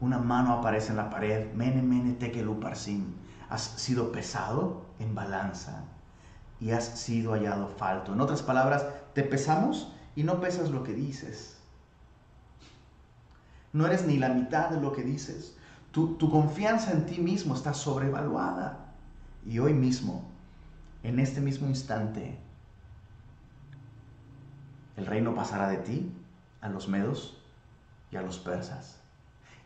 una 0.00 0.18
mano 0.18 0.52
aparece 0.52 0.90
en 0.90 0.96
la 0.96 1.10
pared, 1.10 1.52
mene, 1.54 1.82
mene, 1.82 2.12
tekelu 2.12 2.60
parsim. 2.60 3.14
Has 3.48 3.62
sido 3.62 4.12
pesado 4.12 4.82
en 4.98 5.14
balanza 5.14 5.84
y 6.60 6.70
has 6.70 7.00
sido 7.00 7.32
hallado 7.32 7.68
falto. 7.68 8.12
En 8.12 8.20
otras 8.20 8.42
palabras, 8.42 8.86
te 9.14 9.22
pesamos 9.22 9.92
y 10.14 10.22
no 10.22 10.40
pesas 10.40 10.70
lo 10.70 10.82
que 10.82 10.92
dices. 10.92 11.56
No 13.72 13.86
eres 13.86 14.06
ni 14.06 14.18
la 14.18 14.28
mitad 14.28 14.70
de 14.70 14.80
lo 14.80 14.92
que 14.92 15.02
dices. 15.02 15.56
Tu, 15.90 16.14
tu 16.16 16.30
confianza 16.30 16.92
en 16.92 17.06
ti 17.06 17.20
mismo 17.20 17.54
está 17.54 17.74
sobrevaluada. 17.74 18.92
Y 19.46 19.58
hoy 19.58 19.72
mismo, 19.72 20.24
en 21.02 21.18
este 21.18 21.40
mismo 21.40 21.68
instante, 21.68 22.38
el 24.96 25.06
reino 25.06 25.34
pasará 25.34 25.68
de 25.68 25.78
ti 25.78 26.12
a 26.60 26.68
los 26.68 26.88
medos 26.88 27.38
y 28.10 28.16
a 28.16 28.22
los 28.22 28.38
persas. 28.38 28.97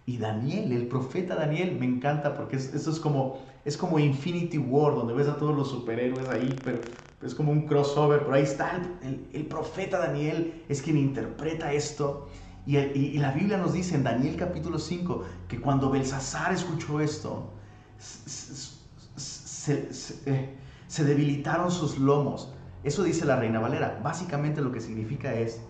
Y 0.05 0.18
Daniel, 0.18 0.72
el 0.72 0.88
profeta 0.88 1.36
Daniel, 1.36 1.76
me 1.78 1.86
encanta 1.86 2.34
porque 2.34 2.57
eso 2.57 2.90
es 2.90 2.98
como, 2.98 3.38
es 3.64 3.76
como 3.76 3.98
Infinity 3.98 4.59
War, 4.59 4.94
donde 4.94 5.14
ves 5.14 5.28
a 5.28 5.36
todos 5.36 5.57
los 5.57 5.70
superhéroes 5.70 6.28
ahí, 6.28 6.57
pero 6.64 6.80
es 7.22 7.34
como 7.34 7.53
un 7.53 7.66
crossover, 7.66 8.20
pero 8.20 8.34
ahí 8.34 8.42
está 8.42 8.82
el, 9.03 9.46
profeta 9.46 9.98
Daniel, 9.98 10.64
es 10.68 10.82
quien 10.82 10.96
interpreta 10.96 11.72
esto. 11.72 12.28
Y, 12.66 12.78
y, 12.78 13.18
la 13.18 13.32
Biblia 13.32 13.59
nos 13.59 13.72
dice 13.72 13.94
en 13.94 14.05
Daniel 14.05 14.36
capítulo 14.36 14.78
5 14.78 15.24
que 15.48 15.61
cuando 15.61 15.90
Belsasar 15.90 16.53
escuchó 16.53 17.00
esto, 17.00 17.50
se, 17.98 19.88
eh, 20.26 20.57
se 20.88 21.05
debilitaron 21.05 21.70
sus 21.70 21.98
lomos. 21.98 22.53
Eso 22.82 23.05
dice 23.05 23.24
la 23.24 23.36
Reina 23.36 23.61
Valera. 23.61 24.00
Básicamente 24.03 24.61
lo 24.61 24.72
que 24.72 24.80
significa 24.80 25.32
es 25.34 25.61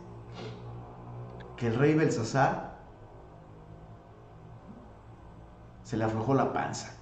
que 1.57 1.67
el 1.67 1.77
rey 1.77 1.95
Belsasar 1.95 2.72
se 5.93 5.99
le 5.99 6.05
aflojó 6.05 6.33
la 6.33 6.55
panza 6.55 6.95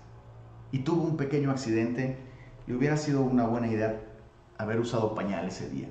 y 0.73 0.81
tuvo 0.81 1.05
un 1.05 1.17
pequeño 1.17 1.53
accidente 1.53 2.19
y 2.67 2.73
hubiera 2.73 2.97
sido 2.97 3.21
una 3.21 3.47
buena 3.47 3.69
idea 3.69 4.01
haber 4.59 4.81
usado 4.81 5.15
pañal 5.15 5.47
ese 5.47 5.71
día. 5.71 5.87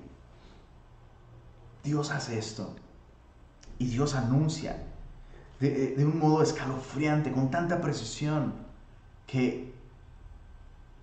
Dios 1.81 2.11
hace 2.11 2.37
esto 2.37 2.75
y 3.77 3.85
Dios 3.85 4.15
anuncia 4.15 4.83
de, 5.61 5.95
un 5.99 6.19
modo 6.19 6.43
escalofriante, 6.43 7.31
con 7.31 7.49
tanta 7.49 7.79
precisión, 7.79 8.53
que 9.27 9.73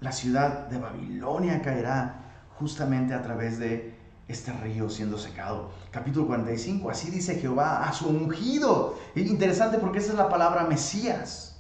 la 0.01 0.13
ciudad 0.13 0.69
de 0.69 0.77
Babilonia 0.77 1.63
caerá 1.63 2.17
justamente 2.59 3.15
a 3.15 3.23
través 3.23 3.59
de 3.59 3.95
este 4.29 4.53
río 4.53 4.91
siendo 4.91 5.17
secado. 5.17 5.71
Capítulo 5.91 6.27
45, 6.27 6.91
así 6.91 7.11
dice 7.11 7.37
Jehová 7.37 7.89
a 7.89 7.95
su 7.95 8.11
ungido. 8.11 8.99
Es 9.15 9.31
interesante 9.31 9.79
porque 9.79 10.01
esa 10.01 10.13
es 10.13 10.19
la 10.19 10.29
palabra 10.29 10.65
Mesías. 10.65 11.56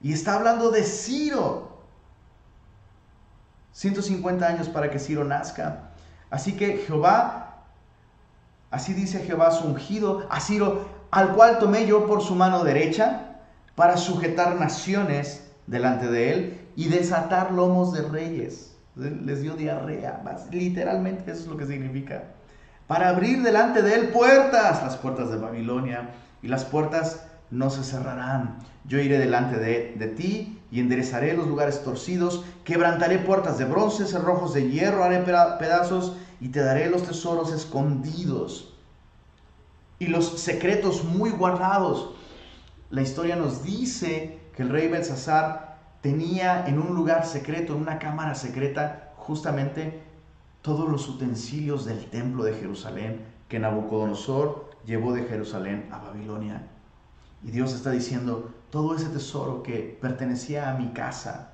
Y 0.00 0.12
está 0.12 0.34
hablando 0.34 0.70
de 0.70 0.82
Ciro. 0.82 1.70
150 3.72 4.46
años 4.46 4.68
para 4.68 4.90
que 4.90 4.98
Ciro 4.98 5.24
nazca. 5.24 5.90
Así 6.30 6.52
que 6.52 6.78
Jehová, 6.78 7.64
así 8.70 8.94
dice 8.94 9.20
Jehová 9.20 9.50
su 9.50 9.66
ungido, 9.66 10.26
a 10.30 10.40
Ciro, 10.40 10.88
al 11.10 11.34
cual 11.34 11.58
tomé 11.58 11.86
yo 11.86 12.06
por 12.06 12.22
su 12.22 12.34
mano 12.34 12.64
derecha 12.64 13.40
para 13.74 13.96
sujetar 13.96 14.56
naciones 14.56 15.50
delante 15.66 16.08
de 16.08 16.32
él 16.32 16.68
y 16.76 16.88
desatar 16.88 17.52
lomos 17.52 17.92
de 17.92 18.02
reyes. 18.02 18.76
Les 18.96 19.40
dio 19.40 19.54
diarrea, 19.54 20.22
literalmente 20.50 21.30
eso 21.30 21.42
es 21.42 21.46
lo 21.46 21.56
que 21.56 21.66
significa. 21.66 22.24
Para 22.86 23.08
abrir 23.08 23.42
delante 23.42 23.82
de 23.82 23.94
él 23.94 24.08
puertas, 24.08 24.82
las 24.82 24.96
puertas 24.96 25.30
de 25.30 25.36
Babilonia 25.36 26.10
y 26.42 26.48
las 26.48 26.64
puertas 26.64 27.24
no 27.50 27.70
se 27.70 27.84
cerrarán. 27.84 28.58
Yo 28.84 28.98
iré 28.98 29.18
delante 29.18 29.58
de, 29.58 30.14
ti 30.16 30.58
y 30.70 30.80
enderezaré 30.80 31.34
los 31.34 31.46
lugares 31.46 31.82
torcidos, 31.82 32.44
quebrantaré 32.64 33.18
puertas 33.18 33.58
de 33.58 33.64
bronce, 33.64 34.06
cerrojos 34.06 34.54
de 34.54 34.68
hierro, 34.68 35.04
haré 35.04 35.18
pedazos 35.18 36.16
y 36.40 36.48
te 36.48 36.60
daré 36.60 36.88
los 36.88 37.02
tesoros 37.02 37.52
escondidos 37.52 38.74
y 39.98 40.06
los 40.06 40.40
secretos 40.40 41.04
muy 41.04 41.30
guardados. 41.30 42.14
La 42.90 43.02
historia 43.02 43.36
nos 43.36 43.62
dice 43.62 44.38
que 44.56 44.62
el 44.62 44.70
rey 44.70 44.88
Belsasar 44.88 45.78
tenía 46.00 46.66
en 46.66 46.78
un 46.78 46.94
lugar 46.94 47.26
secreto, 47.26 47.74
en 47.74 47.82
una 47.82 47.98
cámara 47.98 48.34
secreta, 48.34 49.12
justamente 49.16 50.02
todos 50.62 50.88
los 50.88 51.08
utensilios 51.08 51.84
del 51.84 52.06
templo 52.06 52.44
de 52.44 52.54
Jerusalén 52.54 53.20
que 53.48 53.58
Nabucodonosor 53.58 54.70
llevó 54.86 55.12
de 55.12 55.24
Jerusalén 55.24 55.88
a 55.90 55.98
Babilonia. 55.98 56.62
Y 57.42 57.50
Dios 57.50 57.72
está 57.72 57.90
diciendo, 57.90 58.52
todo 58.70 58.94
ese 58.94 59.08
tesoro 59.08 59.62
que 59.62 59.98
pertenecía 60.00 60.70
a 60.70 60.74
mi 60.74 60.92
casa, 60.92 61.52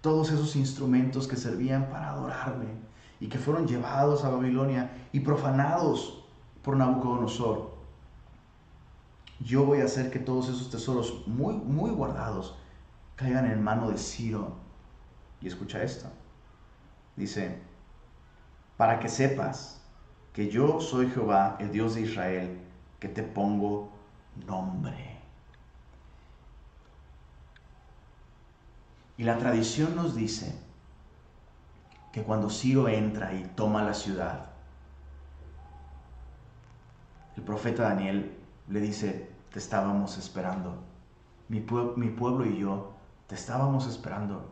todos 0.00 0.30
esos 0.30 0.56
instrumentos 0.56 1.28
que 1.28 1.36
servían 1.36 1.90
para 1.90 2.10
adorarme 2.10 2.68
y 3.20 3.28
que 3.28 3.38
fueron 3.38 3.66
llevados 3.66 4.24
a 4.24 4.30
Babilonia 4.30 4.90
y 5.12 5.20
profanados 5.20 6.24
por 6.62 6.76
Nabucodonosor, 6.76 7.70
yo 9.40 9.64
voy 9.64 9.80
a 9.80 9.84
hacer 9.84 10.10
que 10.10 10.18
todos 10.18 10.48
esos 10.48 10.70
tesoros 10.70 11.26
muy, 11.26 11.54
muy 11.54 11.90
guardados 11.90 12.56
caigan 13.16 13.50
en 13.50 13.62
mano 13.62 13.90
de 13.90 13.98
Ciro. 13.98 14.52
Y 15.40 15.48
escucha 15.48 15.82
esto. 15.82 16.08
Dice, 17.16 17.58
para 18.76 19.00
que 19.00 19.08
sepas 19.08 19.80
que 20.32 20.48
yo 20.48 20.80
soy 20.80 21.08
Jehová, 21.10 21.56
el 21.58 21.72
Dios 21.72 21.94
de 21.94 22.02
Israel, 22.02 22.60
que 22.98 23.08
te 23.08 23.22
pongo 23.22 23.89
nombre. 24.46 25.18
Y 29.16 29.24
la 29.24 29.38
tradición 29.38 29.94
nos 29.96 30.14
dice 30.14 30.58
que 32.12 32.22
cuando 32.22 32.48
Ciro 32.48 32.88
entra 32.88 33.34
y 33.34 33.44
toma 33.54 33.82
la 33.82 33.94
ciudad, 33.94 34.46
el 37.36 37.42
profeta 37.42 37.82
Daniel 37.84 38.36
le 38.68 38.80
dice, 38.80 39.30
te 39.52 39.58
estábamos 39.58 40.16
esperando. 40.16 40.74
Mi, 41.48 41.64
mi 41.96 42.08
pueblo 42.08 42.46
y 42.46 42.58
yo 42.58 42.92
te 43.26 43.34
estábamos 43.34 43.86
esperando. 43.86 44.50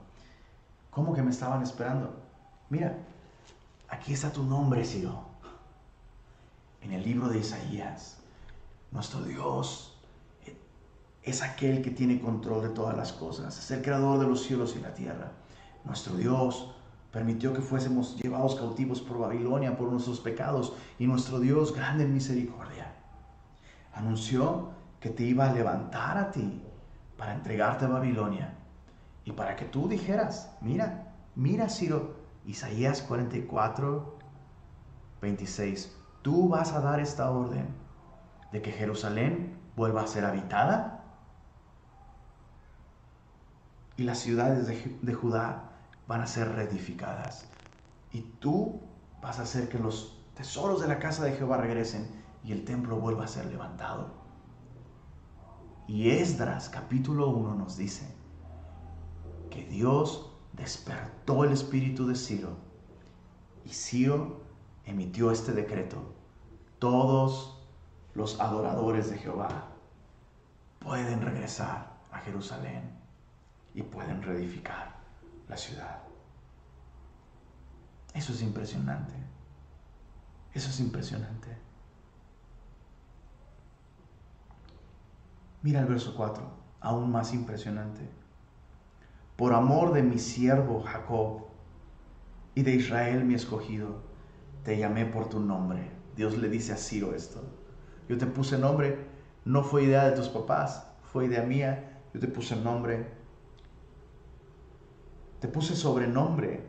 ¿Cómo 0.91 1.15
que 1.15 1.23
me 1.23 1.31
estaban 1.31 1.63
esperando? 1.63 2.15
Mira, 2.71 2.99
aquí 3.89 4.13
está 4.13 4.33
tu 4.33 4.43
nombre, 4.43 4.85
Ciro. 4.85 5.23
En 6.83 6.93
el 6.93 7.03
libro 7.03 7.29
de 7.29 7.39
Isaías 7.39 8.19
nuestro 8.91 9.23
Dios, 9.23 9.99
es 11.23 11.43
aquel 11.43 11.83
que 11.83 11.91
tiene 11.91 12.21
control 12.21 12.63
de 12.63 12.69
todas 12.71 12.97
las 12.97 13.13
cosas, 13.13 13.59
es 13.59 13.71
el 13.71 13.83
creador 13.83 14.19
de 14.19 14.27
los 14.27 14.43
cielos 14.43 14.75
y 14.77 14.81
la 14.81 14.95
tierra. 14.95 15.33
Nuestro 15.85 16.17
Dios 16.17 16.75
permitió 17.13 17.53
que 17.53 17.61
fuésemos 17.61 18.17
llevados 18.17 18.57
cautivos 18.57 19.01
por 19.01 19.19
Babilonia 19.19 19.77
por 19.77 19.91
nuestros 19.91 20.21
pecados 20.21 20.75
y 20.99 21.07
nuestro 21.07 21.41
Dios, 21.41 21.75
grande 21.75 22.05
en 22.05 22.15
misericordia, 22.15 22.95
anunció 23.95 24.71
que 25.01 25.11
te 25.11 25.25
iba 25.25 25.49
a 25.49 25.53
levantar 25.53 26.17
a 26.19 26.31
ti 26.31 26.63
para 27.17 27.35
entregarte 27.35 27.85
a 27.85 27.89
Babilonia 27.89 28.55
y 29.25 29.33
para 29.33 29.57
que 29.57 29.65
tú 29.67 29.89
dijeras, 29.89 30.51
mira, 30.61 31.13
mira 31.35 31.69
Ciro, 31.69 32.17
Isaías 32.47 33.03
44, 33.03 34.17
26, 35.21 35.97
tú 36.23 36.49
vas 36.49 36.73
a 36.73 36.81
dar 36.81 37.01
esta 37.01 37.31
orden 37.31 37.67
de 38.53 38.63
que 38.63 38.73
Jerusalén 38.73 39.59
vuelva 39.77 40.03
a 40.03 40.07
ser 40.07 40.25
habitada 40.25 40.99
y 43.97 44.05
las 44.05 44.19
ciudades 44.21 44.67
de, 44.67 45.15
Judá 45.15 45.71
van 46.07 46.21
a 46.21 46.27
ser 46.27 46.53
reedificadas. 46.53 47.47
Y 48.13 48.23
tú 48.23 48.81
vas 49.21 49.41
a 49.41 49.43
hacer 49.43 49.69
que 49.69 49.79
los 49.79 50.23
tesoros 50.35 50.81
de 50.81 50.87
la 50.87 51.01
casa 51.01 51.25
de 51.25 51.33
Jehová 51.33 51.57
regresen 51.57 52.09
y 52.45 52.53
el 52.53 52.65
templo 52.65 52.97
vuelva 52.97 53.25
a 53.25 53.29
ser 53.29 53.47
levantado. 53.47 54.15
Y 55.89 56.11
Esdras 56.11 56.69
capítulo 56.69 57.29
1 57.31 57.57
nos 57.57 57.77
dice 57.77 58.07
que 59.51 59.65
Dios 59.65 60.33
despertó 60.53 61.43
el 61.43 61.53
espíritu 61.53 62.07
de 62.07 62.15
Ciro 62.15 62.57
y 63.65 63.71
Ciro 63.71 64.43
emitió 64.85 65.33
este 65.33 65.53
decreto. 65.53 66.15
Todos 66.79 67.58
los 68.19 68.41
adoradores 68.41 69.11
de 69.11 69.17
Jehová 69.17 69.69
pueden 70.81 71.23
regresar 71.23 72.01
a 72.11 72.19
Jerusalén 72.19 72.83
y 73.75 73.83
pueden 73.83 74.23
reedificar 74.23 74.97
la 75.49 75.57
ciudad. 75.57 76.01
Eso 78.13 78.33
es 78.33 78.43
impresionante. 78.43 79.15
Eso 80.53 80.69
es 80.69 80.81
impresionante. 80.81 81.57
Mira 85.63 85.79
el 85.79 85.87
verso 85.87 86.17
4, 86.17 86.43
aún 86.81 87.13
más 87.13 87.33
impresionante. 87.33 88.11
Por 89.37 89.53
amor 89.53 89.93
de 89.93 90.03
mi 90.03 90.19
siervo 90.19 90.83
Jacob 90.83 91.47
y 92.57 92.63
de 92.63 92.75
Israel 92.75 93.25
mi 93.25 93.35
escogido, 93.35 94.03
te 94.65 94.77
llamé 94.77 95.07
por 95.07 95.29
tu 95.29 95.39
nombre. 95.39 95.89
Dios 96.17 96.37
le 96.37 96.49
dice 96.49 96.73
a 96.73 96.77
Ciro 96.77 97.15
esto. 97.15 97.58
Yo 98.09 98.19
te 98.19 98.27
puse 98.27 98.59
nombre, 98.59 98.99
no 99.45 99.63
fue 99.63 99.85
idea 99.85 100.09
de 100.09 100.17
tus 100.17 100.29
papás, 100.29 100.87
fue 101.13 101.27
idea 101.27 101.43
mía. 101.43 102.01
Yo 102.15 102.21
te 102.21 102.29
puse 102.29 102.57
nombre 102.57 103.19
te 105.41 105.47
puse 105.47 105.77
sobrenombre, 105.77 106.65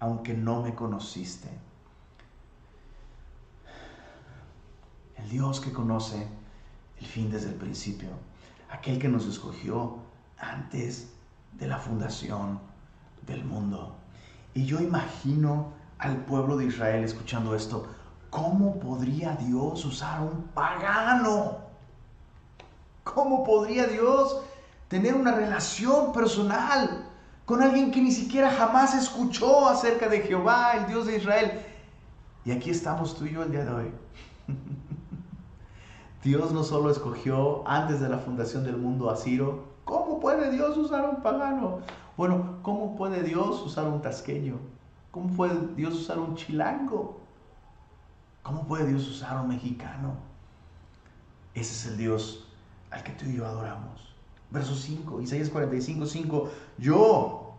aunque 0.00 0.34
no 0.34 0.62
me 0.62 0.74
conociste. 0.74 1.48
El 5.16 5.28
Dios 5.30 5.60
que 5.60 5.72
conoce 5.72 6.26
el 7.00 7.06
fin 7.06 7.30
desde 7.30 7.48
el 7.48 7.54
principio, 7.54 8.10
aquel 8.70 8.98
que 8.98 9.08
nos 9.08 9.26
escogió 9.26 9.98
antes 10.38 11.12
de 11.58 11.66
la 11.66 11.78
fundación 11.78 12.60
del 13.26 13.44
mundo. 13.44 13.96
Y 14.54 14.66
yo 14.66 14.80
imagino 14.80 15.72
al 15.98 16.24
pueblo 16.24 16.56
de 16.56 16.66
Israel 16.66 17.04
escuchando 17.04 17.54
esto, 17.54 17.88
¿cómo 18.30 18.78
podría 18.78 19.36
Dios 19.36 19.84
usar 19.84 20.20
un 20.22 20.42
pagano? 20.54 21.58
¿Cómo 23.04 23.44
podría 23.44 23.86
Dios 23.86 24.42
tener 24.88 25.14
una 25.14 25.32
relación 25.32 26.12
personal 26.12 27.04
con 27.48 27.62
alguien 27.62 27.90
que 27.90 28.02
ni 28.02 28.12
siquiera 28.12 28.50
jamás 28.50 28.94
escuchó 28.94 29.68
acerca 29.68 30.06
de 30.08 30.20
Jehová, 30.20 30.72
el 30.76 30.86
Dios 30.86 31.06
de 31.06 31.16
Israel. 31.16 31.52
Y 32.44 32.50
aquí 32.50 32.68
estamos 32.68 33.16
tú 33.16 33.24
y 33.24 33.32
yo 33.32 33.42
el 33.42 33.50
día 33.50 33.64
de 33.64 33.72
hoy. 33.72 33.92
Dios 36.24 36.52
no 36.52 36.62
solo 36.62 36.90
escogió 36.90 37.66
antes 37.66 38.00
de 38.00 38.08
la 38.10 38.18
fundación 38.18 38.64
del 38.64 38.76
mundo 38.76 39.08
a 39.08 39.16
Ciro, 39.16 39.64
¿cómo 39.84 40.20
puede 40.20 40.50
Dios 40.50 40.76
usar 40.76 41.08
un 41.08 41.22
pagano? 41.22 41.78
Bueno, 42.18 42.58
¿cómo 42.60 42.96
puede 42.96 43.22
Dios 43.22 43.62
usar 43.62 43.86
un 43.86 44.02
tasqueño? 44.02 44.56
¿Cómo 45.10 45.34
puede 45.34 45.54
Dios 45.74 45.94
usar 45.94 46.18
un 46.18 46.34
chilango? 46.34 47.17
¿Cómo 48.48 48.66
puede 48.66 48.86
Dios 48.86 49.06
usar 49.06 49.38
un 49.42 49.48
mexicano? 49.48 50.14
Ese 51.52 51.70
es 51.74 51.84
el 51.84 51.98
Dios 51.98 52.48
al 52.90 53.02
que 53.02 53.12
tú 53.12 53.26
y 53.26 53.36
yo 53.36 53.46
adoramos. 53.46 54.16
Verso 54.50 54.74
5, 54.74 55.20
Isaías 55.20 55.50
45, 55.50 56.06
5. 56.06 56.50
Yo 56.78 57.52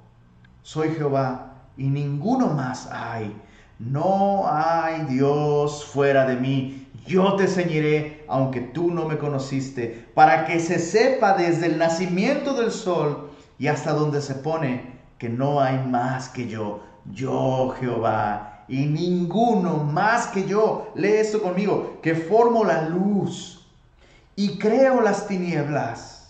soy 0.63 0.89
Jehová 0.95 1.53
y 1.77 1.83
ninguno 1.83 2.47
más 2.47 2.89
hay. 2.91 3.39
No 3.77 4.45
hay 4.51 5.03
Dios 5.03 5.85
fuera 5.85 6.25
de 6.25 6.37
mí. 6.37 6.87
Yo 7.05 7.35
te 7.35 7.45
ceñiré, 7.45 8.25
aunque 8.27 8.59
tú 8.59 8.89
no 8.89 9.07
me 9.07 9.19
conociste, 9.19 10.09
para 10.15 10.47
que 10.47 10.59
se 10.59 10.79
sepa 10.79 11.33
desde 11.33 11.67
el 11.67 11.77
nacimiento 11.77 12.55
del 12.55 12.71
sol 12.71 13.29
y 13.59 13.67
hasta 13.67 13.93
donde 13.93 14.23
se 14.23 14.33
pone 14.33 14.99
que 15.19 15.29
no 15.29 15.61
hay 15.61 15.85
más 15.85 16.29
que 16.29 16.47
yo. 16.47 16.81
Yo, 17.11 17.75
Jehová, 17.79 18.48
y 18.69 18.85
ninguno 18.85 19.77
más 19.77 20.27
que 20.27 20.47
yo. 20.47 20.91
Lee 20.95 21.17
esto 21.17 21.41
conmigo, 21.41 21.99
que 22.01 22.15
formo 22.15 22.63
la 22.63 22.83
luz 22.83 23.65
y 24.35 24.57
creo 24.57 25.01
las 25.01 25.27
tinieblas 25.27 26.29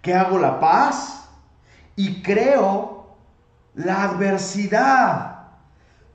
que 0.00 0.14
hago 0.14 0.38
la 0.38 0.60
paz 0.60 1.28
y 1.96 2.22
creo 2.22 3.06
la 3.74 4.04
adversidad. 4.04 5.48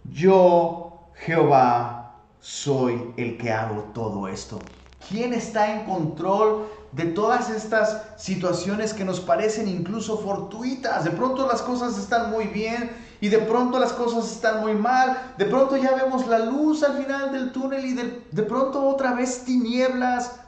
Yo, 0.05 1.09
Jehová, 1.15 2.15
soy 2.39 3.13
el 3.17 3.37
que 3.37 3.51
hago 3.51 3.83
todo 3.93 4.27
esto. 4.27 4.59
¿Quién 5.07 5.33
está 5.33 5.71
en 5.71 5.85
control 5.85 6.67
de 6.91 7.05
todas 7.05 7.49
estas 7.49 8.01
situaciones 8.17 8.93
que 8.93 9.05
nos 9.05 9.19
parecen 9.19 9.67
incluso 9.67 10.17
fortuitas? 10.17 11.03
De 11.03 11.11
pronto 11.11 11.47
las 11.47 11.61
cosas 11.61 11.97
están 11.97 12.31
muy 12.31 12.45
bien 12.45 12.89
y 13.25 13.27
de 13.27 13.39
pronto 13.39 13.79
las 13.79 13.91
cosas 13.91 14.31
están 14.31 14.61
muy 14.61 14.75
mal. 14.75 15.33
De 15.35 15.45
pronto 15.45 15.75
ya 15.77 15.95
vemos 15.95 16.27
la 16.27 16.37
luz 16.37 16.83
al 16.83 16.95
final 16.95 17.31
del 17.31 17.51
túnel 17.51 17.83
y 17.83 17.93
de, 17.95 18.27
de 18.31 18.43
pronto 18.43 18.87
otra 18.87 19.13
vez 19.13 19.43
tinieblas. 19.45 20.41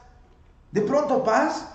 De 0.70 0.82
pronto 0.82 1.24
paz 1.24 1.68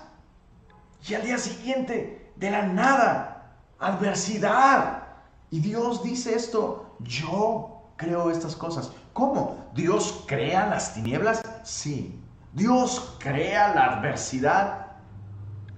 y 1.06 1.12
al 1.12 1.20
día 1.20 1.36
siguiente, 1.36 2.32
de 2.36 2.50
la 2.50 2.62
nada, 2.62 3.52
adversidad. 3.78 5.02
Y 5.50 5.60
Dios 5.60 6.02
dice 6.02 6.34
esto, 6.36 6.96
yo 7.00 7.82
creo 7.96 8.30
estas 8.30 8.56
cosas. 8.56 8.90
¿Cómo? 9.12 9.58
¿Dios 9.74 10.24
crea 10.26 10.68
las 10.68 10.94
tinieblas? 10.94 11.42
Sí. 11.64 12.18
¿Dios 12.54 13.14
crea 13.18 13.74
la 13.74 13.96
adversidad? 13.96 14.86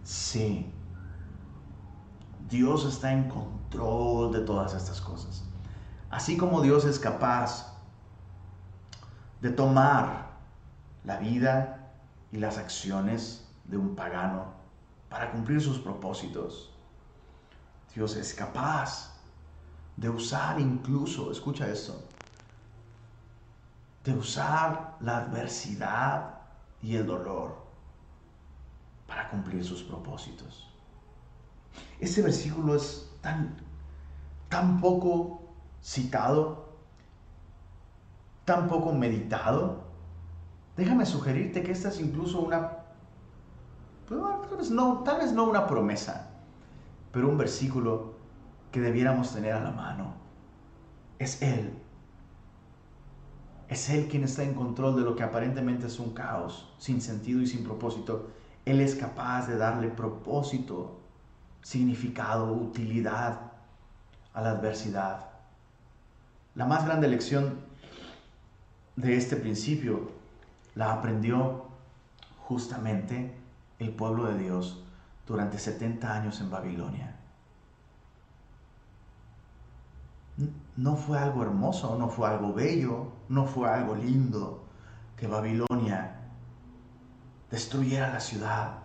Sí. 0.04 0.72
Dios 2.48 2.84
está 2.84 3.12
en 3.12 3.28
control 3.28 4.32
de 4.32 4.40
todas 4.40 4.74
estas 4.74 5.00
cosas. 5.00 5.42
Así 6.10 6.36
como 6.36 6.60
Dios 6.60 6.84
es 6.84 6.98
capaz 6.98 7.74
de 9.40 9.50
tomar 9.50 10.30
la 11.04 11.18
vida 11.18 11.92
y 12.30 12.38
las 12.38 12.58
acciones 12.58 13.48
de 13.64 13.76
un 13.76 13.96
pagano 13.96 14.44
para 15.08 15.30
cumplir 15.32 15.60
sus 15.60 15.78
propósitos. 15.78 16.70
Dios 17.94 18.14
es 18.16 18.34
capaz 18.34 19.14
de 19.96 20.08
usar 20.08 20.60
incluso, 20.60 21.32
escucha 21.32 21.68
esto, 21.68 22.00
de 24.04 24.12
usar 24.12 24.96
la 25.00 25.18
adversidad 25.18 26.34
y 26.82 26.94
el 26.94 27.06
dolor 27.06 27.56
para 29.06 29.28
cumplir 29.30 29.64
sus 29.64 29.82
propósitos. 29.82 30.65
Este 32.00 32.22
versículo 32.22 32.74
es 32.74 33.10
tan, 33.20 33.56
tan 34.48 34.80
poco 34.80 35.42
citado, 35.82 36.66
tan 38.44 38.68
poco 38.68 38.92
meditado. 38.92 39.84
Déjame 40.76 41.06
sugerirte 41.06 41.62
que 41.62 41.72
esta 41.72 41.88
es 41.88 42.00
incluso 42.00 42.40
una 42.40 42.86
tal, 44.08 44.56
vez 44.56 44.70
no, 44.70 45.02
tal 45.02 45.18
vez 45.18 45.32
no 45.32 45.44
una 45.44 45.66
promesa, 45.66 46.30
pero 47.12 47.28
un 47.28 47.38
versículo 47.38 48.14
que 48.70 48.80
debiéramos 48.80 49.32
tener 49.32 49.54
a 49.54 49.60
la 49.60 49.70
mano. 49.70 50.14
Es 51.18 51.40
Él. 51.42 51.72
Es 53.68 53.90
Él 53.90 54.06
quien 54.08 54.24
está 54.24 54.42
en 54.44 54.54
control 54.54 54.96
de 54.96 55.02
lo 55.02 55.16
que 55.16 55.22
aparentemente 55.22 55.86
es 55.86 55.98
un 55.98 56.12
caos, 56.12 56.72
sin 56.78 57.00
sentido 57.00 57.40
y 57.40 57.46
sin 57.46 57.64
propósito. 57.64 58.28
Él 58.64 58.80
es 58.80 58.94
capaz 58.94 59.46
de 59.46 59.56
darle 59.56 59.88
propósito, 59.88 61.00
significado, 61.66 62.52
utilidad 62.52 63.40
a 64.32 64.40
la 64.40 64.50
adversidad. 64.50 65.30
La 66.54 66.64
más 66.64 66.84
grande 66.84 67.08
lección 67.08 67.58
de 68.94 69.16
este 69.16 69.34
principio 69.34 70.12
la 70.76 70.92
aprendió 70.92 71.64
justamente 72.38 73.36
el 73.80 73.90
pueblo 73.90 74.26
de 74.26 74.38
Dios 74.38 74.84
durante 75.26 75.58
70 75.58 76.14
años 76.14 76.40
en 76.40 76.50
Babilonia. 76.50 77.16
No 80.76 80.94
fue 80.94 81.18
algo 81.18 81.42
hermoso, 81.42 81.98
no 81.98 82.08
fue 82.08 82.28
algo 82.28 82.54
bello, 82.54 83.08
no 83.28 83.44
fue 83.44 83.68
algo 83.68 83.96
lindo 83.96 84.62
que 85.16 85.26
Babilonia 85.26 86.20
destruyera 87.50 88.12
la 88.12 88.20
ciudad 88.20 88.78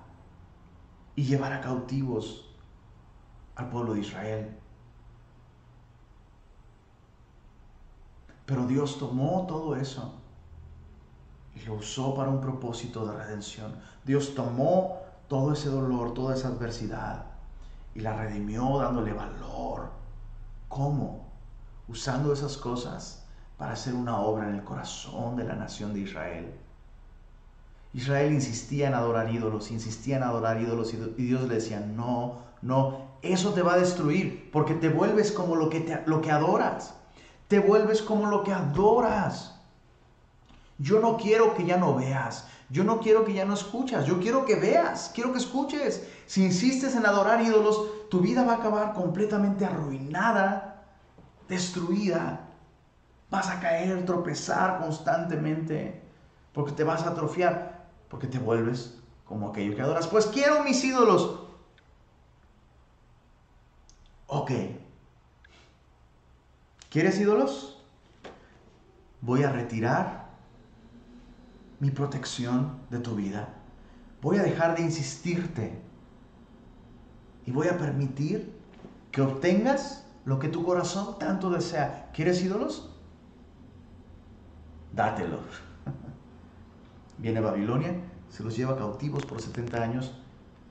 y 1.16 1.26
llevara 1.26 1.62
cautivos 1.62 2.48
al 3.56 3.70
pueblo 3.70 3.94
de 3.94 4.02
Israel. 4.02 4.58
Pero 8.46 8.68
Dios 8.68 8.98
tomó 8.98 9.46
todo 9.48 9.76
eso 9.76 10.14
y 11.56 11.62
lo 11.62 11.76
usó 11.76 12.14
para 12.16 12.30
un 12.30 12.42
propósito 12.42 13.06
de 13.06 13.18
redención. 13.18 13.76
Dios 14.04 14.36
tomó 14.36 14.98
todo 15.28 15.54
ese 15.54 15.70
dolor, 15.70 16.14
toda 16.14 16.36
esa 16.36 16.50
adversidad 16.50 17.26
y 17.96 18.02
la 18.02 18.16
redimió 18.16 18.80
dándole 18.80 19.14
valor. 19.14 19.92
¿Cómo? 20.68 21.28
Usando 21.88 22.34
esas 22.34 22.58
cosas 22.58 23.26
para 23.58 23.74
hacer 23.74 23.94
una 23.94 24.20
obra 24.20 24.50
en 24.50 24.56
el 24.56 24.64
corazón 24.64 25.36
de 25.36 25.44
la 25.44 25.56
nación 25.56 25.94
de 25.94 26.02
Israel. 26.02 26.54
Israel 27.94 28.34
insistía 28.34 28.88
en 28.88 28.94
adorar 28.94 29.34
ídolos, 29.34 29.70
insistía 29.72 30.18
en 30.18 30.24
adorar 30.24 30.62
ídolos 30.62 30.94
y 30.94 30.98
Dios 30.98 31.48
le 31.48 31.56
decía, 31.56 31.80
no, 31.80 32.40
no, 32.62 33.11
eso 33.22 33.54
te 33.54 33.62
va 33.62 33.74
a 33.74 33.78
destruir 33.78 34.50
porque 34.52 34.74
te 34.74 34.90
vuelves 34.90 35.32
como 35.32 35.56
lo 35.56 35.70
que, 35.70 36.02
lo 36.06 36.22
que 36.22 36.32
adoras 36.32 36.94
te 37.52 37.60
vuelves 37.60 38.02
como 38.02 38.28
lo 38.28 38.46
que 38.46 38.54
adoras. 38.54 39.60
Yo 40.78 41.02
no 41.02 41.18
quiero 41.18 41.54
que 41.54 41.66
ya 41.66 41.76
no 41.76 41.94
veas. 41.96 42.48
Yo 42.70 42.86
no 42.86 43.02
quiero 43.02 43.26
que 43.26 43.34
ya 43.34 43.44
no 43.44 43.56
escuchas. 43.56 44.06
Yo 44.06 44.22
quiero 44.22 44.46
que 44.46 44.56
veas. 44.56 45.12
Quiero 45.14 45.34
que 45.34 45.40
escuches. 45.40 46.08
Si 46.28 46.46
insistes 46.46 46.96
en 46.96 47.06
adorar 47.06 47.42
ídolos, 47.42 48.08
tu 48.10 48.22
vida 48.22 48.46
va 48.46 48.54
a 48.54 48.56
acabar 48.56 48.94
completamente 48.94 49.66
arruinada, 49.66 50.82
destruida. 51.50 52.48
Vas 53.30 53.50
a 53.50 53.60
caer, 53.60 54.06
tropezar 54.06 54.80
constantemente. 54.80 56.02
Porque 56.54 56.72
te 56.72 56.86
vas 56.86 57.04
a 57.04 57.10
atrofiar. 57.10 57.90
Porque 58.08 58.28
te 58.28 58.40
vuelves 58.40 58.98
como 59.26 59.50
aquello 59.50 59.76
que 59.76 59.82
adoras. 59.82 60.08
Pues 60.08 60.28
quiero 60.28 60.64
mis 60.64 60.82
ídolos. 60.86 61.38
Ok, 64.34 64.52
¿Quieres 66.90 67.20
ídolos? 67.20 67.78
Voy 69.20 69.44
a 69.44 69.52
retirar 69.52 70.30
mi 71.82 71.92
protección 71.92 72.80
de 72.90 73.00
tu 73.00 73.16
vida. 73.16 73.50
Voy 74.22 74.38
a 74.38 74.44
dejar 74.44 74.78
de 74.78 74.84
insistirte. 74.84 75.82
Y 77.46 77.52
voy 77.52 77.68
a 77.68 77.78
permitir 77.78 78.54
que 79.12 79.22
obtengas 79.22 80.06
lo 80.24 80.40
que 80.40 80.48
tu 80.48 80.64
corazón 80.64 81.20
tanto 81.20 81.50
desea. 81.50 82.10
¿Quieres 82.14 82.42
ídolos? 82.42 82.90
Dátelo. 84.94 85.40
Viene 87.18 87.42
Babilonia, 87.42 87.96
se 88.30 88.44
los 88.44 88.56
lleva 88.56 88.78
cautivos 88.78 89.26
por 89.26 89.42
70 89.42 89.82
años, 89.82 90.14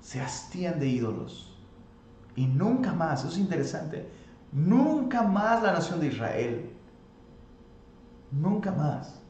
se 0.01 0.21
hastían 0.21 0.81
de 0.81 0.89
ídolos. 0.89 1.50
Y 2.37 2.47
nunca 2.47 2.93
más, 2.93 3.21
eso 3.21 3.29
es 3.33 3.39
interesante, 3.39 4.09
Nunca 4.53 5.23
más 5.23 5.63
la 5.63 5.73
nación 5.73 6.01
de 6.01 6.09
Israel, 6.09 6.71
nunca 8.33 8.73
más 8.73 9.21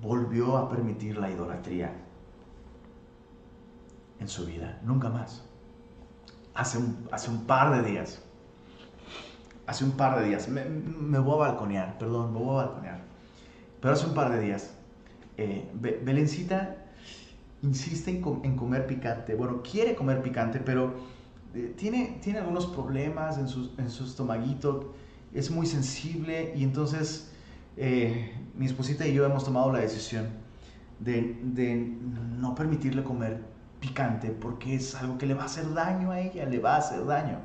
volvió 0.00 0.56
a 0.56 0.68
permitir 0.68 1.18
la 1.18 1.30
idolatría 1.30 1.92
en 4.18 4.28
su 4.28 4.46
vida. 4.46 4.80
Nunca 4.82 5.10
más. 5.10 5.44
Hace 6.54 6.78
un, 6.78 7.06
hace 7.12 7.30
un 7.30 7.44
par 7.44 7.76
de 7.76 7.90
días, 7.90 8.22
hace 9.66 9.84
un 9.84 9.92
par 9.92 10.18
de 10.18 10.28
días, 10.28 10.48
me, 10.48 11.18
voy 11.18 11.34
a 11.34 11.48
balconear, 11.48 11.98
perdón, 11.98 12.32
me 12.32 12.38
voy 12.38 12.54
a 12.58 12.64
balconear. 12.64 13.00
Pero 13.82 13.92
hace 13.92 14.06
un 14.06 14.14
par 14.14 14.30
de 14.30 14.40
días, 14.40 14.70
eh, 15.36 15.70
Belencita 15.74 16.76
insiste 17.60 18.10
en, 18.10 18.40
en 18.42 18.56
comer 18.56 18.86
picante. 18.86 19.34
Bueno, 19.34 19.60
quiere 19.62 19.94
comer 19.94 20.22
picante, 20.22 20.60
pero 20.60 20.94
tiene, 21.76 22.18
tiene 22.22 22.40
algunos 22.40 22.66
problemas 22.66 23.38
en 23.38 23.48
su, 23.48 23.70
en 23.78 23.90
su 23.90 24.04
estomaguito, 24.04 24.94
es 25.34 25.50
muy 25.50 25.66
sensible 25.66 26.52
y 26.56 26.62
entonces 26.64 27.30
eh, 27.76 28.32
mi 28.54 28.66
esposita 28.66 29.06
y 29.06 29.14
yo 29.14 29.24
hemos 29.24 29.44
tomado 29.44 29.72
la 29.72 29.80
decisión 29.80 30.26
de, 31.00 31.38
de, 31.42 31.94
no 32.38 32.54
permitirle 32.54 33.04
comer 33.04 33.42
picante 33.80 34.30
porque 34.30 34.74
es 34.76 34.94
algo 34.94 35.18
que 35.18 35.26
le 35.26 35.34
va 35.34 35.42
a 35.42 35.46
hacer 35.46 35.72
daño 35.74 36.10
a 36.10 36.20
ella, 36.20 36.46
le 36.46 36.58
va 36.58 36.76
a 36.76 36.78
hacer 36.78 37.04
daño. 37.04 37.38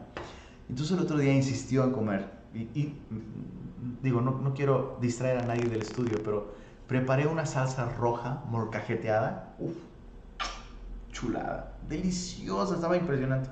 Entonces 0.70 0.98
el 0.98 1.04
otro 1.04 1.18
día 1.18 1.34
insistió 1.34 1.84
en 1.84 1.92
comer 1.92 2.30
y, 2.54 2.94
digo, 4.02 4.22
no, 4.22 4.32
no, 4.40 4.54
quiero 4.54 4.98
distraer 5.02 5.40
a 5.40 5.46
nadie 5.46 5.64
del 5.64 5.82
estudio, 5.82 6.22
pero 6.24 6.54
preparé 6.88 7.28
una 7.28 7.46
salsa 7.46 7.90
roja 7.90 8.44
molcajeteada, 8.50 9.56
uff, 9.60 9.76
chulada, 11.12 11.78
deliciosa, 11.88 12.76
estaba 12.76 12.98
impresionante. 12.98 13.50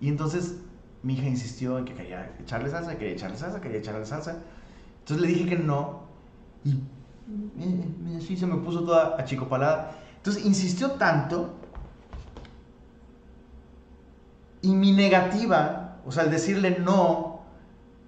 Y 0.00 0.08
entonces 0.08 0.56
mi 1.02 1.14
hija 1.14 1.26
insistió 1.26 1.78
en 1.78 1.84
que 1.84 1.94
quería 1.94 2.34
echarle 2.40 2.70
salsa, 2.70 2.96
quería 2.96 3.14
echarle 3.14 3.36
salsa, 3.36 3.60
quería 3.60 3.78
echarle 3.78 4.04
salsa. 4.04 4.38
Entonces 5.00 5.26
le 5.26 5.32
dije 5.32 5.48
que 5.48 5.56
no. 5.56 6.02
Y 6.64 6.80
así 8.16 8.36
se 8.36 8.46
me 8.46 8.56
puso 8.56 8.84
toda 8.84 9.16
achicopalada. 9.18 9.96
Entonces 10.16 10.44
insistió 10.44 10.92
tanto. 10.92 11.54
Y 14.60 14.74
mi 14.74 14.92
negativa, 14.92 15.98
o 16.04 16.10
sea, 16.10 16.24
el 16.24 16.30
decirle 16.30 16.78
no, 16.80 17.42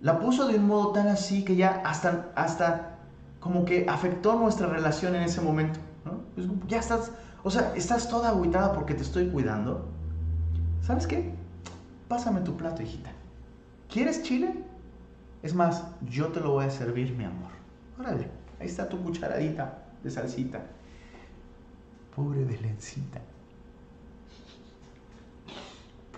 la 0.01 0.19
puso 0.19 0.49
de 0.49 0.57
un 0.57 0.67
modo 0.67 0.93
tan 0.93 1.09
así 1.09 1.45
que 1.45 1.55
ya 1.55 1.83
hasta, 1.85 2.33
hasta 2.35 2.99
como 3.39 3.65
que 3.65 3.87
afectó 3.89 4.37
nuestra 4.37 4.67
relación 4.67 5.15
en 5.15 5.23
ese 5.23 5.41
momento. 5.41 5.79
¿no? 6.05 6.23
ya 6.67 6.79
estás, 6.79 7.13
o 7.43 7.51
sea, 7.51 7.73
estás 7.77 8.09
toda 8.09 8.31
aguitada 8.31 8.73
porque 8.73 8.95
te 8.95 9.03
estoy 9.03 9.29
cuidando. 9.29 9.89
¿Sabes 10.83 11.07
qué? 11.07 11.40
Pásame 12.11 12.41
tu 12.41 12.57
plato, 12.57 12.83
hijita. 12.83 13.13
¿Quieres 13.89 14.25
chile? 14.25 14.53
Es 15.45 15.55
más, 15.55 15.85
yo 16.11 16.27
te 16.27 16.41
lo 16.41 16.51
voy 16.51 16.65
a 16.65 16.71
servir, 16.71 17.13
mi 17.13 17.23
amor. 17.23 17.53
Órale, 17.99 18.27
ahí 18.59 18.67
está 18.67 18.89
tu 18.89 19.01
cucharadita 19.01 19.85
de 20.03 20.11
salsita. 20.11 20.61
Pobre 22.15 22.45
Belencita. 22.45 23.21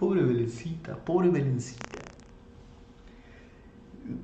Pobre 0.01 0.23
Belencita, 0.23 0.97
pobre 0.97 1.29
Belencita. 1.29 1.85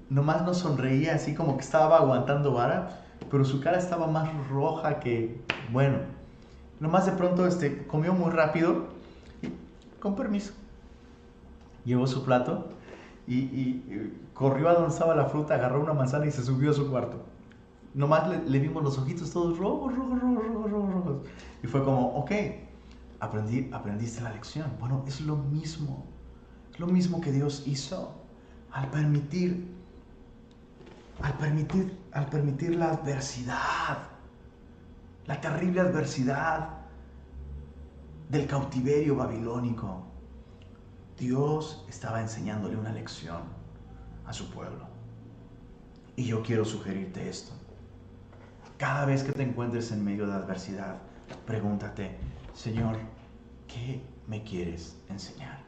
Nomás 0.09 0.43
nos 0.45 0.57
sonreía 0.57 1.17
así 1.17 1.35
como 1.35 1.59
que 1.59 1.65
estaba 1.65 1.99
aguantando 1.99 2.55
vara, 2.55 3.05
pero 3.31 3.45
su 3.45 3.61
cara 3.61 3.77
estaba 3.77 4.07
más 4.07 4.27
roja 4.49 5.01
que, 5.01 5.39
bueno, 5.71 5.99
nomás 6.81 7.05
de 7.05 7.13
pronto 7.13 7.47
este, 7.47 7.87
comió 7.87 8.15
muy 8.15 8.31
rápido 8.31 8.87
con 10.01 10.17
permiso, 10.17 10.55
llevó 11.89 12.07
su 12.07 12.25
plato 12.25 12.69
y, 13.27 13.83
corrió 14.35 14.69
a 14.69 14.75
donde 14.75 14.91
estaba 14.91 15.17
la 15.17 15.25
fruta, 15.25 15.55
agarró 15.55 15.83
una 15.83 15.93
manzana 15.93 16.27
y 16.27 16.31
se 16.31 16.45
subió 16.45 16.71
a 16.71 16.75
su 16.75 16.89
cuarto. 16.89 17.25
Nomás 17.95 18.29
le, 18.47 18.59
vimos 18.61 18.83
los 18.85 18.97
ojitos 18.99 19.33
todos 19.33 19.59
rojos, 19.59 19.95
rojos, 19.97 20.21
rojos, 20.21 20.71
rojos, 20.71 20.93
rojos. 20.93 21.17
Y 21.63 21.67
fue 21.67 21.83
como, 21.83 22.17
ok, 22.19 22.31
aprendí, 23.19 23.69
aprendiste 23.73 24.23
la 24.23 24.33
lección. 24.33 24.71
Bueno, 24.79 25.03
es 25.09 25.21
lo 25.21 25.37
mismo. 25.37 26.07
Es 26.73 26.79
lo 26.79 26.87
mismo 26.87 27.21
que 27.21 27.33
Dios 27.33 27.65
hizo 27.67 28.15
al 28.71 28.89
permitir, 28.91 29.67
al 31.23 31.33
permitir, 31.39 31.99
al 32.13 32.27
permitir 32.27 32.77
la 32.77 32.91
adversidad, 32.91 33.99
la 35.27 35.41
terrible 35.41 35.81
adversidad 35.81 36.79
del 38.29 38.47
cautiverio 38.47 39.17
babilónico. 39.17 40.08
Dios 41.19 41.85
estaba 41.89 42.21
enseñándole 42.21 42.77
una 42.77 42.93
lección 42.93 43.43
a 44.25 44.33
su 44.33 44.51
pueblo. 44.51 44.87
Y 46.17 46.25
yo 46.25 46.43
quiero 46.43 46.65
sugerirte 46.65 47.29
esto. 47.29 47.53
Cada 48.77 49.05
vez 49.05 49.25
que 49.25 49.33
te 49.33 49.43
encuentres 49.43 49.91
en 49.91 50.05
medio 50.05 50.27
de 50.27 50.35
adversidad, 50.35 50.99
pregúntate, 51.47 52.17
Señor, 52.55 52.97
¿qué 53.67 54.03
me 54.27 54.43
quieres 54.45 54.97
enseñar? 55.09 55.65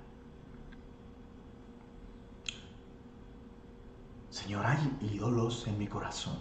Señor, 4.30 4.64
hay 4.64 4.96
ídolos 5.00 5.66
en 5.66 5.76
mi 5.76 5.88
corazón. 5.88 6.38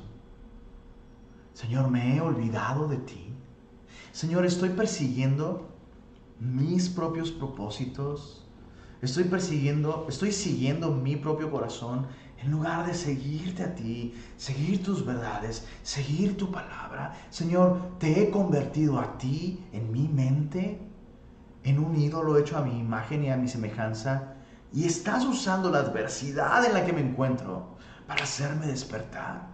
Señor, 1.54 1.90
me 1.90 2.16
he 2.16 2.22
olvidado 2.22 2.88
de 2.88 2.98
ti. 2.98 3.34
Señor, 4.12 4.46
estoy 4.46 4.70
persiguiendo 4.70 5.68
mis 6.40 6.88
propios 6.88 7.32
propósitos, 7.32 8.39
Estoy 9.02 9.26
persiguiendo, 9.26 10.06
estoy 10.10 10.32
siguiendo 10.32 10.92
mi 10.92 11.16
propio 11.16 11.50
corazón 11.50 12.08
en 12.42 12.52
lugar 12.52 12.86
de 12.86 12.94
seguirte 12.94 13.64
a 13.64 13.76
ti, 13.76 14.14
seguir 14.38 14.84
tus 14.84 15.06
verdades, 15.06 15.66
seguir 15.84 16.38
tu 16.38 16.52
palabra. 16.52 17.14
Señor, 17.30 17.98
te 18.00 18.22
he 18.22 18.30
convertido 18.30 19.00
a 19.00 19.18
ti 19.18 19.66
en 19.74 19.92
mi 19.92 20.08
mente. 20.08 20.80
en 21.64 21.80
un 21.80 21.96
ídolo 21.96 22.38
hecho 22.38 22.58
a 22.58 22.62
mi 22.62 22.80
imagen 22.80 23.24
y 23.24 23.32
a 23.32 23.38
mi 23.38 23.48
semejanza 23.48 24.36
y 24.72 24.86
estás 24.86 25.26
usando 25.26 25.70
la 25.70 25.80
adversidad 25.80 26.66
en 26.66 26.74
la 26.74 26.86
que 26.86 26.94
me 26.94 27.02
encuentro 27.02 27.76
para 28.08 28.24
hacerme 28.24 28.68
despertar. 28.68 29.50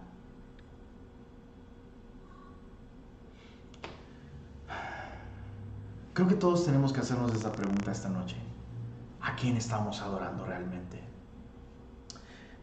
Creo 6.14 6.28
que 6.28 6.34
todos 6.34 6.64
tenemos 6.64 6.92
que 6.92 7.00
hacernos 7.00 7.34
esta 7.34 7.52
pregunta 7.52 7.92
esta 7.92 8.08
noche. 8.08 8.45
¿A 9.26 9.34
quién 9.34 9.56
estamos 9.56 10.00
adorando 10.02 10.44
realmente? 10.44 11.02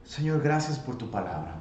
Señor, 0.05 0.41
gracias 0.41 0.79
por 0.79 0.97
tu 0.97 1.11
palabra. 1.11 1.59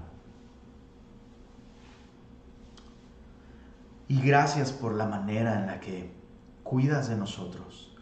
Y 4.07 4.23
gracias 4.23 4.71
por 4.71 4.95
la 4.95 5.07
manera 5.07 5.59
en 5.59 5.67
la 5.67 5.81
que 5.81 6.15
cuidas 6.63 7.09
de 7.09 7.17
nosotros. 7.17 7.93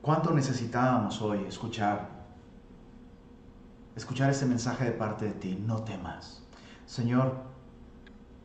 ¿Cuánto 0.00 0.32
necesitábamos 0.32 1.20
hoy 1.20 1.44
escuchar 1.44 2.08
escuchar 3.94 4.30
este 4.30 4.46
mensaje 4.46 4.84
de 4.84 4.92
parte 4.92 5.26
de 5.26 5.32
ti? 5.32 5.54
No 5.66 5.82
temas. 5.82 6.42
Señor, 6.86 7.44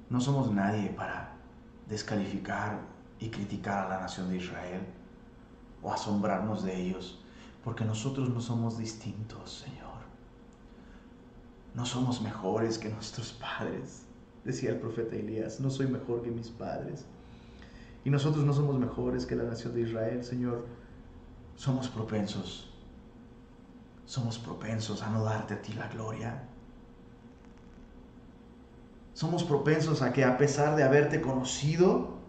no 0.10 0.20
somos 0.20 0.52
nadie 0.52 0.90
para 0.90 1.36
descalificar 1.88 2.91
y 3.22 3.30
criticar 3.30 3.86
a 3.86 3.90
la 3.90 4.00
nación 4.02 4.30
de 4.30 4.38
Israel 4.38 4.82
o 5.82 5.94
asombrarnos 5.94 6.64
de 6.64 6.76
ellos, 6.76 7.20
porque 7.64 7.86
nosotros 7.86 8.30
no 8.30 8.42
somos 8.42 8.78
distintos, 8.78 9.64
Señor. 9.64 10.02
No 11.76 11.86
somos 11.86 12.22
mejores 12.22 12.78
que 12.78 12.90
nuestros 12.90 13.32
padres, 13.34 14.04
decía 14.44 14.72
el 14.72 14.80
profeta 14.80 15.16
Elías, 15.16 15.60
no 15.60 15.70
soy 15.70 15.88
mejor 15.88 16.24
que 16.24 16.32
mis 16.32 16.50
padres. 16.50 17.06
Y 18.04 18.10
nosotros 18.10 18.44
no 18.44 18.54
somos 18.54 18.78
mejores 18.80 19.28
que 19.28 19.36
la 19.36 19.44
nación 19.44 19.76
de 19.76 19.82
Israel, 19.82 20.24
Señor. 20.24 20.66
Somos 21.56 21.88
propensos, 21.90 22.74
somos 24.06 24.40
propensos 24.40 25.04
a 25.04 25.12
no 25.12 25.24
darte 25.24 25.54
a 25.54 25.62
ti 25.62 25.74
la 25.74 25.88
gloria. 25.88 26.44
Somos 29.14 29.44
propensos 29.44 30.02
a 30.02 30.12
que 30.12 30.24
a 30.24 30.38
pesar 30.38 30.76
de 30.76 30.84
haberte 30.84 31.22
conocido, 31.22 32.21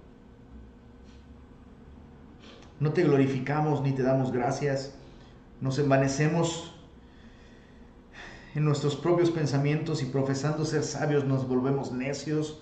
no 2.83 2.93
te 2.93 3.05
glorificamos 3.05 3.81
ni 3.81 3.93
te 3.93 4.03
damos 4.03 4.33
gracias, 4.33 4.93
nos 5.61 5.79
envanecemos 5.79 6.75
en 8.57 8.65
nuestros 8.65 8.97
propios 8.97 9.31
pensamientos 9.31 10.03
y 10.03 10.07
profesando 10.07 10.65
ser 10.65 10.83
sabios 10.83 11.25
nos 11.25 11.47
volvemos 11.47 11.93
necios, 11.93 12.61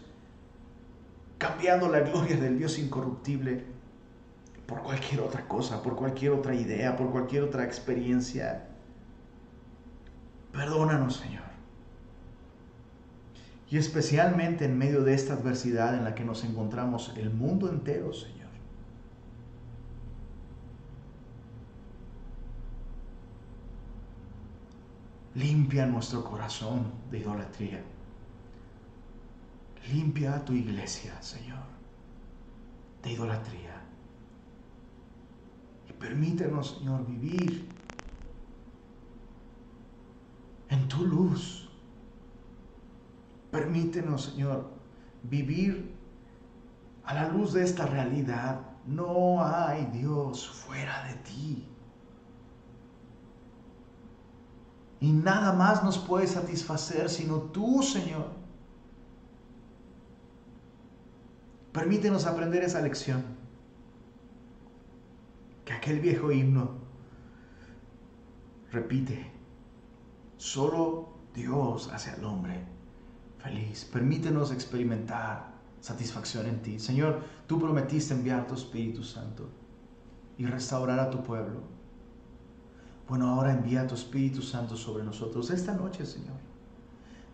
cambiando 1.38 1.88
la 1.88 2.00
gloria 2.00 2.36
del 2.36 2.58
Dios 2.58 2.78
incorruptible 2.78 3.64
por 4.66 4.82
cualquier 4.82 5.22
otra 5.22 5.48
cosa, 5.48 5.82
por 5.82 5.96
cualquier 5.96 6.32
otra 6.32 6.54
idea, 6.54 6.98
por 6.98 7.10
cualquier 7.10 7.44
otra 7.44 7.64
experiencia. 7.64 8.68
Perdónanos, 10.52 11.16
Señor. 11.16 11.44
Y 13.70 13.78
especialmente 13.78 14.66
en 14.66 14.76
medio 14.76 15.02
de 15.02 15.14
esta 15.14 15.32
adversidad 15.32 15.94
en 15.94 16.04
la 16.04 16.14
que 16.14 16.24
nos 16.24 16.44
encontramos 16.44 17.14
el 17.16 17.30
mundo 17.30 17.70
entero, 17.70 18.12
Señor. 18.12 18.39
Limpia 25.34 25.86
nuestro 25.86 26.24
corazón 26.24 26.92
de 27.10 27.18
idolatría. 27.18 27.84
Limpia 29.92 30.44
tu 30.44 30.52
iglesia, 30.52 31.20
Señor, 31.22 31.62
de 33.02 33.12
idolatría. 33.12 33.80
Y 35.88 35.92
permítenos, 35.92 36.78
Señor, 36.78 37.06
vivir 37.06 37.68
en 40.68 40.88
tu 40.88 41.06
luz. 41.06 41.68
Permítenos, 43.52 44.24
Señor, 44.24 44.70
vivir 45.22 45.94
a 47.04 47.14
la 47.14 47.28
luz 47.28 47.52
de 47.52 47.64
esta 47.64 47.86
realidad. 47.86 48.60
No 48.86 49.44
hay 49.44 49.86
Dios 49.86 50.48
fuera 50.48 51.04
de 51.04 51.14
ti. 51.14 51.68
Y 55.00 55.12
nada 55.12 55.52
más 55.52 55.82
nos 55.82 55.98
puede 55.98 56.26
satisfacer 56.26 57.08
sino 57.08 57.36
tú, 57.36 57.82
Señor. 57.82 58.28
Permítenos 61.72 62.26
aprender 62.26 62.62
esa 62.62 62.80
lección. 62.80 63.24
Que 65.64 65.72
aquel 65.72 66.00
viejo 66.00 66.32
himno 66.32 66.80
repite, 68.72 69.30
solo 70.36 71.08
Dios 71.34 71.88
hace 71.92 72.10
al 72.10 72.24
hombre 72.24 72.66
feliz. 73.38 73.88
Permítenos 73.90 74.52
experimentar 74.52 75.54
satisfacción 75.80 76.46
en 76.46 76.60
ti. 76.60 76.78
Señor, 76.78 77.22
tú 77.46 77.58
prometiste 77.58 78.14
enviar 78.14 78.46
tu 78.46 78.54
Espíritu 78.54 79.02
Santo 79.02 79.48
y 80.36 80.46
restaurar 80.46 80.98
a 80.98 81.10
tu 81.10 81.22
pueblo. 81.22 81.79
Bueno, 83.10 83.28
ahora 83.28 83.50
envía 83.50 83.88
tu 83.88 83.96
Espíritu 83.96 84.40
Santo 84.40 84.76
sobre 84.76 85.02
nosotros 85.02 85.50
esta 85.50 85.74
noche, 85.74 86.06
Señor. 86.06 86.36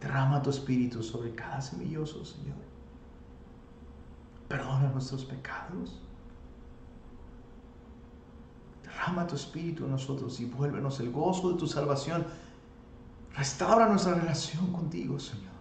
Derrama 0.00 0.40
tu 0.40 0.48
Espíritu 0.48 1.02
sobre 1.02 1.34
cada 1.34 1.60
semilloso, 1.60 2.24
Señor. 2.24 2.56
Perdona 4.48 4.88
nuestros 4.88 5.26
pecados. 5.26 6.00
Derrama 8.84 9.26
tu 9.26 9.34
Espíritu 9.34 9.84
en 9.84 9.90
nosotros 9.90 10.40
y 10.40 10.46
vuélvenos 10.46 10.98
el 11.00 11.12
gozo 11.12 11.52
de 11.52 11.58
tu 11.58 11.66
salvación. 11.66 12.24
Restaura 13.36 13.86
nuestra 13.86 14.14
relación 14.14 14.72
contigo, 14.72 15.18
Señor. 15.18 15.52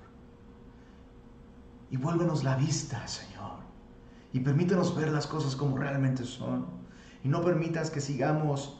Y 1.91 1.97
vuélvenos 1.97 2.41
la 2.45 2.55
vista, 2.55 3.05
Señor. 3.05 3.57
Y 4.32 4.39
permítenos 4.39 4.95
ver 4.95 5.11
las 5.11 5.28
cosas 5.28 5.57
como 5.57 5.78
realmente 5.78 6.24
son. 6.24 6.68
Y 7.22 7.28
no 7.28 7.41
permitas 7.41 7.91
que 7.91 7.99
sigamos 7.99 8.80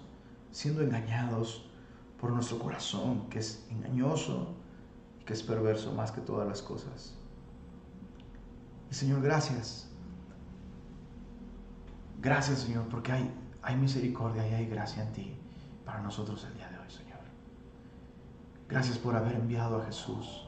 siendo 0.56 0.82
engañados 0.82 1.66
por 2.18 2.32
nuestro 2.32 2.58
corazón, 2.60 3.28
que 3.30 3.40
es 3.40 3.68
engañoso 3.70 4.56
y 5.20 5.26
que 5.26 5.34
es 5.34 5.44
perverso 5.44 5.92
más 5.92 6.14
que 6.14 6.22
todas 6.22 6.48
las 6.48 6.62
cosas. 6.62 7.14
Y 8.90 8.94
Señor, 8.94 9.22
gracias. 9.22 9.90
Gracias, 12.22 12.60
Señor, 12.60 12.88
porque 12.88 13.12
hay, 13.12 13.30
hay 13.62 13.76
misericordia 13.76 14.48
y 14.48 14.54
hay 14.54 14.66
gracia 14.68 15.04
en 15.04 15.12
ti 15.12 15.38
para 15.84 16.00
nosotros 16.00 16.46
el 16.46 16.54
día 16.54 16.70
de 16.70 16.78
hoy, 16.78 16.90
Señor. 16.90 17.20
Gracias 18.70 18.98
por 18.98 19.14
haber 19.14 19.36
enviado 19.36 19.82
a 19.82 19.86
Jesús. 19.86 20.48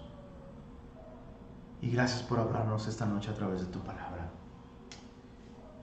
Y 1.82 1.92
gracias 1.92 2.24
por 2.24 2.40
hablarnos 2.40 2.88
esta 2.88 3.06
noche 3.06 3.30
a 3.30 3.34
través 3.34 3.60
de 3.60 3.68
tu 3.68 3.82
palabra. 3.82 4.32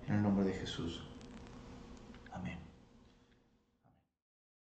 En 0.07 0.15
el 0.15 0.23
nombre 0.23 0.47
de 0.47 0.55
Jesús. 0.55 1.14